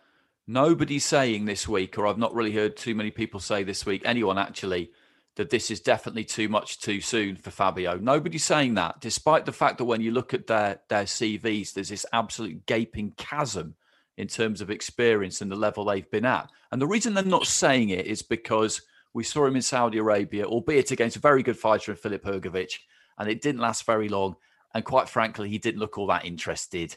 nobody's 0.48 1.06
saying 1.06 1.46
this 1.46 1.68
week, 1.68 1.98
or 1.98 2.08
I've 2.08 2.18
not 2.18 2.34
really 2.34 2.52
heard 2.52 2.76
too 2.76 2.96
many 2.96 3.12
people 3.12 3.40
say 3.40 3.64
this 3.64 3.86
week, 3.86 4.02
anyone 4.06 4.38
actually, 4.38 4.92
that 5.36 5.50
this 5.50 5.72
is 5.72 5.80
definitely 5.80 6.24
too 6.24 6.48
much 6.48 6.80
too 6.80 7.02
soon 7.02 7.36
for 7.36 7.52
Fabio. 7.52 7.98
Nobody's 7.98 8.44
saying 8.44 8.76
that, 8.76 9.02
despite 9.02 9.46
the 9.46 9.52
fact 9.52 9.78
that 9.78 9.86
when 9.86 10.02
you 10.02 10.12
look 10.12 10.34
at 10.34 10.48
their 10.48 10.82
their 10.90 11.04
CVs, 11.04 11.74
there's 11.74 11.90
this 11.90 12.06
absolute 12.14 12.66
gaping 12.66 13.14
chasm 13.18 13.76
in 14.18 14.28
terms 14.28 14.62
of 14.62 14.70
experience 14.70 15.42
and 15.42 15.52
the 15.52 15.56
level 15.56 15.86
they've 15.86 16.10
been 16.12 16.26
at. 16.26 16.50
And 16.72 16.80
the 16.82 16.88
reason 16.88 17.14
they're 17.14 17.24
not 17.24 17.48
saying 17.48 17.90
it 17.90 18.06
is 18.06 18.22
because 18.22 18.82
we 19.14 19.24
saw 19.24 19.46
him 19.46 19.56
in 19.56 19.62
Saudi 19.62 19.98
Arabia, 20.00 20.46
albeit 20.46 20.92
against 20.92 21.16
a 21.16 21.20
very 21.20 21.44
good 21.44 21.58
fighter 21.58 21.92
in 21.92 21.98
Filip 21.98 22.24
Hrgovic, 22.24 22.80
and 23.18 23.30
it 23.30 23.42
didn't 23.42 23.62
last 23.62 23.86
very 23.86 24.10
long. 24.10 24.36
And 24.74 24.84
quite 24.84 25.08
frankly, 25.08 25.50
he 25.50 25.60
didn't 25.60 25.80
look 25.80 25.98
all 25.98 26.08
that 26.08 26.26
interested 26.26 26.96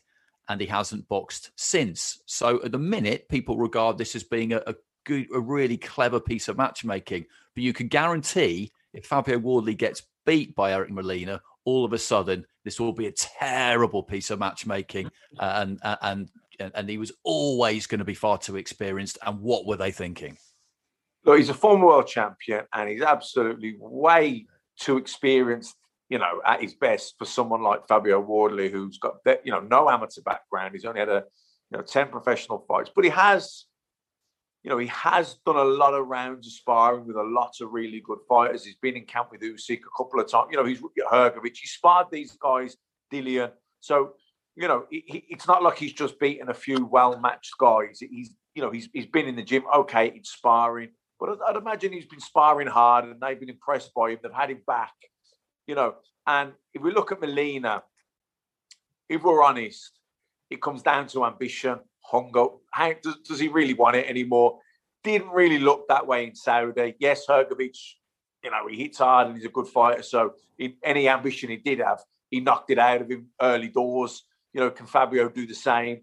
and 0.49 0.61
he 0.61 0.67
hasn't 0.67 1.09
boxed 1.09 1.51
since. 1.57 2.21
So 2.27 2.63
at 2.65 2.73
the 2.73 2.79
minute, 2.79 3.29
people 3.29 3.59
regard 3.59 3.99
this 3.99 4.15
as 4.15 4.23
being 4.23 4.53
a, 4.53 4.63
a 4.67 4.75
good, 5.05 5.27
a 5.35 5.41
really 5.41 5.77
clever 5.77 6.21
piece 6.21 6.49
of 6.49 6.57
matchmaking. 6.57 7.27
But 7.55 7.65
you 7.65 7.73
can 7.73 7.89
guarantee 7.89 8.73
if 8.93 9.07
Fabio 9.07 9.39
Wardley 9.39 9.75
gets 9.75 10.03
beat 10.25 10.55
by 10.55 10.73
Eric 10.73 10.91
Molina, 10.91 11.41
all 11.65 11.85
of 11.85 11.93
a 11.93 11.99
sudden 11.99 12.47
this 12.65 12.79
will 12.79 12.93
be 12.93 13.07
a 13.07 13.13
terrible 13.13 14.03
piece 14.03 14.31
of 14.31 14.39
matchmaking, 14.39 15.11
and 15.41 15.81
and 15.83 16.31
and, 16.59 16.73
and 16.75 16.89
he 16.89 16.97
was 16.97 17.13
always 17.25 17.87
going 17.87 17.99
to 17.99 18.05
be 18.05 18.15
far 18.15 18.39
too 18.39 18.57
experienced. 18.57 19.19
And 19.27 19.41
what 19.41 19.67
were 19.67 19.77
they 19.77 19.91
thinking? 19.91 20.39
Look, 21.27 21.39
he's 21.39 21.51
a 21.51 21.55
former 21.55 21.87
world 21.87 22.07
champion, 22.07 22.65
and 22.73 22.89
he's 22.89 23.03
absolutely 23.03 23.77
way 23.79 24.47
too 24.79 24.97
experienced 24.97 25.77
you 26.09 26.19
know, 26.19 26.41
at 26.45 26.63
his 26.63 26.75
best 26.75 27.15
for 27.19 27.25
someone 27.25 27.63
like 27.63 27.89
Fabio 27.89 28.21
Wardley, 28.21 28.71
who's 28.71 28.99
got 28.99 29.17
you 29.45 29.51
know 29.51 29.61
no 29.61 29.91
amateur 29.91 30.23
background. 30.23 30.75
He's 30.75 30.85
only 30.85 31.01
had 31.01 31.09
a 31.09 31.25
you 31.71 31.79
know 31.79 31.83
ten 31.83 32.09
professional 32.09 32.65
fights, 32.69 32.91
but 32.95 33.05
he 33.05 33.11
has, 33.11 33.65
you 34.63 34.71
know, 34.71 34.79
he 34.79 34.87
has 34.87 35.37
done 35.45 35.57
a 35.57 35.65
lot 35.65 35.95
of 35.95 36.07
rounds 36.07 36.47
of 36.47 36.53
sparring 36.53 37.07
with 37.07 37.17
a 37.17 37.23
lot 37.23 37.55
of 37.61 37.73
really 37.73 38.01
good 38.01 38.19
fighters. 38.29 38.65
He's 38.65 38.77
been 38.77 38.97
in 38.97 39.05
camp 39.05 39.31
with 39.33 39.41
Usyk 39.41 39.81
a 39.81 39.97
couple 39.97 40.21
of 40.21 40.31
times. 40.31 40.49
You 40.53 40.59
know, 40.59 40.65
he's 40.65 40.81
Hrgovic. 40.81 41.57
He 41.57 41.67
sparred 41.67 42.07
these 42.13 42.37
guys, 42.37 42.77
Dillian. 43.13 43.51
So 43.81 44.13
you 44.55 44.69
know, 44.69 44.87
he, 44.91 45.25
it's 45.29 45.49
not 45.49 45.63
like 45.63 45.77
he's 45.77 45.93
just 45.93 46.19
beaten 46.21 46.49
a 46.49 46.55
few 46.55 46.87
well-matched 46.87 47.59
guys. 47.59 47.99
He's 48.01 48.31
you 48.55 48.63
know 48.63 48.71
he's 48.71 48.89
he's 48.93 49.07
been 49.07 49.27
in 49.27 49.35
the 49.35 49.43
gym. 49.43 49.65
Okay, 49.75 50.13
it's 50.15 50.31
sparring. 50.31 50.91
But 51.19 51.39
I'd, 51.47 51.57
imagine 51.57 51.93
he's 51.93 52.07
been 52.07 52.21
sparring 52.21 52.69
hard 52.69 53.07
and 53.07 53.21
they've 53.21 53.41
been 53.41 53.49
impressed 53.49 53.95
by 53.95 54.11
him. 54.11 54.19
They've 54.23 54.33
had 54.33 54.51
him 54.51 54.63
back 54.67 54.93
you 55.67 55.75
know. 55.75 55.95
And 56.27 56.53
if 56.75 56.83
we 56.83 56.93
look 56.93 57.13
at 57.13 57.21
Molina, 57.21 57.83
if 59.09 59.23
we're 59.23 59.43
honest, 59.43 59.93
it 60.51 60.63
comes 60.63 60.83
down 60.83 61.07
to 61.09 61.25
ambition, 61.25 61.79
hunger. 62.01 62.47
How 62.71 62.93
does, 63.01 63.17
does 63.19 63.39
he 63.39 63.49
really 63.49 63.75
want 63.75 63.97
it 63.97 64.09
anymore? 64.09 64.59
Didn't 65.05 65.31
really 65.31 65.59
look 65.59 65.87
that 65.89 66.07
way 66.07 66.27
in 66.27 66.35
Saudi. 66.35 66.95
Yes, 66.99 67.27
Hrgovic, 67.29 67.77
you 68.43 68.51
know, 68.51 68.67
he 68.69 68.77
hits 68.77 68.99
hard 68.99 69.29
and 69.29 69.37
he's 69.37 69.47
a 69.47 69.51
good 69.51 69.69
fighter. 69.69 70.03
So 70.03 70.35
any 70.83 71.09
ambition 71.09 71.51
he 71.51 71.57
did 71.57 71.79
have, 71.79 72.01
he 72.31 72.41
knocked 72.41 72.71
it 72.71 72.79
out 72.79 73.03
of 73.03 73.11
him 73.11 73.29
early 73.41 73.69
doors. 73.69 74.25
You 74.53 74.61
know, 74.61 74.71
can 74.71 74.87
Fabio 74.87 75.29
do 75.29 75.47
the 75.47 75.55
same? 75.55 76.01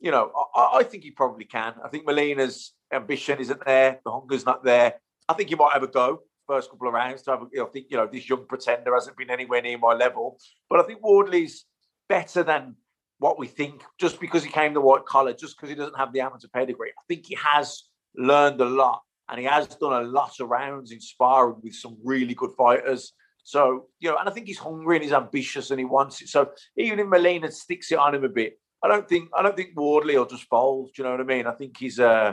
You 0.00 0.12
know, 0.12 0.32
I, 0.54 0.78
I 0.78 0.82
think 0.82 1.04
he 1.04 1.10
probably 1.10 1.44
can. 1.44 1.74
I 1.84 1.88
think 1.88 2.06
Molina's 2.06 2.72
ambition 2.92 3.38
isn't 3.38 3.64
there. 3.64 4.00
The 4.04 4.10
hunger's 4.10 4.46
not 4.46 4.64
there. 4.64 4.94
I 5.28 5.34
think 5.34 5.48
he 5.48 5.54
might 5.54 5.72
have 5.72 5.82
a 5.82 5.88
go 5.88 6.22
first 6.46 6.70
couple 6.70 6.88
of 6.88 6.94
rounds 6.94 7.22
to 7.22 7.30
have. 7.30 7.40
Know, 7.40 7.66
I 7.66 7.70
think 7.70 7.86
you 7.88 7.96
know 7.96 8.08
this 8.10 8.28
young 8.28 8.46
pretender 8.46 8.94
hasn't 8.94 9.16
been 9.16 9.30
anywhere 9.30 9.62
near 9.62 9.78
my 9.78 9.94
level, 9.94 10.38
but 10.68 10.80
I 10.80 10.82
think 10.82 11.02
Wardley's 11.02 11.64
better 12.08 12.42
than 12.42 12.76
what 13.18 13.38
we 13.38 13.46
think 13.46 13.82
just 13.98 14.20
because 14.20 14.42
he 14.42 14.50
came 14.50 14.74
to 14.74 14.80
white 14.80 15.06
collar, 15.06 15.32
just 15.32 15.56
because 15.56 15.70
he 15.70 15.76
doesn't 15.76 15.96
have 15.96 16.12
the 16.12 16.20
amateur 16.20 16.48
pedigree. 16.52 16.90
I 16.90 17.02
think 17.08 17.26
he 17.26 17.36
has 17.36 17.84
learned 18.16 18.60
a 18.60 18.64
lot 18.64 19.02
and 19.28 19.38
he 19.38 19.46
has 19.46 19.68
done 19.68 19.92
a 19.92 20.06
lot 20.06 20.32
of 20.40 20.48
rounds 20.48 20.90
in 20.90 21.00
sparring 21.00 21.56
with 21.62 21.74
some 21.74 21.96
really 22.04 22.34
good 22.34 22.50
fighters. 22.58 23.12
So, 23.44 23.86
you 24.00 24.10
know, 24.10 24.16
and 24.18 24.28
I 24.28 24.32
think 24.32 24.46
he's 24.46 24.58
hungry 24.58 24.96
and 24.96 25.04
he's 25.04 25.12
ambitious 25.12 25.70
and 25.70 25.78
he 25.78 25.84
wants 25.84 26.20
it. 26.20 26.28
So 26.28 26.50
even 26.76 26.98
if 26.98 27.06
Molina 27.06 27.50
sticks 27.50 27.90
it 27.92 27.98
on 27.98 28.14
him 28.14 28.24
a 28.24 28.28
bit, 28.28 28.58
I 28.82 28.88
don't 28.88 29.08
think 29.08 29.30
I 29.34 29.42
don't 29.42 29.56
think 29.56 29.70
Wardley 29.76 30.18
will 30.18 30.26
just 30.26 30.48
fold. 30.48 30.90
Do 30.94 31.02
you 31.02 31.04
know 31.04 31.12
what 31.12 31.20
I 31.20 31.24
mean? 31.24 31.46
I 31.46 31.52
think 31.52 31.76
he's 31.76 32.00
uh 32.00 32.32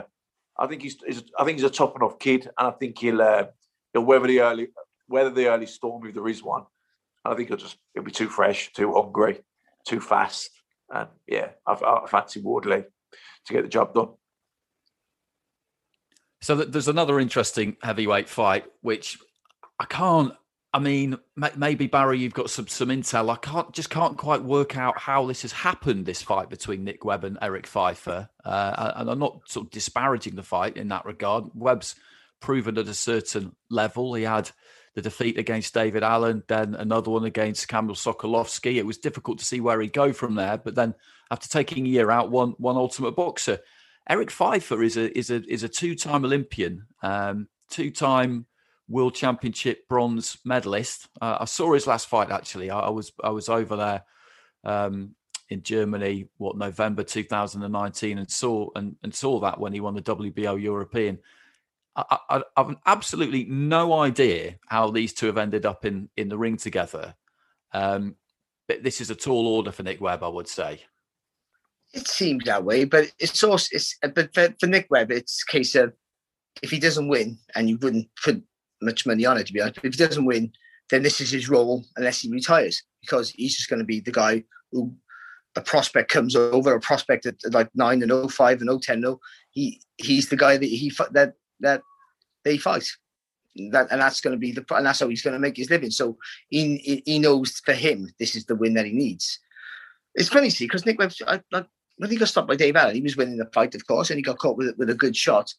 I 0.60 0.66
think 0.66 0.82
he's, 0.82 0.96
he's 1.04 1.22
I 1.38 1.44
think 1.44 1.58
he's 1.58 1.64
a 1.64 1.70
tough 1.70 1.96
enough 1.96 2.18
kid 2.18 2.48
and 2.58 2.68
I 2.68 2.70
think 2.70 2.98
he'll 2.98 3.22
uh, 3.22 3.46
he'll 3.92 4.04
weather 4.04 4.26
the 4.26 4.40
early 4.40 4.68
weather 5.08 5.30
the 5.30 5.48
early 5.48 5.66
storm 5.66 6.06
if 6.06 6.14
there 6.14 6.28
is 6.28 6.42
one. 6.42 6.64
I 7.24 7.34
think 7.34 7.48
he'll 7.48 7.56
just 7.56 7.78
he'll 7.94 8.02
be 8.02 8.10
too 8.10 8.28
fresh, 8.28 8.70
too 8.72 8.92
hungry, 8.92 9.40
too 9.86 10.00
fast, 10.00 10.50
and 10.90 11.08
yeah, 11.26 11.48
I, 11.66 11.72
I 11.72 12.06
fancy 12.06 12.40
Wardley 12.40 12.84
to 13.46 13.52
get 13.52 13.62
the 13.62 13.68
job 13.68 13.94
done. 13.94 14.10
So 16.42 16.56
there's 16.56 16.88
another 16.88 17.20
interesting 17.20 17.76
heavyweight 17.82 18.28
fight, 18.28 18.64
which 18.80 19.18
I 19.78 19.84
can't. 19.84 20.32
I 20.72 20.78
mean, 20.78 21.18
maybe 21.56 21.88
Barry, 21.88 22.20
you've 22.20 22.34
got 22.34 22.48
some 22.48 22.68
some 22.68 22.90
intel. 22.90 23.28
I 23.28 23.36
can't 23.36 23.72
just 23.72 23.90
can't 23.90 24.16
quite 24.16 24.44
work 24.44 24.76
out 24.76 24.98
how 24.98 25.26
this 25.26 25.42
has 25.42 25.50
happened. 25.50 26.06
This 26.06 26.22
fight 26.22 26.48
between 26.48 26.84
Nick 26.84 27.04
Webb 27.04 27.24
and 27.24 27.38
Erik 27.42 27.66
Pfeifer, 27.66 28.28
uh, 28.44 28.92
and 28.96 29.10
I'm 29.10 29.18
not 29.18 29.40
sort 29.48 29.66
of 29.66 29.72
disparaging 29.72 30.36
the 30.36 30.44
fight 30.44 30.76
in 30.76 30.88
that 30.88 31.06
regard. 31.06 31.46
Webb's 31.54 31.96
proven 32.38 32.78
at 32.78 32.86
a 32.86 32.94
certain 32.94 33.56
level. 33.68 34.14
He 34.14 34.22
had 34.22 34.50
the 34.94 35.02
defeat 35.02 35.38
against 35.38 35.74
David 35.74 36.04
Allen, 36.04 36.44
then 36.46 36.76
another 36.76 37.10
one 37.10 37.24
against 37.24 37.68
Kamil 37.68 37.96
Sokolowski. 37.96 38.76
It 38.76 38.86
was 38.86 38.98
difficult 38.98 39.38
to 39.38 39.44
see 39.44 39.60
where 39.60 39.80
he'd 39.80 39.92
go 39.92 40.12
from 40.12 40.36
there, 40.36 40.56
but 40.56 40.76
then 40.76 40.94
after 41.32 41.48
taking 41.48 41.84
a 41.84 41.88
year 41.88 42.12
out, 42.12 42.30
one 42.30 42.50
one 42.58 42.76
ultimate 42.76 43.16
boxer. 43.16 43.58
Erik 44.08 44.30
Pfeifer 44.30 44.84
is 44.84 44.96
a 44.96 45.16
is 45.18 45.30
a 45.30 45.42
is 45.52 45.64
a 45.64 45.68
two 45.68 45.96
time 45.96 46.24
Olympian, 46.24 46.86
um, 47.02 47.48
two 47.70 47.90
time 47.90 48.46
World 48.90 49.14
Championship 49.14 49.88
bronze 49.88 50.36
medalist. 50.44 51.08
Uh, 51.20 51.38
I 51.40 51.44
saw 51.44 51.72
his 51.72 51.86
last 51.86 52.08
fight 52.08 52.30
actually. 52.30 52.70
I, 52.70 52.80
I 52.80 52.90
was 52.90 53.12
I 53.22 53.30
was 53.30 53.48
over 53.48 53.76
there 53.76 54.04
um, 54.64 55.14
in 55.48 55.62
Germany, 55.62 56.28
what 56.38 56.58
November 56.58 57.04
2019, 57.04 58.18
and 58.18 58.30
saw 58.30 58.68
and, 58.74 58.96
and 59.02 59.14
saw 59.14 59.38
that 59.40 59.60
when 59.60 59.72
he 59.72 59.80
won 59.80 59.94
the 59.94 60.02
WBO 60.02 60.60
European. 60.60 61.20
I, 61.94 62.18
I, 62.28 62.42
I've 62.56 62.76
absolutely 62.84 63.44
no 63.44 63.92
idea 63.92 64.56
how 64.66 64.90
these 64.90 65.12
two 65.12 65.26
have 65.26 65.38
ended 65.38 65.64
up 65.64 65.84
in 65.84 66.08
in 66.16 66.28
the 66.28 66.38
ring 66.38 66.56
together. 66.56 67.14
Um, 67.72 68.16
but 68.66 68.82
this 68.82 69.00
is 69.00 69.10
a 69.10 69.14
tall 69.14 69.46
order 69.46 69.70
for 69.70 69.84
Nick 69.84 70.00
Webb, 70.00 70.24
I 70.24 70.28
would 70.28 70.48
say. 70.48 70.80
It 71.92 72.06
seems 72.08 72.44
that 72.44 72.64
way, 72.64 72.84
but 72.84 73.12
it's 73.20 73.42
also 73.44 73.68
it's 73.72 73.96
but 74.02 74.34
for, 74.34 74.52
for 74.58 74.66
Nick 74.66 74.88
Webb, 74.90 75.12
it's 75.12 75.44
a 75.48 75.50
case 75.50 75.76
of 75.76 75.92
if 76.62 76.70
he 76.70 76.80
doesn't 76.80 77.08
win, 77.08 77.38
and 77.54 77.68
you 77.68 77.78
wouldn't 77.78 78.08
put 78.22 78.42
much 78.82 79.06
money 79.06 79.26
on 79.26 79.38
it 79.38 79.46
to 79.46 79.52
be 79.52 79.60
honest. 79.60 79.76
But 79.76 79.86
if 79.86 79.94
he 79.94 80.04
doesn't 80.04 80.24
win, 80.24 80.52
then 80.90 81.02
this 81.02 81.20
is 81.20 81.30
his 81.30 81.48
role 81.48 81.84
unless 81.96 82.20
he 82.20 82.30
retires 82.30 82.82
because 83.00 83.30
he's 83.30 83.56
just 83.56 83.70
going 83.70 83.78
to 83.78 83.84
be 83.84 84.00
the 84.00 84.12
guy 84.12 84.44
who 84.72 84.94
a 85.56 85.60
prospect 85.60 86.10
comes 86.10 86.36
over, 86.36 86.74
a 86.74 86.80
prospect 86.80 87.26
at 87.26 87.36
like 87.52 87.68
nine 87.74 88.02
and 88.02 88.30
05 88.30 88.60
and 88.60 88.82
010 88.82 89.00
0. 89.00 89.20
He 89.50 89.80
he's 89.96 90.28
the 90.28 90.36
guy 90.36 90.56
that 90.56 90.66
he 90.66 90.92
that 91.12 91.34
that 91.60 91.82
they 92.44 92.56
fight. 92.56 92.86
That 93.72 93.88
and 93.90 94.00
that's 94.00 94.20
going 94.20 94.32
to 94.32 94.38
be 94.38 94.52
the 94.52 94.64
and 94.70 94.86
that's 94.86 95.00
how 95.00 95.08
he's 95.08 95.22
going 95.22 95.34
to 95.34 95.40
make 95.40 95.56
his 95.56 95.70
living. 95.70 95.90
So 95.90 96.16
he 96.48 97.02
he 97.04 97.18
knows 97.18 97.60
for 97.64 97.72
him 97.72 98.08
this 98.18 98.36
is 98.36 98.46
the 98.46 98.54
win 98.54 98.74
that 98.74 98.86
he 98.86 98.92
needs. 98.92 99.40
It's 100.14 100.28
funny, 100.28 100.50
see, 100.50 100.64
because 100.64 100.86
Nick 100.86 100.98
Webb, 100.98 101.12
I, 101.26 101.40
I, 101.52 101.64
when 101.98 102.10
he 102.10 102.16
got 102.16 102.28
stopped 102.28 102.48
by 102.48 102.56
Dave 102.56 102.74
Allen, 102.74 102.96
he 102.96 103.00
was 103.00 103.16
winning 103.16 103.36
the 103.36 103.46
fight, 103.54 103.74
of 103.76 103.86
course, 103.86 104.10
and 104.10 104.18
he 104.18 104.22
got 104.22 104.38
caught 104.38 104.56
with 104.56 104.76
with 104.76 104.90
a 104.90 104.94
good 104.94 105.16
shot. 105.16 105.52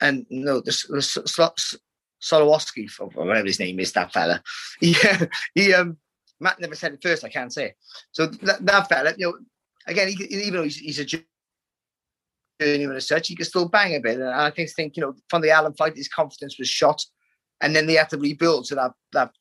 And 0.00 0.26
you 0.28 0.44
know, 0.44 0.60
the, 0.60 0.72
the 0.88 1.72
Solowski, 2.20 2.88
whatever 3.14 3.46
his 3.46 3.60
name 3.60 3.80
is, 3.80 3.92
that 3.92 4.12
fella. 4.12 4.42
Yeah, 4.80 5.24
he 5.54 5.74
um 5.74 5.96
Matt 6.40 6.60
never 6.60 6.74
said 6.74 6.92
it 6.94 7.02
first. 7.02 7.24
I 7.24 7.28
can't 7.28 7.52
say. 7.52 7.74
So 8.12 8.26
that, 8.26 8.64
that 8.64 8.88
fella, 8.88 9.14
you 9.16 9.26
know, 9.26 9.38
again, 9.86 10.08
he, 10.08 10.24
even 10.24 10.54
though 10.54 10.62
he's, 10.62 10.76
he's 10.76 11.00
a 11.00 11.24
journeyman 12.60 12.96
as 12.96 13.08
such, 13.08 13.28
he 13.28 13.36
could 13.36 13.46
still 13.46 13.68
bang 13.68 13.96
a 13.96 14.00
bit. 14.00 14.20
And 14.20 14.28
I 14.28 14.50
think, 14.50 14.70
think 14.70 14.96
you 14.96 15.02
know, 15.02 15.14
from 15.28 15.42
the 15.42 15.50
Allen 15.50 15.74
fight, 15.74 15.96
his 15.96 16.08
confidence 16.08 16.58
was 16.58 16.68
shot, 16.68 17.04
and 17.60 17.74
then 17.74 17.86
they 17.86 17.94
had 17.94 18.10
to 18.10 18.18
rebuild 18.18 18.66
to 18.66 18.74
that 18.76 18.92
that 19.12 19.32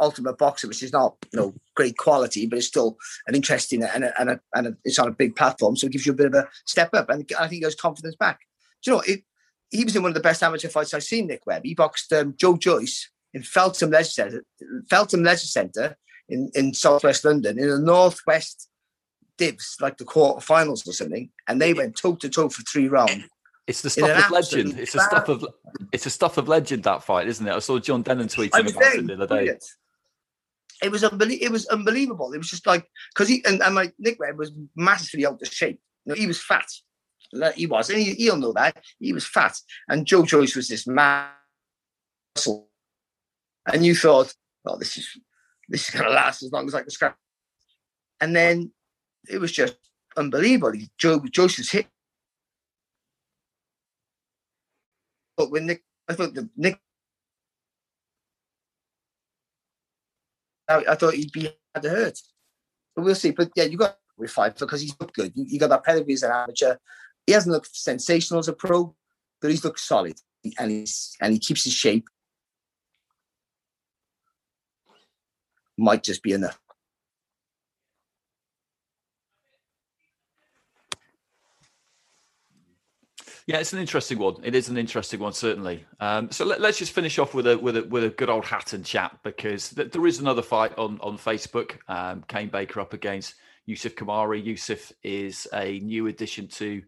ultimate 0.00 0.38
boxer, 0.38 0.68
which 0.68 0.82
is 0.82 0.92
not 0.92 1.16
you 1.32 1.40
know 1.40 1.54
great 1.74 1.96
quality, 1.96 2.46
but 2.46 2.58
it's 2.58 2.66
still 2.66 2.98
an 3.26 3.34
interesting 3.34 3.82
and 3.82 4.04
a, 4.04 4.20
and, 4.20 4.30
a, 4.30 4.40
and 4.54 4.66
a, 4.68 4.76
it's 4.84 4.98
on 4.98 5.08
a 5.08 5.12
big 5.12 5.36
platform, 5.36 5.76
so 5.76 5.86
it 5.86 5.92
gives 5.92 6.06
you 6.06 6.12
a 6.12 6.16
bit 6.16 6.26
of 6.26 6.34
a 6.34 6.48
step 6.66 6.90
up. 6.94 7.08
And 7.08 7.24
I 7.38 7.48
think 7.48 7.60
he 7.60 7.64
has 7.64 7.74
confidence 7.74 8.16
back. 8.16 8.40
Do 8.82 8.90
you 8.90 8.96
know, 8.96 9.02
it, 9.06 9.22
he 9.72 9.84
was 9.84 9.96
in 9.96 10.02
one 10.02 10.10
of 10.10 10.14
the 10.14 10.20
best 10.20 10.42
amateur 10.42 10.68
fights 10.68 10.94
I've 10.94 11.02
seen. 11.02 11.26
Nick 11.26 11.42
Webb. 11.46 11.62
He 11.64 11.74
boxed 11.74 12.12
um, 12.12 12.34
Joe 12.38 12.56
Joyce 12.56 13.10
in 13.34 13.42
Feltham 13.42 13.90
Leisure 13.90 14.10
Centre, 14.10 14.44
Feltham 14.88 15.24
Leisure 15.24 15.46
Centre 15.46 15.96
in 16.28 16.50
in 16.54 16.74
Southwest 16.74 17.24
London 17.24 17.58
in 17.58 17.68
the 17.68 17.78
northwest 17.78 18.68
divs, 19.38 19.76
like 19.80 19.96
the 19.96 20.04
quarterfinals 20.04 20.86
or 20.86 20.92
something, 20.92 21.30
and 21.48 21.60
they 21.60 21.74
went 21.74 21.96
toe 21.96 22.14
to 22.16 22.28
toe 22.28 22.48
for 22.48 22.62
three 22.62 22.88
rounds 22.88 23.24
It's 23.66 23.80
the 23.80 23.90
stuff 23.90 24.24
of 24.24 24.30
legend. 24.30 24.78
It's 24.78 24.92
the 24.92 25.00
stuff 25.00 25.28
of 25.28 25.46
it's 25.92 26.04
the 26.04 26.10
stuff 26.10 26.36
of 26.36 26.48
legend 26.48 26.82
that 26.84 27.02
fight, 27.02 27.28
isn't 27.28 27.46
it? 27.46 27.52
I 27.52 27.58
saw 27.60 27.78
John 27.78 28.02
Dennen 28.02 28.24
I 28.24 28.26
tweeting 28.26 28.70
about 28.70 28.80
there, 28.80 28.98
it 28.98 29.06
the 29.06 29.14
other 29.14 29.26
day. 29.26 29.34
brilliant. 29.34 29.64
It 30.82 30.90
was 30.90 31.04
unbelievable. 31.04 31.46
It 31.46 31.52
was 31.52 31.66
unbelievable. 31.66 32.32
It 32.32 32.38
was 32.38 32.50
just 32.50 32.66
like 32.66 32.84
because 33.14 33.28
he 33.28 33.44
and, 33.44 33.62
and 33.62 33.74
like 33.74 33.94
Nick 33.98 34.18
Webb 34.18 34.36
was 34.36 34.52
massively 34.74 35.26
out 35.26 35.40
of 35.40 35.48
shape. 35.48 35.80
You 36.04 36.10
know, 36.12 36.20
he 36.20 36.26
was 36.26 36.42
fat. 36.42 36.66
He 37.54 37.66
was, 37.66 37.90
and 37.90 37.98
he, 37.98 38.14
he'll 38.14 38.36
know 38.36 38.52
that 38.52 38.82
he 38.98 39.12
was 39.12 39.26
fat. 39.26 39.56
And 39.88 40.06
Joe 40.06 40.24
Joyce 40.24 40.54
was 40.54 40.68
this 40.68 40.86
muscle, 40.86 41.32
and 43.72 43.84
you 43.84 43.94
thought, 43.94 44.34
"Well, 44.64 44.78
this 44.78 44.98
is 44.98 45.08
this 45.68 45.88
is 45.88 45.94
going 45.94 46.04
to 46.04 46.10
last 46.10 46.42
as 46.42 46.52
long 46.52 46.66
as 46.66 46.74
I 46.74 46.82
can 46.82 46.90
scrap." 46.90 47.16
And 48.20 48.36
then 48.36 48.72
it 49.28 49.38
was 49.38 49.52
just 49.52 49.76
unbelievable. 50.16 50.78
Joe 50.98 51.20
Joyce 51.30 51.58
was 51.58 51.70
hit, 51.70 51.86
but 55.36 55.50
when 55.50 55.66
Nick, 55.66 55.82
I 56.08 56.14
thought 56.14 56.34
the 56.34 56.48
Nick 56.56 56.78
I, 60.68 60.84
I 60.90 60.94
thought 60.94 61.14
he'd 61.14 61.32
be 61.32 61.50
had 61.74 61.82
to 61.82 61.90
hurt. 61.90 62.18
But 62.94 63.04
we'll 63.04 63.14
see. 63.14 63.30
But 63.30 63.50
yeah, 63.54 63.64
you 63.64 63.76
got 63.76 63.96
with 64.16 64.30
five 64.30 64.56
because 64.56 64.80
he's 64.80 64.92
good. 64.94 65.32
You 65.34 65.58
got 65.58 65.70
that 65.70 65.84
pedigree 65.84 66.14
as 66.14 66.22
an 66.22 66.32
amateur. 66.32 66.76
He 67.26 67.32
hasn't 67.32 67.52
looked 67.52 67.74
sensational 67.74 68.40
as 68.40 68.48
a 68.48 68.52
pro, 68.52 68.94
but 69.40 69.50
he's 69.50 69.64
looked 69.64 69.80
solid 69.80 70.14
and 70.58 70.70
he's 70.70 71.16
and 71.20 71.32
he 71.32 71.38
keeps 71.38 71.64
his 71.64 71.72
shape. 71.72 72.08
Might 75.78 76.02
just 76.02 76.22
be 76.22 76.32
enough. 76.32 76.58
Yeah, 83.46 83.58
it's 83.58 83.72
an 83.72 83.80
interesting 83.80 84.18
one. 84.18 84.36
It 84.44 84.54
is 84.54 84.68
an 84.68 84.78
interesting 84.78 85.18
one, 85.18 85.32
certainly. 85.32 85.84
Um, 85.98 86.30
so 86.30 86.44
let, 86.44 86.62
us 86.62 86.78
just 86.78 86.92
finish 86.92 87.18
off 87.18 87.34
with 87.34 87.46
a 87.48 87.58
with 87.58 87.76
a 87.76 87.82
with 87.82 88.04
a 88.04 88.10
good 88.10 88.30
old 88.30 88.44
Hatton 88.44 88.84
chat 88.84 89.18
because 89.24 89.70
th- 89.70 89.90
there 89.90 90.06
is 90.06 90.20
another 90.20 90.42
fight 90.42 90.78
on 90.78 91.00
on 91.00 91.18
Facebook. 91.18 91.78
Um, 91.88 92.24
Kane 92.28 92.48
Baker 92.48 92.80
up 92.80 92.92
against 92.92 93.34
Yusuf 93.66 93.96
Kamari. 93.96 94.44
Yusuf 94.44 94.92
is 95.02 95.48
a 95.52 95.80
new 95.80 96.06
addition 96.06 96.46
to 96.48 96.82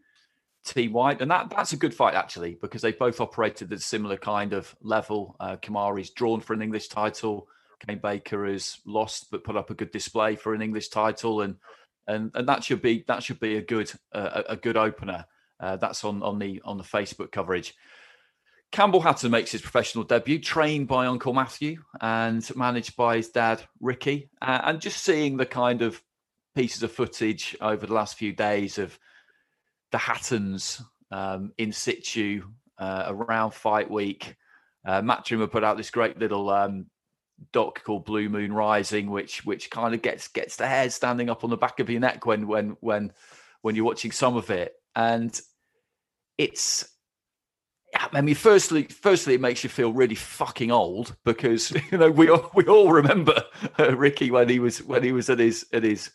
Team 0.64 0.92
Whyte, 0.92 1.20
and 1.20 1.30
that 1.30 1.50
that's 1.50 1.72
a 1.72 1.76
good 1.76 1.94
fight 1.94 2.14
actually 2.14 2.56
because 2.60 2.82
they 2.82 2.92
both 2.92 3.20
operated 3.20 3.72
at 3.72 3.78
a 3.78 3.82
similar 3.82 4.16
kind 4.16 4.52
of 4.52 4.74
level. 4.80 5.36
Uh, 5.38 5.56
Kamari's 5.56 6.10
drawn 6.10 6.40
for 6.40 6.54
an 6.54 6.62
English 6.62 6.88
title. 6.88 7.48
Kane 7.86 8.00
Baker 8.02 8.46
has 8.46 8.78
lost 8.86 9.30
but 9.30 9.44
put 9.44 9.56
up 9.56 9.70
a 9.70 9.74
good 9.74 9.90
display 9.90 10.36
for 10.36 10.54
an 10.54 10.62
English 10.62 10.88
title, 10.88 11.42
and 11.42 11.56
and 12.06 12.30
and 12.34 12.48
that 12.48 12.64
should 12.64 12.80
be 12.80 13.04
that 13.08 13.22
should 13.22 13.40
be 13.40 13.56
a 13.56 13.62
good 13.62 13.92
uh, 14.12 14.42
a 14.48 14.56
good 14.56 14.76
opener. 14.76 15.26
Uh, 15.60 15.76
that's 15.76 16.02
on 16.04 16.22
on 16.22 16.38
the 16.38 16.62
on 16.64 16.78
the 16.78 16.84
Facebook 16.84 17.30
coverage. 17.30 17.74
Campbell 18.72 19.02
Hatton 19.02 19.30
makes 19.30 19.52
his 19.52 19.60
professional 19.60 20.02
debut, 20.02 20.40
trained 20.40 20.88
by 20.88 21.06
Uncle 21.06 21.32
Matthew 21.32 21.82
and 22.00 22.44
managed 22.56 22.96
by 22.96 23.16
his 23.16 23.28
dad 23.28 23.62
Ricky, 23.80 24.30
uh, 24.42 24.62
and 24.64 24.80
just 24.80 25.04
seeing 25.04 25.36
the 25.36 25.46
kind 25.46 25.82
of 25.82 26.02
pieces 26.56 26.82
of 26.82 26.90
footage 26.90 27.56
over 27.60 27.86
the 27.86 27.94
last 27.94 28.16
few 28.16 28.32
days 28.32 28.78
of 28.78 28.98
the 29.94 29.98
Hattons 29.98 30.82
um, 31.12 31.52
in 31.56 31.70
situ 31.70 32.42
uh, 32.78 33.04
around 33.06 33.54
fight 33.54 33.88
week. 33.88 34.34
Uh, 34.84 35.00
Matchroom 35.00 35.38
have 35.38 35.52
put 35.52 35.62
out 35.62 35.76
this 35.76 35.92
great 35.92 36.18
little 36.18 36.50
um, 36.50 36.86
doc 37.52 37.84
called 37.84 38.04
Blue 38.04 38.28
Moon 38.28 38.52
Rising, 38.52 39.08
which 39.08 39.46
which 39.46 39.70
kind 39.70 39.94
of 39.94 40.02
gets 40.02 40.26
gets 40.26 40.56
the 40.56 40.66
hair 40.66 40.90
standing 40.90 41.30
up 41.30 41.44
on 41.44 41.50
the 41.50 41.56
back 41.56 41.78
of 41.78 41.88
your 41.88 42.00
neck 42.00 42.26
when 42.26 42.48
when 42.48 42.76
when 42.80 43.12
when 43.62 43.76
you're 43.76 43.84
watching 43.84 44.10
some 44.10 44.36
of 44.36 44.50
it, 44.50 44.74
and 44.96 45.40
it's. 46.38 46.88
I 47.96 48.20
mean, 48.20 48.34
firstly, 48.34 48.82
firstly, 48.82 49.34
it 49.34 49.40
makes 49.40 49.62
you 49.62 49.70
feel 49.70 49.92
really 49.92 50.16
fucking 50.16 50.72
old 50.72 51.14
because 51.24 51.70
you 51.92 51.98
know 51.98 52.10
we 52.10 52.30
all, 52.30 52.50
we 52.52 52.64
all 52.64 52.90
remember 52.90 53.44
uh, 53.78 53.96
Ricky 53.96 54.32
when 54.32 54.48
he 54.48 54.58
was 54.58 54.82
when 54.82 55.04
he 55.04 55.12
was 55.12 55.30
at 55.30 55.38
his 55.38 55.64
at 55.72 55.84
his 55.84 56.10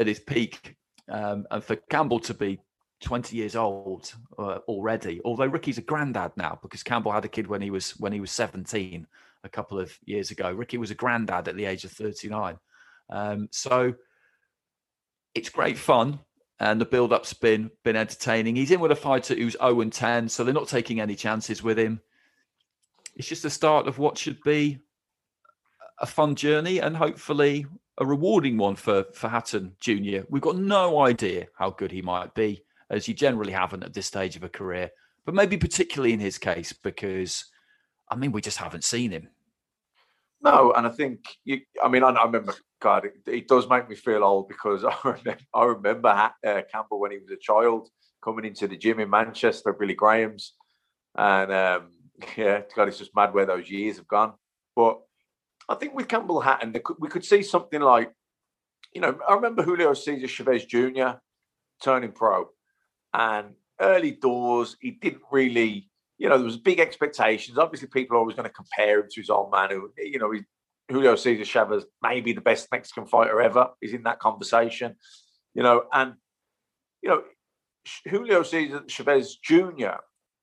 at 0.00 0.08
his 0.08 0.18
peak, 0.18 0.74
um, 1.08 1.46
and 1.52 1.62
for 1.62 1.76
Campbell 1.76 2.18
to 2.18 2.34
be 2.34 2.58
20 3.02 3.36
years 3.36 3.56
old 3.56 4.14
uh, 4.38 4.58
already. 4.68 5.20
Although 5.24 5.46
Ricky's 5.46 5.78
a 5.78 5.82
granddad 5.82 6.32
now 6.36 6.58
because 6.62 6.82
Campbell 6.82 7.12
had 7.12 7.24
a 7.24 7.28
kid 7.28 7.46
when 7.46 7.60
he 7.60 7.70
was 7.70 7.90
when 7.92 8.12
he 8.12 8.20
was 8.20 8.30
17 8.30 9.06
a 9.44 9.48
couple 9.48 9.78
of 9.78 9.92
years 10.04 10.30
ago. 10.30 10.50
Ricky 10.50 10.78
was 10.78 10.90
a 10.90 10.94
granddad 10.94 11.48
at 11.48 11.56
the 11.56 11.64
age 11.64 11.84
of 11.84 11.90
39. 11.92 12.58
Um, 13.10 13.48
so 13.50 13.94
it's 15.34 15.50
great 15.50 15.78
fun 15.78 16.20
and 16.62 16.80
the 16.80 16.86
build-up's 16.86 17.34
been 17.34 17.70
been 17.82 17.96
entertaining. 17.96 18.54
He's 18.54 18.70
in 18.70 18.80
with 18.80 18.92
a 18.92 18.96
fighter 18.96 19.34
who's 19.34 19.56
0 19.58 19.80
and 19.80 19.92
10, 19.92 20.28
so 20.28 20.44
they're 20.44 20.54
not 20.54 20.68
taking 20.68 21.00
any 21.00 21.16
chances 21.16 21.62
with 21.62 21.78
him. 21.78 22.00
It's 23.16 23.28
just 23.28 23.42
the 23.42 23.50
start 23.50 23.88
of 23.88 23.98
what 23.98 24.16
should 24.16 24.40
be 24.42 24.78
a 25.98 26.06
fun 26.06 26.36
journey 26.36 26.78
and 26.78 26.96
hopefully 26.96 27.66
a 27.98 28.06
rewarding 28.06 28.58
one 28.58 28.76
for 28.76 29.06
for 29.12 29.28
Hatton 29.28 29.74
Jr. 29.80 30.20
We've 30.28 30.40
got 30.40 30.56
no 30.56 31.00
idea 31.00 31.48
how 31.58 31.70
good 31.70 31.90
he 31.90 32.00
might 32.00 32.32
be, 32.32 32.64
as 32.92 33.08
you 33.08 33.14
generally 33.14 33.52
haven't 33.52 33.82
at 33.82 33.94
this 33.94 34.06
stage 34.06 34.36
of 34.36 34.44
a 34.44 34.48
career, 34.48 34.90
but 35.24 35.34
maybe 35.34 35.56
particularly 35.56 36.12
in 36.12 36.20
his 36.20 36.38
case 36.38 36.72
because 36.72 37.46
I 38.08 38.14
mean 38.14 38.30
we 38.30 38.40
just 38.40 38.58
haven't 38.58 38.84
seen 38.84 39.10
him. 39.10 39.28
No, 40.42 40.72
and 40.72 40.86
I 40.86 40.90
think 40.90 41.20
you. 41.44 41.60
I 41.82 41.88
mean, 41.88 42.02
I, 42.02 42.10
I 42.10 42.24
remember. 42.24 42.54
God, 42.80 43.04
it, 43.04 43.14
it 43.28 43.46
does 43.46 43.68
make 43.68 43.88
me 43.88 43.94
feel 43.94 44.24
old 44.24 44.48
because 44.48 44.84
I 44.84 44.96
remember, 45.04 45.38
I 45.54 45.64
remember 45.64 46.08
uh, 46.46 46.62
Campbell 46.70 47.00
when 47.00 47.12
he 47.12 47.18
was 47.18 47.30
a 47.30 47.36
child 47.36 47.88
coming 48.24 48.44
into 48.44 48.66
the 48.66 48.76
gym 48.76 49.00
in 49.00 49.08
Manchester, 49.08 49.72
Billy 49.72 49.94
Graham's, 49.94 50.54
and 51.16 51.52
um, 51.52 51.88
yeah, 52.36 52.62
God, 52.74 52.88
it's 52.88 52.98
just 52.98 53.14
mad 53.14 53.32
where 53.34 53.46
those 53.46 53.70
years 53.70 53.96
have 53.96 54.08
gone. 54.08 54.34
But 54.74 55.00
I 55.68 55.76
think 55.76 55.94
with 55.94 56.08
Campbell 56.08 56.40
Hatton, 56.40 56.74
we 56.98 57.08
could 57.08 57.24
see 57.24 57.42
something 57.42 57.80
like, 57.80 58.12
you 58.92 59.00
know, 59.00 59.16
I 59.28 59.34
remember 59.34 59.62
Julio 59.62 59.94
Cesar 59.94 60.26
Chavez 60.26 60.64
Jr. 60.64 61.18
turning 61.82 62.12
pro, 62.12 62.48
and 63.14 63.54
early 63.80 64.12
doors, 64.12 64.76
he 64.80 64.92
didn't 64.92 65.22
really 65.30 65.90
you 66.22 66.28
know, 66.28 66.36
there 66.36 66.44
was 66.44 66.56
big 66.56 66.78
expectations. 66.78 67.58
Obviously, 67.58 67.88
people 67.88 68.16
are 68.16 68.20
always 68.20 68.36
going 68.36 68.48
to 68.48 68.54
compare 68.54 69.00
him 69.00 69.08
to 69.10 69.20
his 69.20 69.28
old 69.28 69.50
man, 69.50 69.70
who, 69.70 69.90
you 69.98 70.20
know, 70.20 70.30
he, 70.30 70.42
Julio 70.88 71.16
Cesar 71.16 71.44
Chavez, 71.44 71.84
maybe 72.00 72.32
the 72.32 72.40
best 72.40 72.68
Mexican 72.70 73.06
fighter 73.06 73.40
ever, 73.42 73.70
is 73.82 73.92
in 73.92 74.04
that 74.04 74.20
conversation, 74.20 74.94
you 75.52 75.64
know, 75.64 75.82
and, 75.92 76.14
you 77.02 77.08
know, 77.08 77.24
Julio 78.08 78.44
Cesar 78.44 78.84
Chavez 78.86 79.36
Jr. 79.42 79.98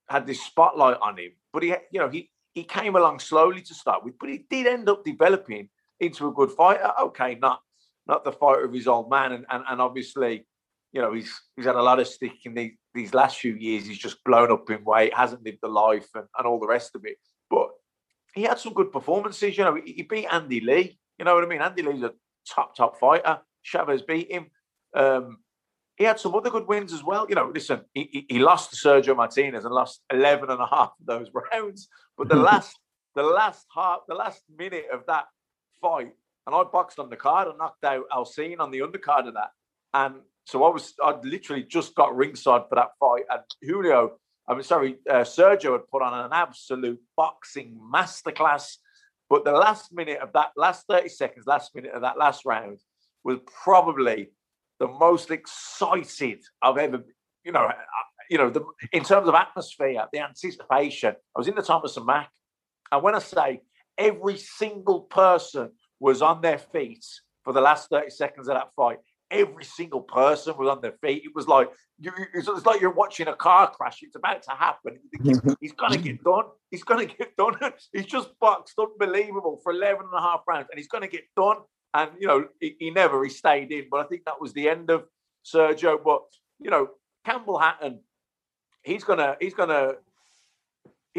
had 0.09 0.28
this 0.28 0.41
spotlight 0.41 0.97
on 1.01 1.17
him, 1.17 1.32
but 1.53 1.63
he, 1.63 1.74
you 1.93 1.99
know, 2.01 2.09
he, 2.09 2.30
he 2.53 2.65
came 2.65 2.97
along 2.97 3.20
slowly 3.20 3.61
to 3.61 3.74
start 3.74 4.03
with, 4.03 4.15
but 4.20 4.28
he 4.28 4.45
did 4.49 4.67
end 4.67 4.89
up 4.89 5.05
developing 5.05 5.70
into 6.01 6.28
a 6.28 6.34
good 6.34 6.51
fighter. 6.51 6.91
Okay, 6.99 7.36
not 7.36 7.61
not 8.05 8.26
the 8.26 8.34
fighter 8.34 8.65
of 8.65 8.74
his 8.74 8.88
old 8.88 9.09
man, 9.09 9.32
and 9.32 9.45
and, 9.49 9.63
and 9.70 9.80
obviously, 9.80 10.45
you 10.91 11.01
know, 11.01 11.13
he's 11.13 11.39
he's 11.55 11.65
had 11.65 11.75
a 11.75 11.81
lot 11.81 11.99
of 11.99 12.07
stick 12.07 12.45
in 12.45 12.53
the, 12.53 12.73
these 12.93 13.13
last 13.13 13.37
few 13.37 13.53
years. 13.55 13.85
He's 13.85 13.97
just 13.97 14.23
blown 14.23 14.51
up 14.51 14.69
in 14.69 14.83
weight, 14.83 15.13
hasn't 15.13 15.43
lived 15.45 15.59
the 15.61 15.67
life, 15.67 16.07
and, 16.15 16.25
and 16.37 16.47
all 16.47 16.59
the 16.59 16.67
rest 16.67 16.95
of 16.95 17.01
it. 17.05 17.17
But 17.49 17.69
he 18.33 18.43
had 18.43 18.59
some 18.59 18.73
good 18.73 18.91
performances. 18.91 19.57
You 19.57 19.65
know, 19.65 19.75
he, 19.75 19.93
he 19.93 20.01
beat 20.03 20.27
Andy 20.27 20.61
Lee. 20.61 20.99
You 21.17 21.25
know 21.25 21.35
what 21.35 21.43
I 21.43 21.47
mean? 21.47 21.61
Andy 21.61 21.83
Lee's 21.83 22.01
a 22.01 22.13
top 22.47 22.75
top 22.75 22.99
fighter. 22.99 23.39
Chavez 23.63 24.01
beat 24.01 24.31
him. 24.31 24.47
Um, 24.95 25.37
he 25.97 26.05
had 26.05 26.19
some 26.19 26.33
other 26.33 26.49
good 26.49 26.67
wins 26.67 26.93
as 26.93 27.03
well. 27.03 27.27
You 27.27 27.35
know, 27.35 27.51
listen, 27.53 27.81
he, 27.93 28.09
he, 28.11 28.25
he 28.29 28.39
lost 28.39 28.71
to 28.71 28.77
Sergio 28.77 29.15
Martinez 29.15 29.65
and 29.65 29.73
lost 29.73 30.01
11 30.11 30.49
and 30.49 30.61
a 30.61 30.65
half 30.65 30.93
of 30.99 31.05
those 31.05 31.29
rounds. 31.53 31.89
But 32.17 32.29
the 32.29 32.35
last 32.49 32.77
the 33.15 33.23
last 33.23 33.65
half, 33.75 33.99
the 34.07 34.15
last 34.15 34.41
minute 34.57 34.85
of 34.91 35.05
that 35.07 35.25
fight, 35.81 36.13
and 36.47 36.55
I 36.55 36.63
boxed 36.63 36.99
on 36.99 37.09
the 37.09 37.15
card 37.15 37.47
and 37.47 37.57
knocked 37.57 37.83
out 37.83 38.05
Alcine 38.11 38.59
on 38.59 38.71
the 38.71 38.79
undercard 38.79 39.27
of 39.27 39.33
that. 39.35 39.49
And 39.93 40.15
so 40.50 40.64
I 40.64 40.70
was, 40.70 40.95
I'd 41.04 41.24
literally 41.24 41.62
just 41.62 41.93
got 41.93 42.16
ringside 42.16 42.64
for 42.70 42.76
that 42.76 42.89
fight. 43.00 43.26
And 43.30 43.43
Julio, 43.62 44.18
I 44.47 44.56
mean, 44.56 44.64
sorry, 44.64 44.97
uh, 45.08 45.22
Sergio 45.22 45.74
had 45.74 45.88
put 45.91 46.02
on 46.02 46.26
an 46.26 46.32
absolute 46.34 47.00
boxing 47.16 47.80
masterclass. 47.93 48.78
But 49.30 49.45
the 49.45 49.52
last 49.52 49.93
minute 49.93 50.20
of 50.20 50.34
that, 50.34 50.50
last 50.58 50.86
30 50.89 51.10
seconds, 51.10 51.45
last 51.45 51.76
minute 51.76 51.93
of 51.93 52.02
that 52.02 52.18
last 52.18 52.45
round 52.45 52.80
was 53.24 53.38
probably 53.64 54.32
the 54.80 54.88
most 54.88 55.30
excited 55.30 56.39
I've 56.64 56.80
ever, 56.80 57.06
you 57.43 57.52
know, 57.52 57.70
you 58.32 58.39
know, 58.39 58.50
the, 58.50 58.66
in 58.91 59.04
terms 59.04 59.28
of 59.28 59.36
atmosphere, 59.36 60.04
the 60.12 60.20
anticipation. 60.20 61.10
I 61.36 61.39
was 61.39 61.47
in 61.47 61.54
the 61.54 61.62
Thomas 61.62 61.95
and 61.95 62.08
Mack, 62.08 62.32
and 62.91 63.04
when 63.04 63.14
I 63.14 63.20
say 63.20 63.62
every 64.00 64.38
single 64.38 65.02
person 65.02 65.74
was 66.00 66.24
on 66.24 66.41
their 66.41 66.58
feet 66.58 67.06
for 67.43 67.54
the 67.54 67.62
last 67.62 67.91
30 67.91 68.10
seconds 68.10 68.47
of 68.47 68.56
that 68.56 68.70
fight, 68.76 68.97
every 69.32 69.63
single 69.63 70.01
person 70.01 70.55
was 70.57 70.69
on 70.69 70.82
their 70.82 70.95
feet. 71.03 71.23
It 71.25 71.36
was 71.36 71.47
like 71.47 71.69
you, 71.99 72.11
it's 72.34 72.47
like 72.65 72.82
you're 72.82 72.93
watching 72.93 73.27
a 73.27 73.36
car 73.36 73.69
crash. 73.71 73.99
It's 74.01 74.15
about 74.15 74.43
to 74.43 74.51
happen. 74.51 74.99
Mm-hmm. 75.17 75.49
He's, 75.49 75.55
he's 75.59 75.71
going 75.73 75.93
to 75.93 75.99
get 75.99 76.23
done. 76.23 76.45
He's 76.71 76.84
going 76.84 77.07
to 77.07 77.15
get 77.15 77.36
done. 77.36 77.55
He's 77.93 78.05
just 78.05 78.30
boxed 78.39 78.75
unbelievable 78.80 79.59
for 79.63 79.71
11 79.71 80.05
and 80.05 80.17
a 80.17 80.21
half 80.21 80.41
rounds, 80.47 80.67
and 80.71 80.77
he's 80.77 80.88
going 80.88 81.03
to 81.03 81.09
get 81.09 81.25
done. 81.36 81.57
And 81.93 82.11
you 82.19 82.27
know, 82.27 82.45
he, 82.59 82.75
he 82.80 82.91
never 82.91 83.23
he 83.23 83.30
stayed 83.30 83.71
in. 83.71 83.86
But 83.89 84.01
I 84.01 84.03
think 84.03 84.25
that 84.25 84.39
was 84.39 84.53
the 84.53 84.69
end 84.69 84.89
of 84.89 85.05
Sergio. 85.45 85.97
But 86.03 86.21
you 86.59 86.69
know, 86.69 86.89
Campbell 87.25 87.57
Hatton, 87.57 88.01
he's 88.84 89.03
gonna 89.03 89.36
he's 89.39 89.55
gonna 89.55 89.93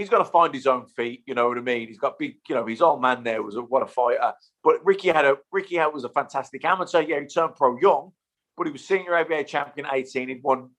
he's 0.01 0.09
gonna 0.09 0.25
find 0.25 0.53
his 0.55 0.67
own 0.67 0.87
feet. 0.87 1.23
You 1.27 1.35
know 1.35 1.49
what 1.49 1.59
I 1.59 1.61
mean? 1.61 1.89
He's 1.89 1.99
got 1.99 2.19
big, 2.19 2.37
you 2.49 2.55
know, 2.55 2.67
his 2.67 2.81
old 2.81 3.01
man 3.01 3.23
there 3.23 3.43
was 3.43 3.57
a, 3.57 3.61
what 3.61 3.83
a 3.83 3.87
fighter. 3.87 4.33
But 4.65 4.85
Ricky 4.85 5.09
had 5.09 5.25
a 5.25 5.37
Ricky 5.53 5.77
had 5.77 5.89
was 5.89 6.05
a 6.05 6.09
fantastic 6.09 6.65
amateur. 6.65 7.03
Yeah, 7.03 7.21
he 7.21 7.27
turned 7.27 7.55
pro 7.55 7.79
young, 7.79 8.13
but 8.57 8.67
he 8.67 8.73
was 8.73 8.85
senior 8.85 9.15
ABA 9.15 9.45
champion 9.45 9.87
at 9.87 9.95
18. 9.95 10.29
He'd 10.29 10.43
won 10.43 10.71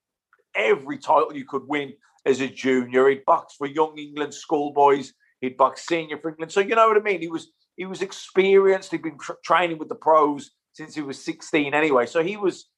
every 0.54 0.98
title 0.98 1.34
you 1.34 1.44
could 1.44 1.66
win 1.66 1.92
as 2.26 2.40
a 2.40 2.48
junior. 2.48 3.08
He'd 3.08 3.24
boxed 3.24 3.56
for 3.56 3.66
young 3.66 3.96
England 3.96 4.34
schoolboys. 4.34 5.12
He'd 5.40 5.56
boxed 5.56 5.86
senior 5.86 6.18
for 6.18 6.30
England. 6.30 6.52
So 6.52 6.60
you 6.60 6.74
know 6.74 6.88
what 6.88 6.96
I 6.96 7.00
mean? 7.00 7.20
He 7.20 7.28
was 7.28 7.50
he 7.76 7.86
was 7.86 8.02
experienced. 8.02 8.90
He'd 8.90 9.02
been 9.02 9.18
tr- 9.18 9.32
training 9.44 9.78
with 9.78 9.88
the 9.88 9.94
pros 9.94 10.50
since 10.72 10.94
he 10.94 11.02
was 11.02 11.24
16 11.24 11.74
anyway. 11.74 12.06
So 12.06 12.22
he 12.22 12.36
was 12.36 12.68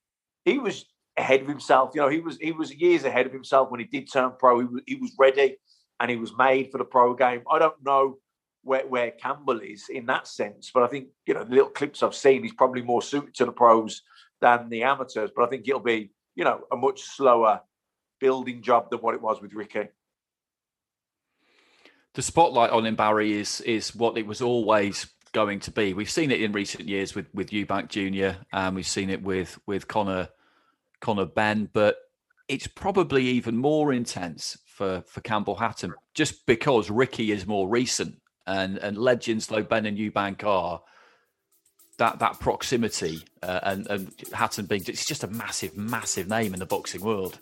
he 0.45 0.59
was 0.59 0.85
ahead 1.17 1.43
of 1.43 1.49
himself. 1.49 1.93
You 1.95 2.03
know, 2.03 2.09
he 2.09 2.21
was 2.21 2.37
he 2.39 2.53
was 2.53 2.75
years 2.75 3.05
ahead 3.05 3.27
of 3.27 3.33
himself 3.33 3.71
when 3.71 3.81
he 3.81 3.87
did 3.87 4.13
turn 4.13 4.33
pro. 4.39 4.61
He 4.61 4.67
was, 4.67 4.83
he 4.87 4.95
was 4.97 5.15
ready 5.19 5.57
and 6.01 6.11
he 6.11 6.17
was 6.17 6.37
made 6.37 6.71
for 6.71 6.79
the 6.79 6.85
pro 6.85 7.15
game. 7.15 7.43
I 7.51 7.59
don't 7.59 7.83
know 7.85 8.19
where, 8.63 8.87
where 8.87 9.11
Campbell 9.11 9.61
is 9.61 9.89
in 9.89 10.07
that 10.07 10.27
sense, 10.27 10.71
but 10.73 10.83
I 10.83 10.87
think 10.87 11.09
you 11.27 11.35
know 11.35 11.45
the 11.45 11.55
little 11.55 11.71
clips 11.71 12.03
I've 12.03 12.15
seen, 12.15 12.43
he's 12.43 12.53
probably 12.53 12.83
more 12.83 13.03
suited 13.03 13.35
to 13.35 13.47
the 13.47 13.53
pros 13.53 14.03
than 14.41 14.69
the 14.69 14.83
amateurs. 14.83 15.31
But 15.35 15.45
I 15.45 15.49
think 15.49 15.69
it'll 15.69 15.81
be 15.81 16.11
you 16.35 16.45
know 16.45 16.63
a 16.73 16.77
much 16.77 17.03
slower 17.03 17.61
building 18.21 18.63
job 18.63 18.91
than 18.91 19.01
what 19.01 19.15
it 19.15 19.23
was 19.23 19.41
with 19.41 19.53
Ricky. 19.53 19.89
The 22.15 22.23
spotlight 22.23 22.71
on 22.71 22.87
him, 22.87 22.97
Barry, 22.97 23.33
is 23.33 23.61
is 23.63 23.95
what 23.95 24.17
it 24.17 24.27
was 24.27 24.41
always 24.41 25.07
going 25.33 25.61
to 25.61 25.71
be. 25.71 25.93
We've 25.93 26.11
seen 26.11 26.31
it 26.31 26.41
in 26.41 26.53
recent 26.53 26.89
years 26.89 27.15
with 27.15 27.27
with 27.35 27.51
Eubank 27.51 27.89
Jr. 27.89 28.39
and 28.53 28.75
we've 28.75 28.87
seen 28.87 29.11
it 29.11 29.23
with 29.23 29.59
with 29.67 29.89
Connor 29.89 30.29
Conor 31.01 31.27
Benn, 31.27 31.69
but 31.73 31.97
it's 32.49 32.67
probably 32.67 33.25
even 33.25 33.57
more 33.57 33.93
intense 33.93 34.59
for 34.75 35.05
for 35.07 35.21
Campbell 35.21 35.55
Hatton 35.55 35.95
just 36.15 36.47
because 36.47 36.91
Ricky 36.91 37.31
is 37.31 37.47
more 37.47 37.69
recent 37.69 38.21
and 38.47 38.77
and 38.79 38.99
legends 38.99 39.51
like 39.51 39.69
Benn 39.69 39.87
and 39.87 39.97
Eubank 39.97 40.45
are 40.45 40.83
that 41.99 42.19
that 42.19 42.41
proximity 42.41 43.23
uh, 43.43 43.61
and 43.63 43.87
and 43.87 44.13
Hatton 44.33 44.67
being 44.67 44.83
it's 44.89 45.07
just 45.07 45.23
a 45.23 45.29
massive 45.29 45.77
massive 45.77 46.29
name 46.29 46.53
in 46.55 46.61
the 46.61 46.67
boxing 46.67 47.03
world. 47.03 47.39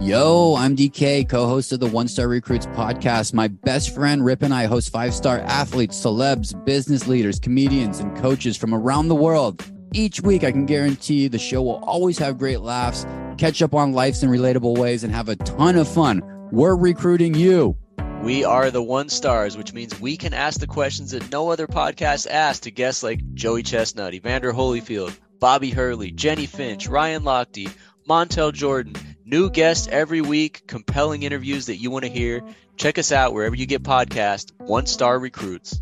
Yo, 0.00 0.54
I'm 0.58 0.74
DK, 0.74 1.28
co 1.28 1.46
host 1.46 1.72
of 1.72 1.80
the 1.80 1.86
One 1.86 2.08
Star 2.08 2.28
Recruits 2.28 2.66
podcast. 2.66 3.32
My 3.32 3.48
best 3.48 3.94
friend 3.94 4.24
Rip 4.24 4.42
and 4.42 4.52
I 4.52 4.64
host 4.64 4.90
five 4.90 5.14
star 5.14 5.40
athletes, 5.40 5.98
celebs, 5.98 6.52
business 6.64 7.06
leaders, 7.06 7.38
comedians, 7.38 8.00
and 8.00 8.16
coaches 8.16 8.56
from 8.56 8.74
around 8.74 9.08
the 9.08 9.14
world. 9.14 9.70
Each 9.96 10.20
week, 10.20 10.42
I 10.42 10.50
can 10.50 10.66
guarantee 10.66 11.22
you 11.22 11.28
the 11.28 11.38
show 11.38 11.62
will 11.62 11.78
always 11.84 12.18
have 12.18 12.36
great 12.36 12.58
laughs, 12.58 13.06
catch 13.38 13.62
up 13.62 13.74
on 13.76 13.92
life's 13.92 14.24
in 14.24 14.28
relatable 14.28 14.76
ways, 14.76 15.04
and 15.04 15.14
have 15.14 15.28
a 15.28 15.36
ton 15.36 15.76
of 15.76 15.86
fun. 15.86 16.20
We're 16.50 16.74
recruiting 16.74 17.34
you. 17.34 17.76
We 18.24 18.42
are 18.44 18.72
the 18.72 18.82
One 18.82 19.08
Stars, 19.08 19.56
which 19.56 19.72
means 19.72 20.00
we 20.00 20.16
can 20.16 20.34
ask 20.34 20.58
the 20.58 20.66
questions 20.66 21.12
that 21.12 21.30
no 21.30 21.48
other 21.48 21.68
podcast 21.68 22.26
asks 22.28 22.64
to 22.64 22.72
guests 22.72 23.04
like 23.04 23.20
Joey 23.34 23.62
Chestnut, 23.62 24.14
Evander 24.14 24.52
Holyfield, 24.52 25.16
Bobby 25.38 25.70
Hurley, 25.70 26.10
Jennie 26.10 26.46
Finch, 26.46 26.88
Ryan 26.88 27.22
Lochte, 27.22 27.70
Montel 28.08 28.52
Jordan. 28.52 28.94
New 29.24 29.48
guests 29.48 29.86
every 29.86 30.20
week, 30.20 30.66
compelling 30.66 31.22
interviews 31.22 31.66
that 31.66 31.76
you 31.76 31.92
want 31.92 32.04
to 32.04 32.10
hear. 32.10 32.42
Check 32.76 32.98
us 32.98 33.12
out 33.12 33.32
wherever 33.32 33.54
you 33.54 33.66
get 33.66 33.84
podcasts. 33.84 34.52
One 34.58 34.86
Star 34.86 35.16
Recruits. 35.20 35.80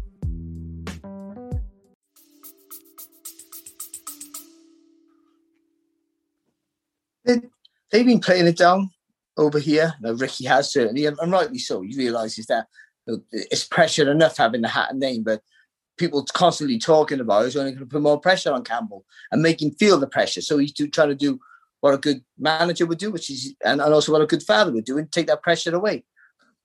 They, 7.25 7.41
they've 7.91 8.07
been 8.07 8.21
playing 8.21 8.47
it 8.47 8.57
down 8.57 8.91
over 9.37 9.59
here. 9.59 9.95
Ricky 10.03 10.45
has 10.47 10.73
certainly, 10.73 11.07
and, 11.07 11.19
and 11.21 11.33
rightly 11.33 11.59
so. 11.59 11.83
He 11.83 11.97
realizes 11.97 12.47
that 12.47 12.67
uh, 13.11 13.17
it's 13.33 13.65
pressure 13.65 14.11
enough 14.11 14.37
having 14.37 14.63
the 14.63 14.69
Hatton 14.69 14.99
name, 14.99 15.23
but 15.23 15.43
people 15.97 16.25
constantly 16.33 16.79
talking 16.79 17.21
about 17.21 17.45
it 17.45 17.49
is 17.49 17.57
only 17.57 17.73
going 17.73 17.85
to 17.85 17.87
put 17.87 18.03
more 18.03 18.21
pressure 18.21 18.53
on 18.53 18.65
Campbell 18.65 19.05
and 19.31 19.43
make 19.43 19.63
him 19.63 19.71
feel 19.73 19.99
the 19.99 20.07
pressure. 20.07 20.41
So 20.41 20.59
he's 20.59 20.73
do, 20.73 20.89
trying 20.89 21.09
to 21.11 21.15
do 21.15 21.41
what 21.81 21.95
a 21.95 21.99
good 21.99 22.23
manager 22.39 22.87
would 22.87 22.99
do, 22.99 23.11
which 23.11 23.31
is, 23.31 23.55
and, 23.65 23.81
and 23.81 23.93
also 23.93 24.13
what 24.13 24.23
a 24.23 24.27
good 24.27 24.43
father 24.43 24.73
would 24.73 24.85
do, 24.85 24.99
and 24.99 25.11
take 25.11 25.27
that 25.27 25.43
pressure 25.43 25.75
away. 25.75 26.05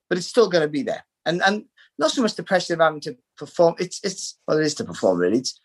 But 0.09 0.17
it's 0.17 0.27
still 0.27 0.49
going 0.49 0.61
to 0.61 0.69
be 0.69 0.83
there, 0.83 1.03
and 1.25 1.41
and 1.43 1.65
not 1.99 2.11
so 2.11 2.21
much 2.21 2.35
the 2.35 2.43
pressure 2.43 2.73
of 2.75 2.79
having 2.79 3.01
to 3.01 3.17
perform. 3.35 3.75
It's 3.79 3.99
it's 4.03 4.37
well, 4.47 4.57
it 4.57 4.65
is 4.65 4.75
to 4.75 4.85
perform 4.85 5.17
really. 5.17 5.39
It's 5.39 5.59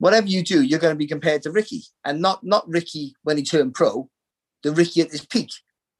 whatever 0.00 0.26
you 0.26 0.42
do, 0.42 0.62
you're 0.62 0.80
going 0.80 0.94
to 0.94 0.98
be 0.98 1.06
compared 1.06 1.42
to 1.42 1.52
Ricky, 1.52 1.84
and 2.04 2.20
not 2.20 2.42
not 2.42 2.68
Ricky 2.68 3.14
when 3.22 3.36
he 3.36 3.44
turned 3.44 3.74
pro, 3.74 4.10
the 4.64 4.72
Ricky 4.72 5.02
at 5.02 5.12
his 5.12 5.24
peak. 5.24 5.50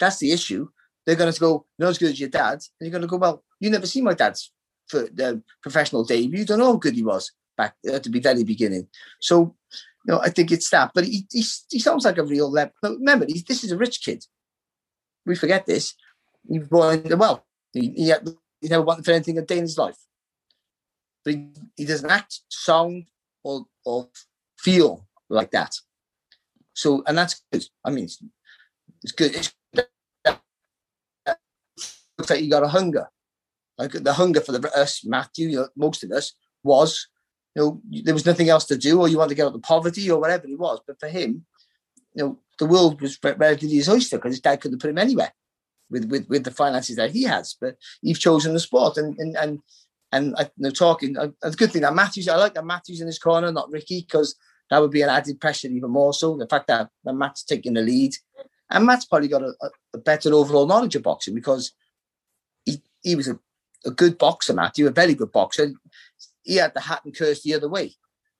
That's 0.00 0.18
the 0.18 0.32
issue. 0.32 0.68
They're 1.06 1.16
going 1.16 1.32
to 1.32 1.40
go 1.40 1.66
not 1.78 1.90
as 1.90 1.98
good 1.98 2.10
as 2.10 2.20
your 2.20 2.28
dad, 2.28 2.54
and 2.54 2.80
you're 2.80 2.90
going 2.90 3.02
to 3.02 3.08
go, 3.08 3.16
well, 3.16 3.44
you 3.60 3.70
never 3.70 3.86
see 3.86 4.00
my 4.00 4.14
dad's 4.14 4.52
for 4.88 5.02
the 5.02 5.42
professional 5.62 6.04
debut. 6.04 6.40
You 6.40 6.44
don't 6.44 6.58
know 6.58 6.72
how 6.72 6.76
good 6.76 6.94
he 6.94 7.04
was 7.04 7.30
back 7.56 7.74
uh, 7.88 7.94
at 7.94 8.02
the 8.02 8.20
very 8.20 8.42
beginning. 8.42 8.88
So 9.20 9.54
you 10.06 10.14
know, 10.14 10.20
I 10.20 10.30
think 10.30 10.50
it's 10.50 10.70
that. 10.70 10.92
But 10.94 11.04
he, 11.04 11.26
he, 11.30 11.44
he 11.70 11.78
sounds 11.78 12.04
like 12.04 12.18
a 12.18 12.24
real 12.24 12.50
lep. 12.50 12.74
But 12.82 12.92
remember, 12.92 13.26
this 13.26 13.64
is 13.64 13.72
a 13.72 13.76
rich 13.76 14.02
kid. 14.02 14.24
We 15.26 15.36
forget 15.36 15.66
this. 15.66 15.94
He 16.48 16.58
was 16.58 16.68
born 16.68 17.02
well. 17.18 17.44
He, 17.72 17.92
he, 17.94 18.08
had, 18.08 18.26
he 18.60 18.68
never 18.68 18.82
wanted 18.82 19.04
for 19.04 19.12
anything 19.12 19.38
a 19.38 19.42
day 19.42 19.58
in 19.58 19.64
his 19.64 19.76
life. 19.76 19.98
But 21.24 21.34
he, 21.34 21.48
he 21.76 21.84
doesn't 21.84 22.10
act, 22.10 22.40
sound, 22.48 23.09
or, 23.42 23.66
or 23.84 24.08
feel 24.58 25.06
like 25.28 25.50
that. 25.52 25.74
So, 26.74 27.02
and 27.06 27.16
that's 27.18 27.42
good. 27.52 27.64
I 27.84 27.90
mean, 27.90 28.04
it's, 28.04 28.22
it's 29.02 29.12
good. 29.12 29.34
It's, 29.34 29.54
looks 32.20 32.30
like 32.30 32.40
you 32.40 32.50
got 32.50 32.62
a 32.62 32.68
hunger. 32.68 33.08
Like 33.78 33.92
the 33.92 34.12
hunger 34.12 34.40
for 34.40 34.52
the 34.52 34.70
us, 34.76 35.04
Matthew, 35.04 35.48
you 35.48 35.56
know, 35.56 35.68
most 35.76 36.04
of 36.04 36.12
us, 36.12 36.34
was 36.62 37.08
you 37.56 37.62
know, 37.62 37.82
there 38.04 38.14
was 38.14 38.26
nothing 38.26 38.48
else 38.48 38.66
to 38.66 38.76
do, 38.76 39.00
or 39.00 39.08
you 39.08 39.18
want 39.18 39.30
to 39.30 39.34
get 39.34 39.46
out 39.46 39.54
of 39.54 39.62
poverty, 39.62 40.10
or 40.10 40.20
whatever 40.20 40.46
it 40.46 40.58
was. 40.58 40.80
But 40.86 41.00
for 41.00 41.08
him, 41.08 41.46
you 42.14 42.22
know, 42.22 42.38
the 42.58 42.66
world 42.66 43.00
was 43.00 43.18
relatively 43.22 43.76
his 43.76 43.88
oyster 43.88 44.18
because 44.18 44.34
his 44.34 44.40
dad 44.40 44.60
couldn't 44.60 44.80
put 44.80 44.90
him 44.90 44.98
anywhere 44.98 45.32
with, 45.90 46.10
with 46.10 46.28
with 46.28 46.44
the 46.44 46.50
finances 46.50 46.96
that 46.96 47.10
he 47.10 47.24
has. 47.24 47.56
But 47.60 47.76
he's 48.02 48.18
chosen 48.18 48.52
the 48.52 48.60
sport, 48.60 48.98
and 48.98 49.18
and 49.18 49.36
and 49.36 49.60
and 50.12 50.34
I, 50.36 50.50
know, 50.58 50.70
talking. 50.70 51.16
Uh, 51.16 51.28
a 51.42 51.50
good 51.50 51.72
thing 51.72 51.82
that 51.82 51.94
Matthews. 51.94 52.28
I 52.28 52.36
like 52.36 52.54
that 52.54 52.64
Matthews 52.64 53.00
in 53.00 53.06
his 53.06 53.18
corner, 53.18 53.52
not 53.52 53.70
Ricky, 53.70 54.00
because 54.00 54.34
that 54.70 54.80
would 54.80 54.90
be 54.90 55.02
an 55.02 55.08
added 55.08 55.40
pressure 55.40 55.68
even 55.68 55.90
more. 55.90 56.12
So 56.12 56.36
the 56.36 56.46
fact 56.46 56.68
that, 56.68 56.90
that 57.04 57.14
Matt's 57.14 57.44
taking 57.44 57.74
the 57.74 57.82
lead, 57.82 58.14
and 58.70 58.86
Matt's 58.86 59.04
probably 59.04 59.28
got 59.28 59.42
a, 59.42 59.52
a 59.94 59.98
better 59.98 60.32
overall 60.32 60.66
knowledge 60.66 60.96
of 60.96 61.02
boxing 61.02 61.34
because 61.34 61.72
he 62.64 62.82
he 63.02 63.14
was 63.16 63.28
a, 63.28 63.38
a 63.84 63.90
good 63.90 64.18
boxer, 64.18 64.52
Matt. 64.52 64.64
Matthew, 64.64 64.86
a 64.86 64.90
very 64.90 65.14
good 65.14 65.32
boxer 65.32 65.72
he 66.42 66.56
had 66.56 66.74
the 66.74 66.80
Hatton 66.80 67.12
curse 67.12 67.42
the 67.42 67.54
other 67.54 67.68
way. 67.68 67.94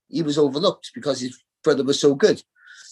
He 0.08 0.22
was 0.22 0.38
overlooked 0.38 0.90
because 0.94 1.20
his 1.20 1.40
brother 1.62 1.84
was 1.84 2.00
so 2.00 2.14
good, 2.14 2.42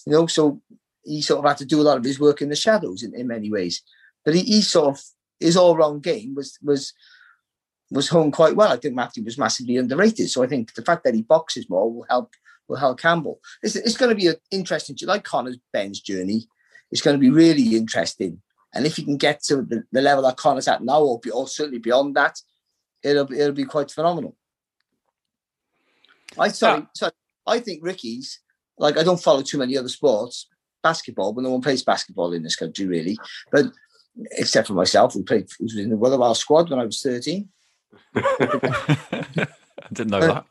you 0.06 0.12
know. 0.12 0.26
So 0.26 0.60
he 1.04 1.22
sort 1.22 1.44
of 1.44 1.48
had 1.48 1.58
to 1.58 1.64
do 1.64 1.80
a 1.80 1.82
lot 1.82 1.96
of 1.96 2.04
his 2.04 2.20
work 2.20 2.42
in 2.42 2.48
the 2.48 2.56
shadows 2.56 3.02
in, 3.02 3.14
in 3.14 3.26
many 3.26 3.50
ways. 3.50 3.82
But 4.24 4.34
he, 4.34 4.42
he 4.42 4.62
sort 4.62 4.96
of 4.96 5.02
his 5.40 5.56
all 5.56 5.76
round 5.76 6.02
game 6.02 6.34
was 6.34 6.58
was 6.62 6.92
was 7.90 8.08
hung 8.08 8.30
quite 8.30 8.56
well. 8.56 8.72
I 8.72 8.76
think 8.76 8.94
Matthew 8.94 9.24
was 9.24 9.38
massively 9.38 9.76
underrated. 9.76 10.30
So 10.30 10.42
I 10.42 10.46
think 10.46 10.74
the 10.74 10.82
fact 10.82 11.04
that 11.04 11.14
he 11.14 11.22
boxes 11.22 11.70
more 11.70 11.92
will 11.92 12.06
help 12.08 12.34
will 12.68 12.76
help 12.76 13.00
Campbell. 13.00 13.40
It's, 13.62 13.76
it's 13.76 13.96
going 13.96 14.10
to 14.10 14.14
be 14.14 14.26
an 14.26 14.36
interesting, 14.50 14.96
like 15.02 15.24
Conor's 15.24 15.58
Benn's 15.72 16.00
journey. 16.00 16.48
It's 16.90 17.00
going 17.00 17.14
to 17.14 17.20
be 17.20 17.30
really 17.30 17.76
interesting. 17.76 18.42
And 18.74 18.84
if 18.84 18.96
he 18.96 19.04
can 19.04 19.16
get 19.16 19.42
to 19.44 19.62
the, 19.62 19.84
the 19.90 20.02
level 20.02 20.24
that 20.24 20.36
Conor's 20.36 20.68
at 20.68 20.82
now, 20.82 21.00
or, 21.00 21.18
be, 21.18 21.30
or 21.30 21.48
certainly 21.48 21.78
beyond 21.78 22.14
that, 22.16 22.38
it'll 23.02 23.32
it'll 23.32 23.52
be 23.52 23.64
quite 23.64 23.90
phenomenal. 23.90 24.36
I 26.38 26.48
sorry, 26.48 26.82
ah. 26.82 26.90
sorry, 26.94 27.12
I 27.46 27.60
think 27.60 27.82
Ricky's 27.82 28.40
like 28.78 28.98
I 28.98 29.02
don't 29.02 29.22
follow 29.22 29.42
too 29.42 29.58
many 29.58 29.78
other 29.78 29.88
sports, 29.88 30.48
basketball, 30.82 31.32
but 31.32 31.42
no 31.42 31.50
one 31.50 31.62
plays 31.62 31.82
basketball 31.82 32.32
in 32.32 32.42
this 32.42 32.56
country 32.56 32.86
really. 32.86 33.18
But 33.50 33.66
except 34.32 34.68
for 34.68 34.74
myself, 34.74 35.14
who 35.14 35.24
played 35.24 35.48
who 35.58 35.64
was 35.64 35.76
in 35.76 35.90
the 35.90 35.96
Willow 35.96 36.32
squad 36.34 36.68
when 36.68 36.78
I 36.78 36.84
was 36.84 37.00
thirteen. 37.00 37.48
I 38.14 39.46
didn't 39.92 40.10
know 40.10 40.20
that. 40.20 40.44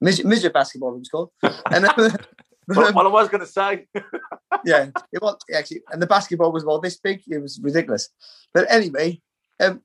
Midget, 0.00 0.26
midget 0.26 0.52
basketball 0.52 0.94
it 0.94 0.98
was 1.00 1.08
called. 1.08 1.30
And 1.42 1.86
what, 2.76 2.94
what 2.94 3.06
I 3.06 3.08
was 3.08 3.28
going 3.28 3.40
to 3.40 3.46
say. 3.46 3.86
yeah, 4.64 4.90
it 5.12 5.22
was 5.22 5.38
actually, 5.54 5.82
and 5.90 6.00
the 6.00 6.06
basketball 6.06 6.52
was 6.52 6.62
about 6.62 6.82
this 6.82 6.98
big. 6.98 7.22
It 7.28 7.38
was 7.38 7.58
ridiculous. 7.62 8.08
But 8.52 8.66
anyway, 8.70 9.20
um, 9.60 9.82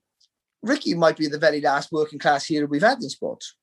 Ricky 0.61 0.93
might 0.93 1.17
be 1.17 1.27
the 1.27 1.39
very 1.39 1.61
last 1.61 1.91
working 1.91 2.19
class 2.19 2.45
hero 2.45 2.67
we've 2.67 2.81
had 2.81 3.01
in 3.01 3.09
sports. 3.09 3.55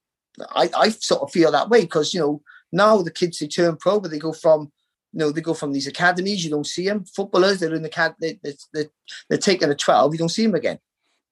I, 0.55 0.71
I 0.77 0.89
sort 0.91 1.23
of 1.23 1.31
feel 1.31 1.53
that 1.53 1.69
way 1.69 1.83
because 1.83 2.15
you 2.15 2.21
know 2.21 2.43
now 2.73 3.03
the 3.03 3.11
kids 3.11 3.39
they 3.39 3.47
turn 3.47 3.77
pro, 3.77 4.01
but 4.01 4.11
they 4.11 4.19
go 4.19 4.33
from 4.33 4.73
you 5.13 5.19
know 5.19 5.31
they 5.31 5.41
go 5.41 5.55
from 5.55 5.73
these 5.73 5.87
academies. 5.87 6.45
You 6.45 6.51
don't 6.51 6.67
see 6.67 6.87
them. 6.87 7.05
Footballers 7.05 7.61
they're 7.61 7.75
in 7.75 7.83
the 7.83 7.89
cat 7.89 8.15
they, 8.21 8.39
they, 8.43 8.55
they, 8.73 8.87
they're 9.29 9.39
taking 9.39 9.71
a 9.71 9.75
twelve. 9.75 10.15
You 10.15 10.19
don't 10.19 10.29
see 10.29 10.47
them 10.47 10.55
again. 10.55 10.79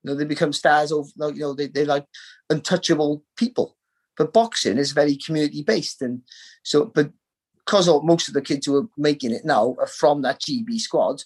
You 0.03 0.11
know 0.11 0.15
they 0.15 0.25
become 0.25 0.53
stars. 0.53 0.93
Of 0.93 1.11
you 1.17 1.41
know 1.41 1.55
they 1.55 1.69
they're 1.69 1.87
like 1.87 2.07
untouchable 2.51 3.25
people. 3.37 3.77
But 4.17 4.33
boxing 4.33 4.79
is 4.79 4.93
very 4.93 5.17
community 5.17 5.63
based, 5.63 6.03
and 6.03 6.23
so 6.63 6.87
but 6.87 7.11
because 7.59 7.89
most 8.03 8.29
of 8.29 8.35
the 8.35 8.43
kids 8.43 8.67
who 8.67 8.77
are 8.77 8.89
making 8.97 9.33
it 9.33 9.45
now 9.45 9.77
are 9.79 9.87
from 9.87 10.23
that 10.23 10.41
GB 10.41 10.79
squad, 10.79 11.23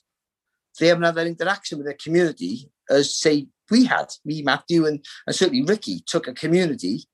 they 0.80 0.88
haven't 0.88 1.04
had 1.04 1.14
that 1.14 1.26
interaction 1.26 1.78
with 1.78 1.86
their 1.86 1.96
community 2.02 2.70
as 2.90 3.16
say 3.16 3.46
we 3.70 3.84
had. 3.84 4.12
Me, 4.24 4.42
Matthew, 4.42 4.86
and, 4.86 5.04
and 5.26 5.34
certainly 5.36 5.64
Ricky 5.64 6.02
took 6.06 6.28
a 6.28 6.34
community 6.34 7.04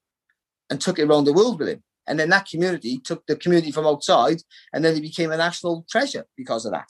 and 0.70 0.80
took 0.80 0.98
it 0.98 1.04
around 1.04 1.24
the 1.24 1.32
world 1.32 1.58
with 1.58 1.68
him. 1.68 1.82
And 2.06 2.18
then 2.18 2.30
that 2.30 2.48
community 2.48 2.98
took 2.98 3.26
the 3.26 3.36
community 3.36 3.70
from 3.70 3.86
outside, 3.86 4.42
and 4.72 4.84
then 4.84 4.96
it 4.96 5.02
became 5.02 5.30
a 5.30 5.36
national 5.36 5.86
treasure 5.90 6.24
because 6.36 6.64
of 6.64 6.72
that. 6.72 6.88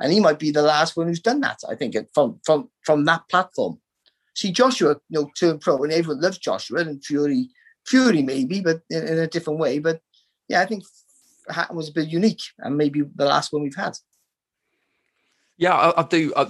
And 0.00 0.12
he 0.12 0.20
might 0.20 0.38
be 0.38 0.50
the 0.50 0.62
last 0.62 0.96
one 0.96 1.08
who's 1.08 1.20
done 1.20 1.40
that. 1.40 1.58
I 1.68 1.74
think 1.74 1.96
from 2.14 2.40
from 2.44 2.70
from 2.84 3.04
that 3.06 3.28
platform. 3.28 3.80
See, 4.34 4.52
Joshua, 4.52 4.96
you 5.08 5.20
know, 5.20 5.30
turned 5.38 5.60
pro, 5.60 5.82
and 5.82 5.92
everyone 5.92 6.22
loves 6.22 6.38
Joshua 6.38 6.80
and 6.80 7.04
Fury, 7.04 7.48
Fury 7.86 8.22
maybe, 8.22 8.60
but 8.60 8.82
in, 8.88 9.06
in 9.06 9.18
a 9.18 9.26
different 9.26 9.58
way. 9.58 9.80
But 9.80 10.00
yeah, 10.48 10.60
I 10.60 10.66
think 10.66 10.84
Hatton 11.48 11.76
was 11.76 11.88
a 11.88 11.92
bit 11.92 12.08
unique, 12.08 12.42
and 12.58 12.76
maybe 12.76 13.02
the 13.02 13.24
last 13.24 13.52
one 13.52 13.62
we've 13.62 13.74
had. 13.74 13.98
Yeah, 15.56 15.74
I, 15.74 16.00
I 16.00 16.06
do. 16.06 16.32
I, 16.36 16.46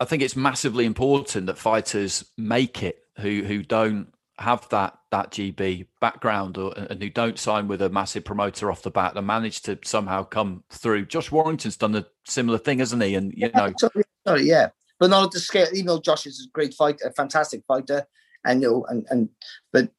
I 0.00 0.04
think 0.04 0.22
it's 0.22 0.36
massively 0.36 0.84
important 0.84 1.46
that 1.46 1.58
fighters 1.58 2.24
make 2.36 2.82
it 2.82 2.98
who 3.18 3.44
who 3.44 3.62
don't 3.62 4.12
have 4.38 4.68
that 4.68 4.98
that 5.10 5.30
GB 5.30 5.86
background 6.00 6.58
or 6.58 6.74
and 6.76 7.02
who 7.02 7.08
don't 7.08 7.38
sign 7.38 7.68
with 7.68 7.80
a 7.80 7.88
massive 7.88 8.24
promoter 8.24 8.70
off 8.70 8.82
the 8.82 8.90
bat 8.90 9.16
and 9.16 9.26
manage 9.26 9.62
to 9.62 9.78
somehow 9.84 10.24
come 10.24 10.64
through. 10.70 11.06
Josh 11.06 11.30
Warrington's 11.30 11.76
done 11.76 11.94
a 11.94 12.06
similar 12.26 12.58
thing, 12.58 12.80
isn't 12.80 13.00
he? 13.00 13.14
And 13.14 13.32
you 13.34 13.50
know, 13.54 13.72
sorry, 13.78 14.04
sorry, 14.26 14.42
yeah, 14.42 14.68
but 14.98 15.10
not 15.10 15.24
at 15.24 15.30
the 15.32 15.40
scale. 15.40 15.66
Even 15.72 15.86
though 15.86 16.00
Josh 16.00 16.26
is 16.26 16.46
a 16.46 16.50
great 16.52 16.74
fighter, 16.74 17.06
a 17.06 17.12
fantastic 17.12 17.62
fighter, 17.66 18.06
and 18.44 18.62
you 18.62 18.68
know, 18.68 18.86
and 18.88 19.06
and 19.10 19.28
but 19.72 19.90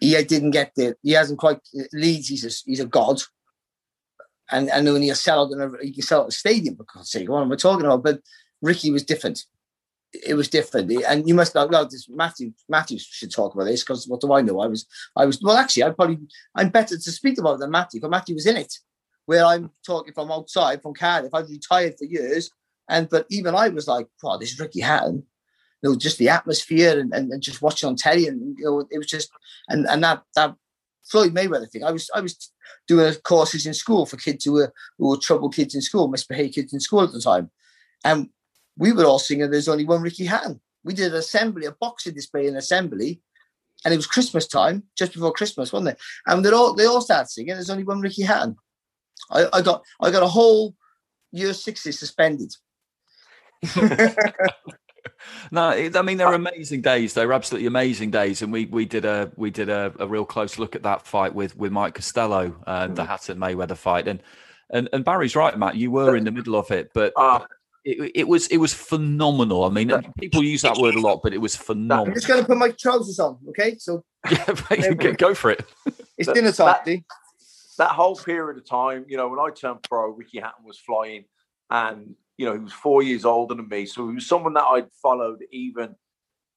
he 0.00 0.20
didn't 0.24 0.50
get 0.50 0.72
the. 0.76 0.96
He 1.02 1.12
hasn't 1.12 1.38
quite 1.38 1.60
Leeds. 1.92 2.28
He's 2.28 2.44
a, 2.44 2.50
he's 2.68 2.80
a 2.80 2.86
god, 2.86 3.20
and 4.50 4.70
and 4.70 4.86
when 4.86 5.02
he'll 5.02 5.14
sell 5.14 5.42
out 5.42 5.80
he 5.82 5.92
can 5.92 6.02
sell 6.02 6.22
out 6.22 6.28
a 6.28 6.32
stadium. 6.32 6.76
For 6.76 6.84
God's 6.84 7.10
sake, 7.10 7.28
what 7.28 7.42
am 7.42 7.52
I 7.52 7.56
talking 7.56 7.86
about? 7.86 8.02
But 8.02 8.20
Ricky 8.62 8.90
was 8.90 9.04
different 9.04 9.44
it 10.26 10.34
was 10.34 10.48
different. 10.48 10.90
And 11.08 11.28
you 11.28 11.34
must 11.34 11.54
know, 11.54 11.66
no, 11.66 11.84
this 11.84 12.08
Matthew 12.08 12.52
Matthew 12.68 12.98
should 12.98 13.32
talk 13.32 13.54
about 13.54 13.64
this 13.64 13.82
because 13.82 14.06
what 14.06 14.20
do 14.20 14.32
I 14.32 14.42
know? 14.42 14.60
I 14.60 14.66
was 14.66 14.86
I 15.16 15.26
was 15.26 15.40
well 15.42 15.56
actually 15.56 15.84
I 15.84 15.90
probably 15.90 16.18
I'm 16.54 16.68
better 16.68 16.96
to 16.96 17.12
speak 17.12 17.38
about 17.38 17.58
than 17.58 17.70
Matthew 17.70 18.00
because 18.00 18.10
Matthew 18.10 18.34
was 18.34 18.46
in 18.46 18.56
it. 18.56 18.74
Where 19.26 19.44
I'm 19.44 19.70
talking 19.86 20.12
from 20.12 20.30
outside, 20.30 20.82
from 20.82 20.94
Cardiff. 20.94 21.34
I've 21.34 21.48
retired 21.48 21.96
for 21.98 22.04
years. 22.04 22.50
And 22.88 23.08
but 23.08 23.26
even 23.30 23.54
I 23.54 23.68
was 23.68 23.88
like, 23.88 24.06
wow, 24.22 24.36
this 24.36 24.52
is 24.52 24.60
Ricky 24.60 24.80
Hatton. 24.80 25.24
You 25.82 25.90
know, 25.90 25.96
just 25.96 26.18
the 26.18 26.28
atmosphere 26.28 26.98
and, 26.98 27.12
and, 27.14 27.30
and 27.32 27.42
just 27.42 27.62
watching 27.62 27.88
on 27.88 27.96
telly 27.96 28.26
and 28.26 28.58
you 28.58 28.64
know, 28.64 28.86
it 28.90 28.98
was 28.98 29.06
just 29.06 29.30
and 29.68 29.86
and 29.86 30.02
that 30.04 30.22
that 30.34 30.54
Floyd 31.04 31.34
Mayweather 31.34 31.70
thing. 31.70 31.84
I 31.84 31.90
was 31.90 32.10
I 32.14 32.20
was 32.20 32.50
doing 32.86 33.14
courses 33.24 33.66
in 33.66 33.74
school 33.74 34.06
for 34.06 34.16
kids 34.16 34.44
who 34.44 34.52
were 34.52 34.72
who 34.98 35.08
were 35.08 35.16
troubled 35.16 35.54
kids 35.54 35.74
in 35.74 35.82
school, 35.82 36.08
misbehaved 36.08 36.54
kids 36.54 36.72
in 36.72 36.80
school 36.80 37.02
at 37.02 37.12
the 37.12 37.20
time. 37.20 37.50
And 38.04 38.28
we 38.76 38.92
were 38.92 39.04
all 39.04 39.18
singing 39.18 39.50
There's 39.50 39.68
Only 39.68 39.84
One 39.84 40.02
Ricky 40.02 40.26
Hatton. 40.26 40.60
We 40.82 40.94
did 40.94 41.12
an 41.12 41.18
assembly, 41.18 41.66
a 41.66 41.72
boxing 41.72 42.14
display 42.14 42.46
in 42.46 42.56
assembly, 42.56 43.20
and 43.84 43.94
it 43.94 43.96
was 43.96 44.06
Christmas 44.06 44.46
time, 44.46 44.84
just 44.96 45.12
before 45.12 45.32
Christmas, 45.32 45.72
wasn't 45.72 45.90
it? 45.90 45.98
And 46.26 46.44
they 46.44 46.50
all 46.50 46.74
they 46.74 46.86
all 46.86 47.00
started 47.00 47.30
singing 47.30 47.54
There's 47.54 47.70
Only 47.70 47.84
One 47.84 48.00
Ricky 48.00 48.22
Hatton. 48.22 48.56
I, 49.30 49.46
I 49.52 49.62
got 49.62 49.84
I 50.00 50.10
got 50.10 50.22
a 50.22 50.28
whole 50.28 50.74
year 51.32 51.52
sixty 51.54 51.92
suspended. 51.92 52.52
no, 55.50 55.70
I 55.70 56.02
mean 56.02 56.18
they're 56.18 56.32
amazing 56.32 56.82
days. 56.82 57.14
They're 57.14 57.32
absolutely 57.32 57.66
amazing 57.66 58.10
days, 58.10 58.42
and 58.42 58.52
we 58.52 58.66
we 58.66 58.84
did 58.84 59.04
a 59.04 59.30
we 59.36 59.50
did 59.50 59.68
a, 59.68 59.92
a 59.98 60.06
real 60.06 60.24
close 60.24 60.58
look 60.58 60.74
at 60.76 60.82
that 60.82 61.06
fight 61.06 61.34
with 61.34 61.56
with 61.56 61.72
Mike 61.72 61.94
Costello, 61.94 62.54
uh, 62.66 62.88
the 62.88 63.02
mm. 63.02 63.06
Hatton 63.06 63.38
Mayweather 63.38 63.76
fight, 63.76 64.08
and 64.08 64.22
and 64.70 64.88
and 64.92 65.04
Barry's 65.04 65.36
right, 65.36 65.58
Matt. 65.58 65.76
You 65.76 65.90
were 65.90 66.16
in 66.16 66.24
the 66.24 66.32
middle 66.32 66.56
of 66.56 66.70
it, 66.70 66.90
but 66.94 67.12
uh, 67.16 67.40
it, 67.84 68.12
it, 68.14 68.28
was 68.28 68.46
it 68.48 68.56
was 68.56 68.72
phenomenal. 68.72 69.64
I 69.64 69.68
mean, 69.68 69.92
people 70.18 70.42
use 70.42 70.62
that 70.62 70.78
word 70.78 70.94
a 70.94 71.00
lot, 71.00 71.20
but 71.22 71.34
it 71.34 71.38
was 71.38 71.54
phenomenal. 71.54 72.08
I'm 72.08 72.14
just 72.14 72.26
going 72.26 72.40
to 72.40 72.46
put 72.46 72.56
my 72.56 72.70
trousers 72.70 73.18
on, 73.18 73.38
okay? 73.50 73.76
So 73.78 74.04
yeah, 74.30 75.12
go 75.12 75.34
for 75.34 75.50
it. 75.50 75.64
It's 76.16 76.32
dinner 76.32 76.52
time. 76.52 76.76
That, 76.84 77.02
that, 77.78 77.90
whole 77.90 78.16
period 78.16 78.58
of 78.58 78.68
time, 78.68 79.04
you 79.08 79.16
know, 79.16 79.28
when 79.28 79.38
I 79.38 79.50
turned 79.50 79.82
pro, 79.82 80.10
Ricky 80.10 80.40
Hatton 80.40 80.64
was 80.64 80.78
flying, 80.78 81.24
and 81.70 82.14
you 82.36 82.46
know 82.46 82.52
he 82.52 82.58
was 82.58 82.72
four 82.72 83.02
years 83.02 83.24
older 83.24 83.54
than 83.54 83.68
me, 83.68 83.86
so 83.86 84.08
he 84.08 84.14
was 84.14 84.26
someone 84.26 84.54
that 84.54 84.64
I'd 84.64 84.92
followed 85.02 85.42
even 85.50 85.94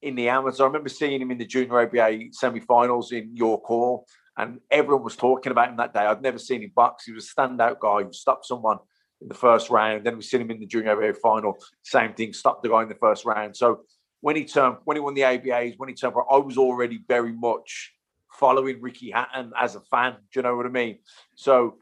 in 0.02 0.16
the 0.16 0.30
amateurs. 0.30 0.60
I 0.60 0.66
remember 0.66 0.90
seeing 0.90 1.22
him 1.22 1.32
in 1.32 1.38
the 1.38 1.46
junior 1.46 1.82
ABA 1.82 2.32
semi-finals 2.32 3.12
in 3.12 3.36
York 3.36 3.64
Hall, 3.66 4.06
and 4.38 4.60
everyone 4.70 5.04
was 5.04 5.16
talking 5.16 5.52
about 5.52 5.70
him 5.70 5.78
that 5.78 5.94
day. 5.94 6.02
I'd 6.02 6.22
never 6.22 6.38
seen 6.38 6.62
him 6.62 6.72
box. 6.76 7.06
He 7.06 7.12
was 7.12 7.30
a 7.30 7.36
standout 7.36 7.80
guy 7.80 8.04
who 8.04 8.14
stopped 8.14 8.46
someone 8.46 8.78
in 9.22 9.28
the 9.28 9.34
first 9.34 9.70
round. 9.70 10.06
Then 10.06 10.16
we 10.16 10.22
seen 10.22 10.42
him 10.42 10.52
in 10.52 10.60
the 10.60 10.68
junior 10.68 10.92
ABA 10.92 11.16
final. 11.16 11.58
Same 11.84 12.14
thing, 12.14 12.34
stopped 12.34 12.64
the 12.64 12.70
guy 12.70 12.84
in 12.84 12.90
the 12.90 12.96
first 12.96 13.26
round. 13.26 13.56
So 13.58 13.82
when 14.22 14.36
he 14.36 14.46
turned, 14.46 14.78
when 14.86 14.98
he 14.98 15.02
won 15.02 15.16
the 15.16 15.22
ABAs, 15.22 15.76
when 15.78 15.90
he 15.90 15.96
turned 15.96 16.14
pro, 16.14 16.26
I 16.30 16.38
was 16.38 16.58
already 16.58 17.00
very 17.08 17.32
much 17.32 17.94
following 18.38 18.82
Ricky 18.82 19.12
Hatton 19.12 19.52
as 19.60 19.76
a 19.76 19.82
fan. 19.82 20.14
Do 20.14 20.40
you 20.40 20.42
know 20.44 20.56
what 20.56 20.66
I 20.66 20.70
mean? 20.70 21.00
So 21.36 21.78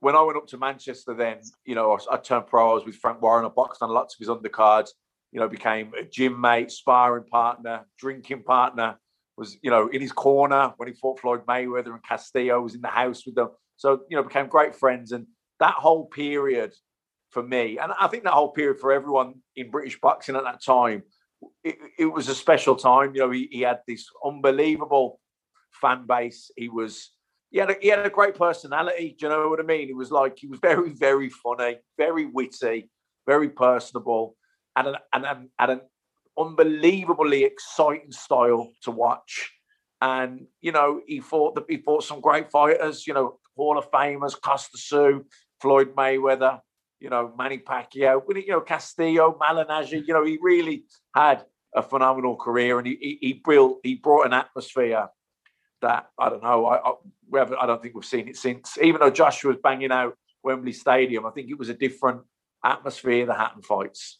when 0.00 0.16
I 0.16 0.22
went 0.22 0.38
up 0.38 0.46
to 0.48 0.58
Manchester, 0.58 1.14
then 1.14 1.38
you 1.64 1.74
know 1.74 1.92
I, 1.92 2.14
I 2.14 2.16
turned 2.16 2.46
pro. 2.46 2.70
I 2.70 2.74
was 2.74 2.84
with 2.84 2.96
Frank 2.96 3.20
Warren. 3.22 3.44
I 3.44 3.48
boxed 3.48 3.82
on 3.82 3.90
lots 3.90 4.14
of 4.14 4.18
his 4.18 4.28
undercards. 4.28 4.90
You 5.32 5.40
know, 5.40 5.48
became 5.48 5.92
a 5.94 6.02
gym 6.02 6.40
mate, 6.40 6.70
sparring 6.70 7.24
partner, 7.24 7.86
drinking 7.98 8.42
partner. 8.42 8.98
Was 9.36 9.56
you 9.62 9.70
know 9.70 9.88
in 9.88 10.00
his 10.00 10.12
corner 10.12 10.72
when 10.76 10.88
he 10.88 10.94
fought 10.94 11.20
Floyd 11.20 11.46
Mayweather 11.46 11.92
and 11.92 12.04
Castillo. 12.04 12.60
Was 12.60 12.74
in 12.74 12.80
the 12.80 12.88
house 12.88 13.24
with 13.26 13.34
them. 13.34 13.50
So 13.76 14.00
you 14.08 14.16
know 14.16 14.22
became 14.22 14.48
great 14.48 14.74
friends 14.74 15.12
and 15.12 15.26
that 15.60 15.74
whole 15.74 16.06
period 16.06 16.74
for 17.30 17.42
me, 17.42 17.78
and 17.78 17.92
I 17.98 18.08
think 18.08 18.24
that 18.24 18.32
whole 18.32 18.50
period 18.50 18.80
for 18.80 18.92
everyone 18.92 19.34
in 19.54 19.70
British 19.70 20.00
boxing 20.00 20.34
at 20.34 20.42
that 20.42 20.62
time, 20.64 21.04
it, 21.62 21.76
it 21.98 22.06
was 22.06 22.28
a 22.28 22.34
special 22.34 22.74
time. 22.74 23.14
You 23.14 23.20
know, 23.20 23.30
he, 23.30 23.48
he, 23.52 23.60
had 23.60 23.80
this 23.86 24.06
unbelievable 24.24 25.19
fan 25.80 26.06
base. 26.06 26.50
He 26.56 26.68
was 26.68 27.10
he 27.50 27.58
had 27.58 27.70
a, 27.70 27.76
he 27.80 27.88
had 27.88 28.06
a 28.06 28.10
great 28.10 28.36
personality. 28.36 29.16
Do 29.18 29.26
you 29.26 29.32
know 29.32 29.48
what 29.48 29.60
I 29.60 29.64
mean? 29.64 29.88
He 29.88 29.94
was 29.94 30.10
like 30.10 30.38
he 30.38 30.46
was 30.46 30.60
very 30.60 30.90
very 30.90 31.30
funny, 31.30 31.78
very 31.98 32.26
witty, 32.26 32.90
very 33.26 33.48
personable, 33.48 34.36
and 34.76 34.88
an, 34.88 34.96
and 35.12 35.24
an, 35.26 35.48
and 35.58 35.70
an 35.72 35.80
unbelievably 36.38 37.44
exciting 37.44 38.12
style 38.12 38.70
to 38.82 38.90
watch. 38.90 39.52
And 40.00 40.46
you 40.60 40.72
know, 40.72 41.00
he 41.06 41.20
fought 41.20 41.54
the, 41.54 41.64
he 41.68 41.78
fought 41.78 42.04
some 42.04 42.20
great 42.20 42.50
fighters. 42.50 43.06
You 43.06 43.14
know, 43.14 43.38
Hall 43.56 43.78
of 43.78 43.90
Famers, 43.90 44.40
Kostya 44.40 44.78
Tszyu, 44.78 45.24
Floyd 45.60 45.94
Mayweather, 45.94 46.60
you 47.00 47.10
know, 47.10 47.32
Manny 47.36 47.58
Pacquiao, 47.58 48.22
you 48.34 48.48
know, 48.48 48.60
Castillo, 48.60 49.36
Malignaggi, 49.40 50.06
you 50.06 50.14
know, 50.14 50.24
he 50.24 50.38
really 50.40 50.84
had 51.14 51.44
a 51.74 51.82
phenomenal 51.82 52.36
career 52.36 52.78
and 52.78 52.86
he, 52.86 52.96
he, 53.00 53.18
he 53.20 53.42
built, 53.44 53.78
he 53.82 53.94
brought 53.94 54.26
an 54.26 54.32
atmosphere 54.32 55.08
that, 55.82 56.06
I 56.18 56.28
don't 56.28 56.42
know, 56.42 56.66
I, 56.66 56.76
I, 56.76 56.92
we 57.28 57.38
haven't, 57.38 57.58
I 57.60 57.66
don't 57.66 57.82
think 57.82 57.94
we've 57.94 58.04
seen 58.04 58.28
it 58.28 58.36
since, 58.36 58.78
even 58.82 59.00
though 59.00 59.10
Joshua 59.10 59.52
was 59.52 59.60
banging 59.62 59.92
out 59.92 60.16
Wembley 60.42 60.72
Stadium, 60.72 61.26
I 61.26 61.30
think 61.30 61.50
it 61.50 61.58
was 61.58 61.68
a 61.68 61.74
different 61.74 62.22
atmosphere, 62.64 63.26
the 63.26 63.34
Hatton 63.34 63.62
fights. 63.62 64.18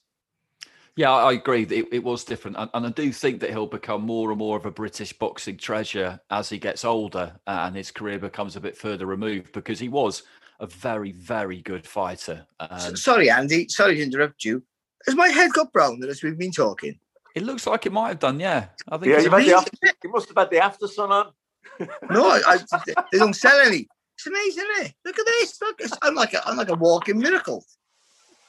Yeah, 0.96 1.12
I 1.12 1.32
agree. 1.32 1.62
It, 1.62 1.86
it 1.92 2.04
was 2.04 2.24
different, 2.24 2.56
and, 2.58 2.68
and, 2.74 2.86
I 2.86 2.90
do 2.90 3.12
think 3.12 3.40
that 3.40 3.50
he'll 3.50 3.66
become 3.66 4.02
more 4.02 4.30
and 4.30 4.38
more 4.38 4.56
of 4.56 4.66
a 4.66 4.70
British 4.70 5.12
boxing 5.12 5.56
treasure 5.56 6.20
as 6.30 6.48
he 6.48 6.58
gets 6.58 6.84
older 6.84 7.38
and 7.46 7.76
his 7.76 7.90
career 7.90 8.18
becomes 8.18 8.56
a 8.56 8.60
bit 8.60 8.76
further 8.76 9.06
removed. 9.06 9.52
Because 9.52 9.78
he 9.78 9.88
was 9.88 10.24
a 10.58 10.66
very, 10.66 11.12
very 11.12 11.62
good 11.62 11.86
fighter. 11.86 12.44
Um, 12.58 12.96
Sorry, 12.96 13.30
Andy. 13.30 13.68
Sorry 13.68 13.96
to 13.96 14.02
interrupt 14.02 14.44
you. 14.44 14.62
Has 15.06 15.14
my 15.14 15.28
head 15.28 15.52
got 15.52 15.72
brown 15.72 16.02
as 16.04 16.22
we've 16.22 16.36
been 16.36 16.52
talking? 16.52 16.98
It 17.34 17.44
looks 17.44 17.66
like 17.66 17.86
it 17.86 17.92
might 17.92 18.08
have 18.08 18.18
done. 18.18 18.40
Yeah, 18.40 18.66
I 18.88 18.98
think. 18.98 19.12
Yeah, 19.12 19.20
you, 19.20 19.30
the 19.30 19.56
after, 19.56 19.70
you 20.02 20.10
must 20.10 20.28
have 20.28 20.36
had 20.36 20.50
the 20.50 20.58
after 20.58 20.86
sun 20.86 21.12
on. 21.12 21.30
no, 22.10 22.30
I, 22.30 22.58
I, 22.72 22.80
they 23.12 23.18
don't 23.18 23.34
sell 23.34 23.58
any. 23.60 23.88
It's 24.16 24.26
amazing, 24.26 24.64
isn't 24.72 24.86
it? 24.86 24.94
Look 25.04 25.18
at 25.18 25.26
this. 25.26 25.58
Look, 25.60 25.80
I'm 26.02 26.14
like 26.14 26.34
a, 26.34 26.46
I'm 26.46 26.56
like 26.56 26.68
a 26.68 26.74
walking 26.74 27.18
miracle. 27.18 27.64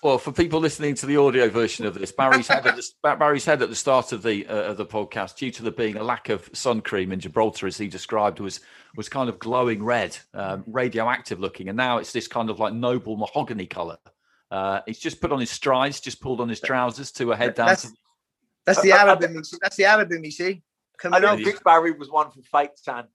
Well, 0.04 0.18
for 0.18 0.32
people 0.32 0.60
listening 0.60 0.96
to 0.96 1.06
the 1.06 1.18
audio 1.18 1.48
version 1.48 1.86
of 1.86 1.94
this, 1.94 2.12
Barry's 2.12 2.48
head 2.48 2.66
at 2.66 2.76
the, 2.76 2.92
Barry's 3.20 3.46
head 3.46 3.62
at 3.62 3.70
the 3.70 3.76
start 3.76 4.12
of 4.12 4.24
the 4.24 4.48
uh, 4.48 4.72
of 4.72 4.78
the 4.78 4.86
podcast, 4.86 5.38
due 5.38 5.52
to 5.52 5.64
there 5.64 5.72
being 5.72 5.98
a 5.98 6.04
lack 6.04 6.30
of 6.30 6.50
sun 6.54 6.82
cream 6.82 7.12
in 7.12 7.20
Gibraltar, 7.20 7.68
as 7.68 7.78
he 7.78 7.88
described, 7.88 8.40
was 8.40 8.62
was 8.96 9.08
kind 9.08 9.30
of 9.30 9.38
glowing 9.38 9.84
red, 9.84 10.18
um, 10.34 10.64
radioactive 10.66 11.40
looking, 11.40 11.70
and 11.70 11.78
now 11.78 12.00
it's 12.00 12.12
this 12.12 12.28
kind 12.28 12.50
of 12.50 12.60
like 12.60 12.74
noble 12.74 13.16
mahogany 13.16 13.68
color. 13.68 13.98
Uh, 14.50 14.82
he's 14.88 15.00
just 15.00 15.22
put 15.22 15.32
on 15.32 15.40
his 15.40 15.52
strides, 15.52 16.00
just 16.00 16.20
pulled 16.20 16.42
on 16.42 16.50
his 16.50 16.60
trousers 16.60 17.12
to 17.12 17.32
a 17.32 17.36
head 17.36 17.54
down. 17.54 17.68
That's, 17.68 17.92
that's 18.66 18.82
the 18.82 18.92
Arab 19.00 19.24
in 19.24 19.36
me. 19.36 19.42
That's 19.62 19.78
the 19.78 19.86
Arab 19.86 20.12
in 20.12 20.22
me. 20.22 20.32
See, 20.32 20.64
I 21.06 21.20
don't 21.20 21.44
think 21.44 21.64
Barry 21.64 21.92
was 21.92 22.10
one 22.10 22.32
for 22.32 22.42
fake 22.42 22.72
tan. 22.84 23.06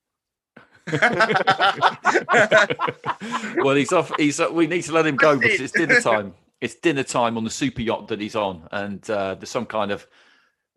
well, 3.63 3.75
he's 3.75 3.91
off. 3.91 4.11
He's. 4.17 4.39
We 4.39 4.67
need 4.67 4.83
to 4.83 4.93
let 4.93 5.05
him 5.05 5.17
go 5.17 5.37
because 5.37 5.59
it's 5.59 5.73
dinner 5.73 5.99
time 6.01 6.33
it's 6.61 6.75
dinner 6.75 7.03
time 7.03 7.37
on 7.37 7.43
the 7.43 7.49
super 7.49 7.81
yacht 7.81 8.07
that 8.07 8.21
he's 8.21 8.35
on, 8.35 8.67
and 8.71 9.07
uh, 9.09 9.35
there's 9.35 9.49
some 9.49 9.65
kind 9.65 9.91
of 9.91 10.07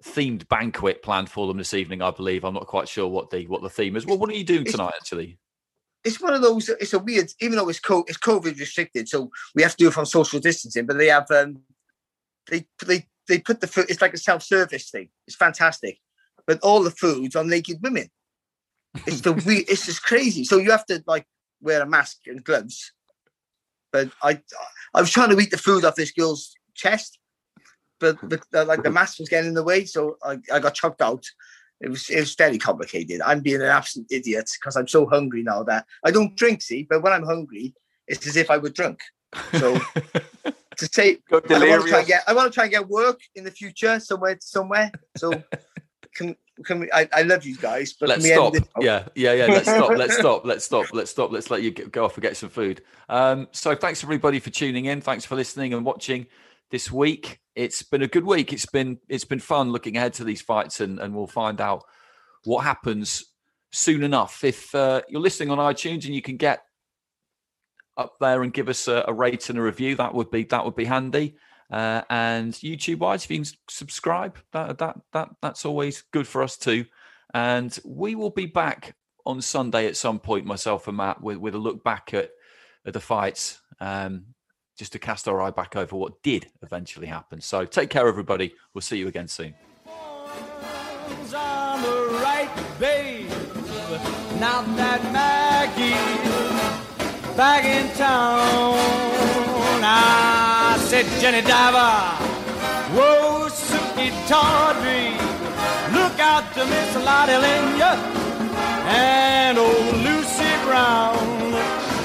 themed 0.05 0.49
banquet 0.49 1.03
planned 1.03 1.31
for 1.31 1.47
them 1.47 1.59
this 1.59 1.75
evening. 1.75 2.03
I 2.03 2.11
believe. 2.11 2.45
I'm 2.45 2.55
not 2.55 2.67
quite 2.67 2.89
sure 2.89 3.09
what 3.09 3.31
the 3.31 3.47
what 3.47 3.63
the 3.63 3.71
theme 3.71 3.97
is. 3.97 4.07
Well, 4.07 4.19
what 4.19 4.31
are 4.31 4.35
you 4.35 4.45
doing 4.45 4.65
tonight, 4.65 4.95
actually? 4.97 5.39
it's 6.05 6.21
one 6.21 6.35
of 6.35 6.43
those. 6.43 6.69
It's 6.69 6.93
a 6.93 6.99
weird, 6.99 7.31
even 7.41 7.57
though 7.57 7.69
it's 7.69 7.81
co- 7.81 8.05
it's 8.09 8.19
COVID 8.19 8.59
restricted, 8.59 9.09
so 9.09 9.31
we 9.55 9.63
have 9.63 9.73
to 9.73 9.77
do 9.77 9.89
it 9.89 9.95
from 9.95 10.07
social 10.07 10.41
distancing. 10.41 10.87
But 10.87 10.99
they 10.99 11.09
have 11.09 11.31
um, 11.31 11.61
they 12.49 12.67
they 12.85 13.07
they 13.29 13.39
put 13.39 13.61
the 13.61 13.67
food. 13.67 13.87
It's 13.89 14.01
like 14.01 14.15
a 14.15 14.19
self 14.19 14.43
service 14.43 14.91
thing. 14.91 15.09
It's 15.27 15.37
fantastic, 15.37 15.99
but 16.51 16.59
all 16.63 16.83
the 16.83 16.91
foods 16.91 17.37
on 17.37 17.49
naked 17.49 17.79
women. 17.81 18.11
It's 19.07 19.21
the 19.21 19.33
we. 19.33 19.59
It's 19.69 19.87
just 19.87 20.03
crazy. 20.03 20.43
So 20.43 20.57
you 20.59 20.73
have 20.73 20.85
to 20.87 21.01
like 21.07 21.25
wear 21.61 21.81
a 21.81 21.87
mask 21.87 22.23
and 22.27 22.43
gloves. 22.43 22.93
But 23.93 24.11
I 24.21 24.41
I 24.93 25.01
was 25.01 25.13
trying 25.13 25.31
to 25.31 25.39
eat 25.39 25.53
the 25.53 25.59
food 25.59 25.85
off 25.85 25.95
this 25.95 26.11
girl's 26.11 26.53
chest, 26.75 27.21
but 28.01 28.21
the, 28.29 28.43
the, 28.51 28.65
like 28.65 28.83
the 28.83 28.91
mask 28.91 29.21
was 29.21 29.29
getting 29.29 29.51
in 29.51 29.55
the 29.55 29.63
way, 29.63 29.85
so 29.85 30.17
I, 30.25 30.39
I 30.53 30.59
got 30.59 30.75
chucked 30.75 31.03
out. 31.03 31.25
It 31.81 31.89
was 31.89 32.11
it 32.11 32.19
was 32.19 32.35
very 32.35 32.59
complicated. 32.59 33.21
I'm 33.21 33.43
being 33.43 33.63
an 33.63 33.69
absolute 33.69 34.09
idiot 34.11 34.51
because 34.61 34.75
I'm 34.75 34.89
so 34.89 35.07
hungry 35.07 35.45
now 35.45 35.63
that 35.63 35.87
I 36.05 36.11
don't 36.11 36.35
drink. 36.35 36.63
See, 36.63 36.83
but 36.83 37.01
when 37.01 37.13
I'm 37.13 37.25
hungry, 37.25 37.75
it's 38.09 38.27
as 38.27 38.37
if 38.37 38.51
I 38.51 38.59
were 38.59 38.71
drunk. 38.71 38.99
So 39.53 39.79
to 40.81 40.87
say, 40.87 41.19
I 41.31 41.37
want 41.69 41.85
to 41.85 41.89
try 41.89 41.99
and 42.01 42.09
get 42.09 42.25
I 42.27 42.33
want 42.33 42.53
to 42.53 42.55
try 42.55 42.65
and 42.65 42.73
get 42.73 42.89
work 42.89 43.21
in 43.37 43.45
the 43.45 43.53
future 43.53 44.01
somewhere 44.01 44.37
somewhere. 44.41 44.91
So 45.17 45.45
can 46.15 46.37
can 46.65 46.81
we? 46.81 46.93
I, 46.93 47.09
I 47.13 47.23
love 47.23 47.45
you 47.45 47.57
guys, 47.57 47.93
but 47.93 48.09
Let's 48.09 48.23
can 48.23 48.31
we 48.31 48.35
stop. 48.35 48.55
end 48.55 48.65
this? 48.65 48.85
Yeah, 48.85 49.09
yeah, 49.15 49.33
yeah. 49.33 49.47
Let's 49.47 49.69
stop. 49.69 49.91
Let's 49.91 50.15
stop. 50.19 50.45
Let's 50.45 50.65
stop. 50.65 50.87
Let's 50.93 51.11
stop. 51.11 51.33
Let's 51.33 51.51
let 51.51 51.63
you 51.63 51.71
go 51.71 52.05
off 52.05 52.15
and 52.15 52.23
get 52.23 52.37
some 52.37 52.51
food. 52.51 52.83
Um, 53.09 53.49
so 53.53 53.75
thanks 53.75 54.03
everybody 54.05 54.39
for 54.41 54.51
tuning 54.51 54.87
in. 54.87 55.01
Thanks 55.01 55.25
for 55.25 55.37
listening 55.37 55.75
and 55.75 55.85
watching 55.85 56.27
this 56.71 56.91
week. 56.91 57.41
It's 57.55 57.83
been 57.83 58.03
a 58.03 58.09
good 58.09 58.25
week. 58.25 58.53
It's 58.53 58.67
been 58.67 58.99
it's 59.09 59.25
been 59.25 59.41
fun 59.41 59.73
looking 59.73 59.97
ahead 59.97 60.13
to 60.15 60.25
these 60.25 60.43
fights, 60.43 60.81
and 60.81 60.99
and 60.99 61.15
we'll 61.15 61.27
find 61.27 61.61
out 61.61 61.85
what 62.45 62.65
happens 62.65 63.25
soon 63.73 64.03
enough. 64.03 64.45
If 64.45 64.75
uh, 64.75 65.03
you're 65.09 65.21
listening 65.21 65.51
on 65.51 65.59
iTunes 65.59 66.05
and 66.05 66.15
you 66.15 66.23
can 66.23 66.37
get 66.37 66.63
up 67.97 68.15
there 68.21 68.43
and 68.43 68.53
give 68.53 68.69
us 68.69 68.89
a, 68.89 69.05
a 69.09 69.13
rate 69.13 69.49
and 69.51 69.59
a 69.59 69.63
review, 69.63 69.97
that 69.97 70.15
would 70.15 70.31
be 70.31 70.45
that 70.45 70.65
would 70.65 70.77
be 70.77 70.85
handy. 70.85 71.37
Uh, 71.71 72.03
and 72.11 72.53
YouTube 72.55 72.99
wise, 72.99 73.25
if 73.25 73.31
you 73.31 73.39
can 73.39 73.53
subscribe, 73.69 74.37
that 74.53 74.79
that 74.79 74.99
that 75.13 75.31
that's 75.41 75.65
always 75.65 76.03
good 76.11 76.27
for 76.27 76.43
us 76.43 76.57
too. 76.57 76.85
And 77.33 77.79
we 77.85 78.15
will 78.15 78.31
be 78.31 78.47
back 78.47 78.97
on 79.25 79.41
Sunday 79.41 79.87
at 79.87 79.97
some 79.97 80.19
point, 80.19 80.45
myself 80.47 80.89
and 80.89 80.97
Matt, 80.97 81.23
with, 81.23 81.37
with 81.39 81.55
a 81.55 81.59
look 81.59 81.85
back 81.85 82.13
at, 82.13 82.31
at 82.85 82.93
the 82.93 83.01
fights, 83.01 83.61
um, 83.79 84.25
just 84.77 84.93
to 84.93 84.99
cast 84.99 85.29
our 85.29 85.41
eye 85.41 85.51
back 85.51 85.77
over 85.77 85.95
what 85.95 86.23
did 86.23 86.51
eventually 86.63 87.07
happen. 87.07 87.41
So 87.41 87.65
take 87.65 87.91
care, 87.91 88.09
everybody. 88.09 88.55
We'll 88.75 88.83
see 88.83 88.99
you 88.99 89.07
again 89.09 89.29
soon. 89.29 89.55
That 94.41 95.01
back 97.37 97.65
in 97.65 97.89
town. 97.97 98.75
I 99.83 100.40
said, 100.91 101.07
Jenny 101.21 101.41
Diver, 101.43 102.17
whoa, 102.97 103.47
Sukey 103.49 104.11
Tawdry, 104.27 105.15
look 105.95 106.19
out 106.19 106.53
to 106.55 106.65
Miss 106.67 106.97
Lotte 106.97 107.39
Lenya 107.45 107.95
and 108.89 109.57
old 109.57 109.95
Lucy 110.03 110.51
Brown. 110.65 111.15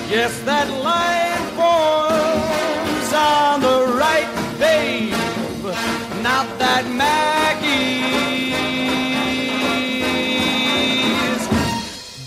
Yes, 0.08 0.40
that 0.42 0.70
line 0.86 1.46
forms 1.58 3.12
on 3.12 3.62
the 3.62 3.98
right, 3.98 4.30
babe. 4.60 5.14
Not 6.22 6.46
that 6.60 6.86
Maggie's 6.86 7.66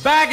back 0.03 0.33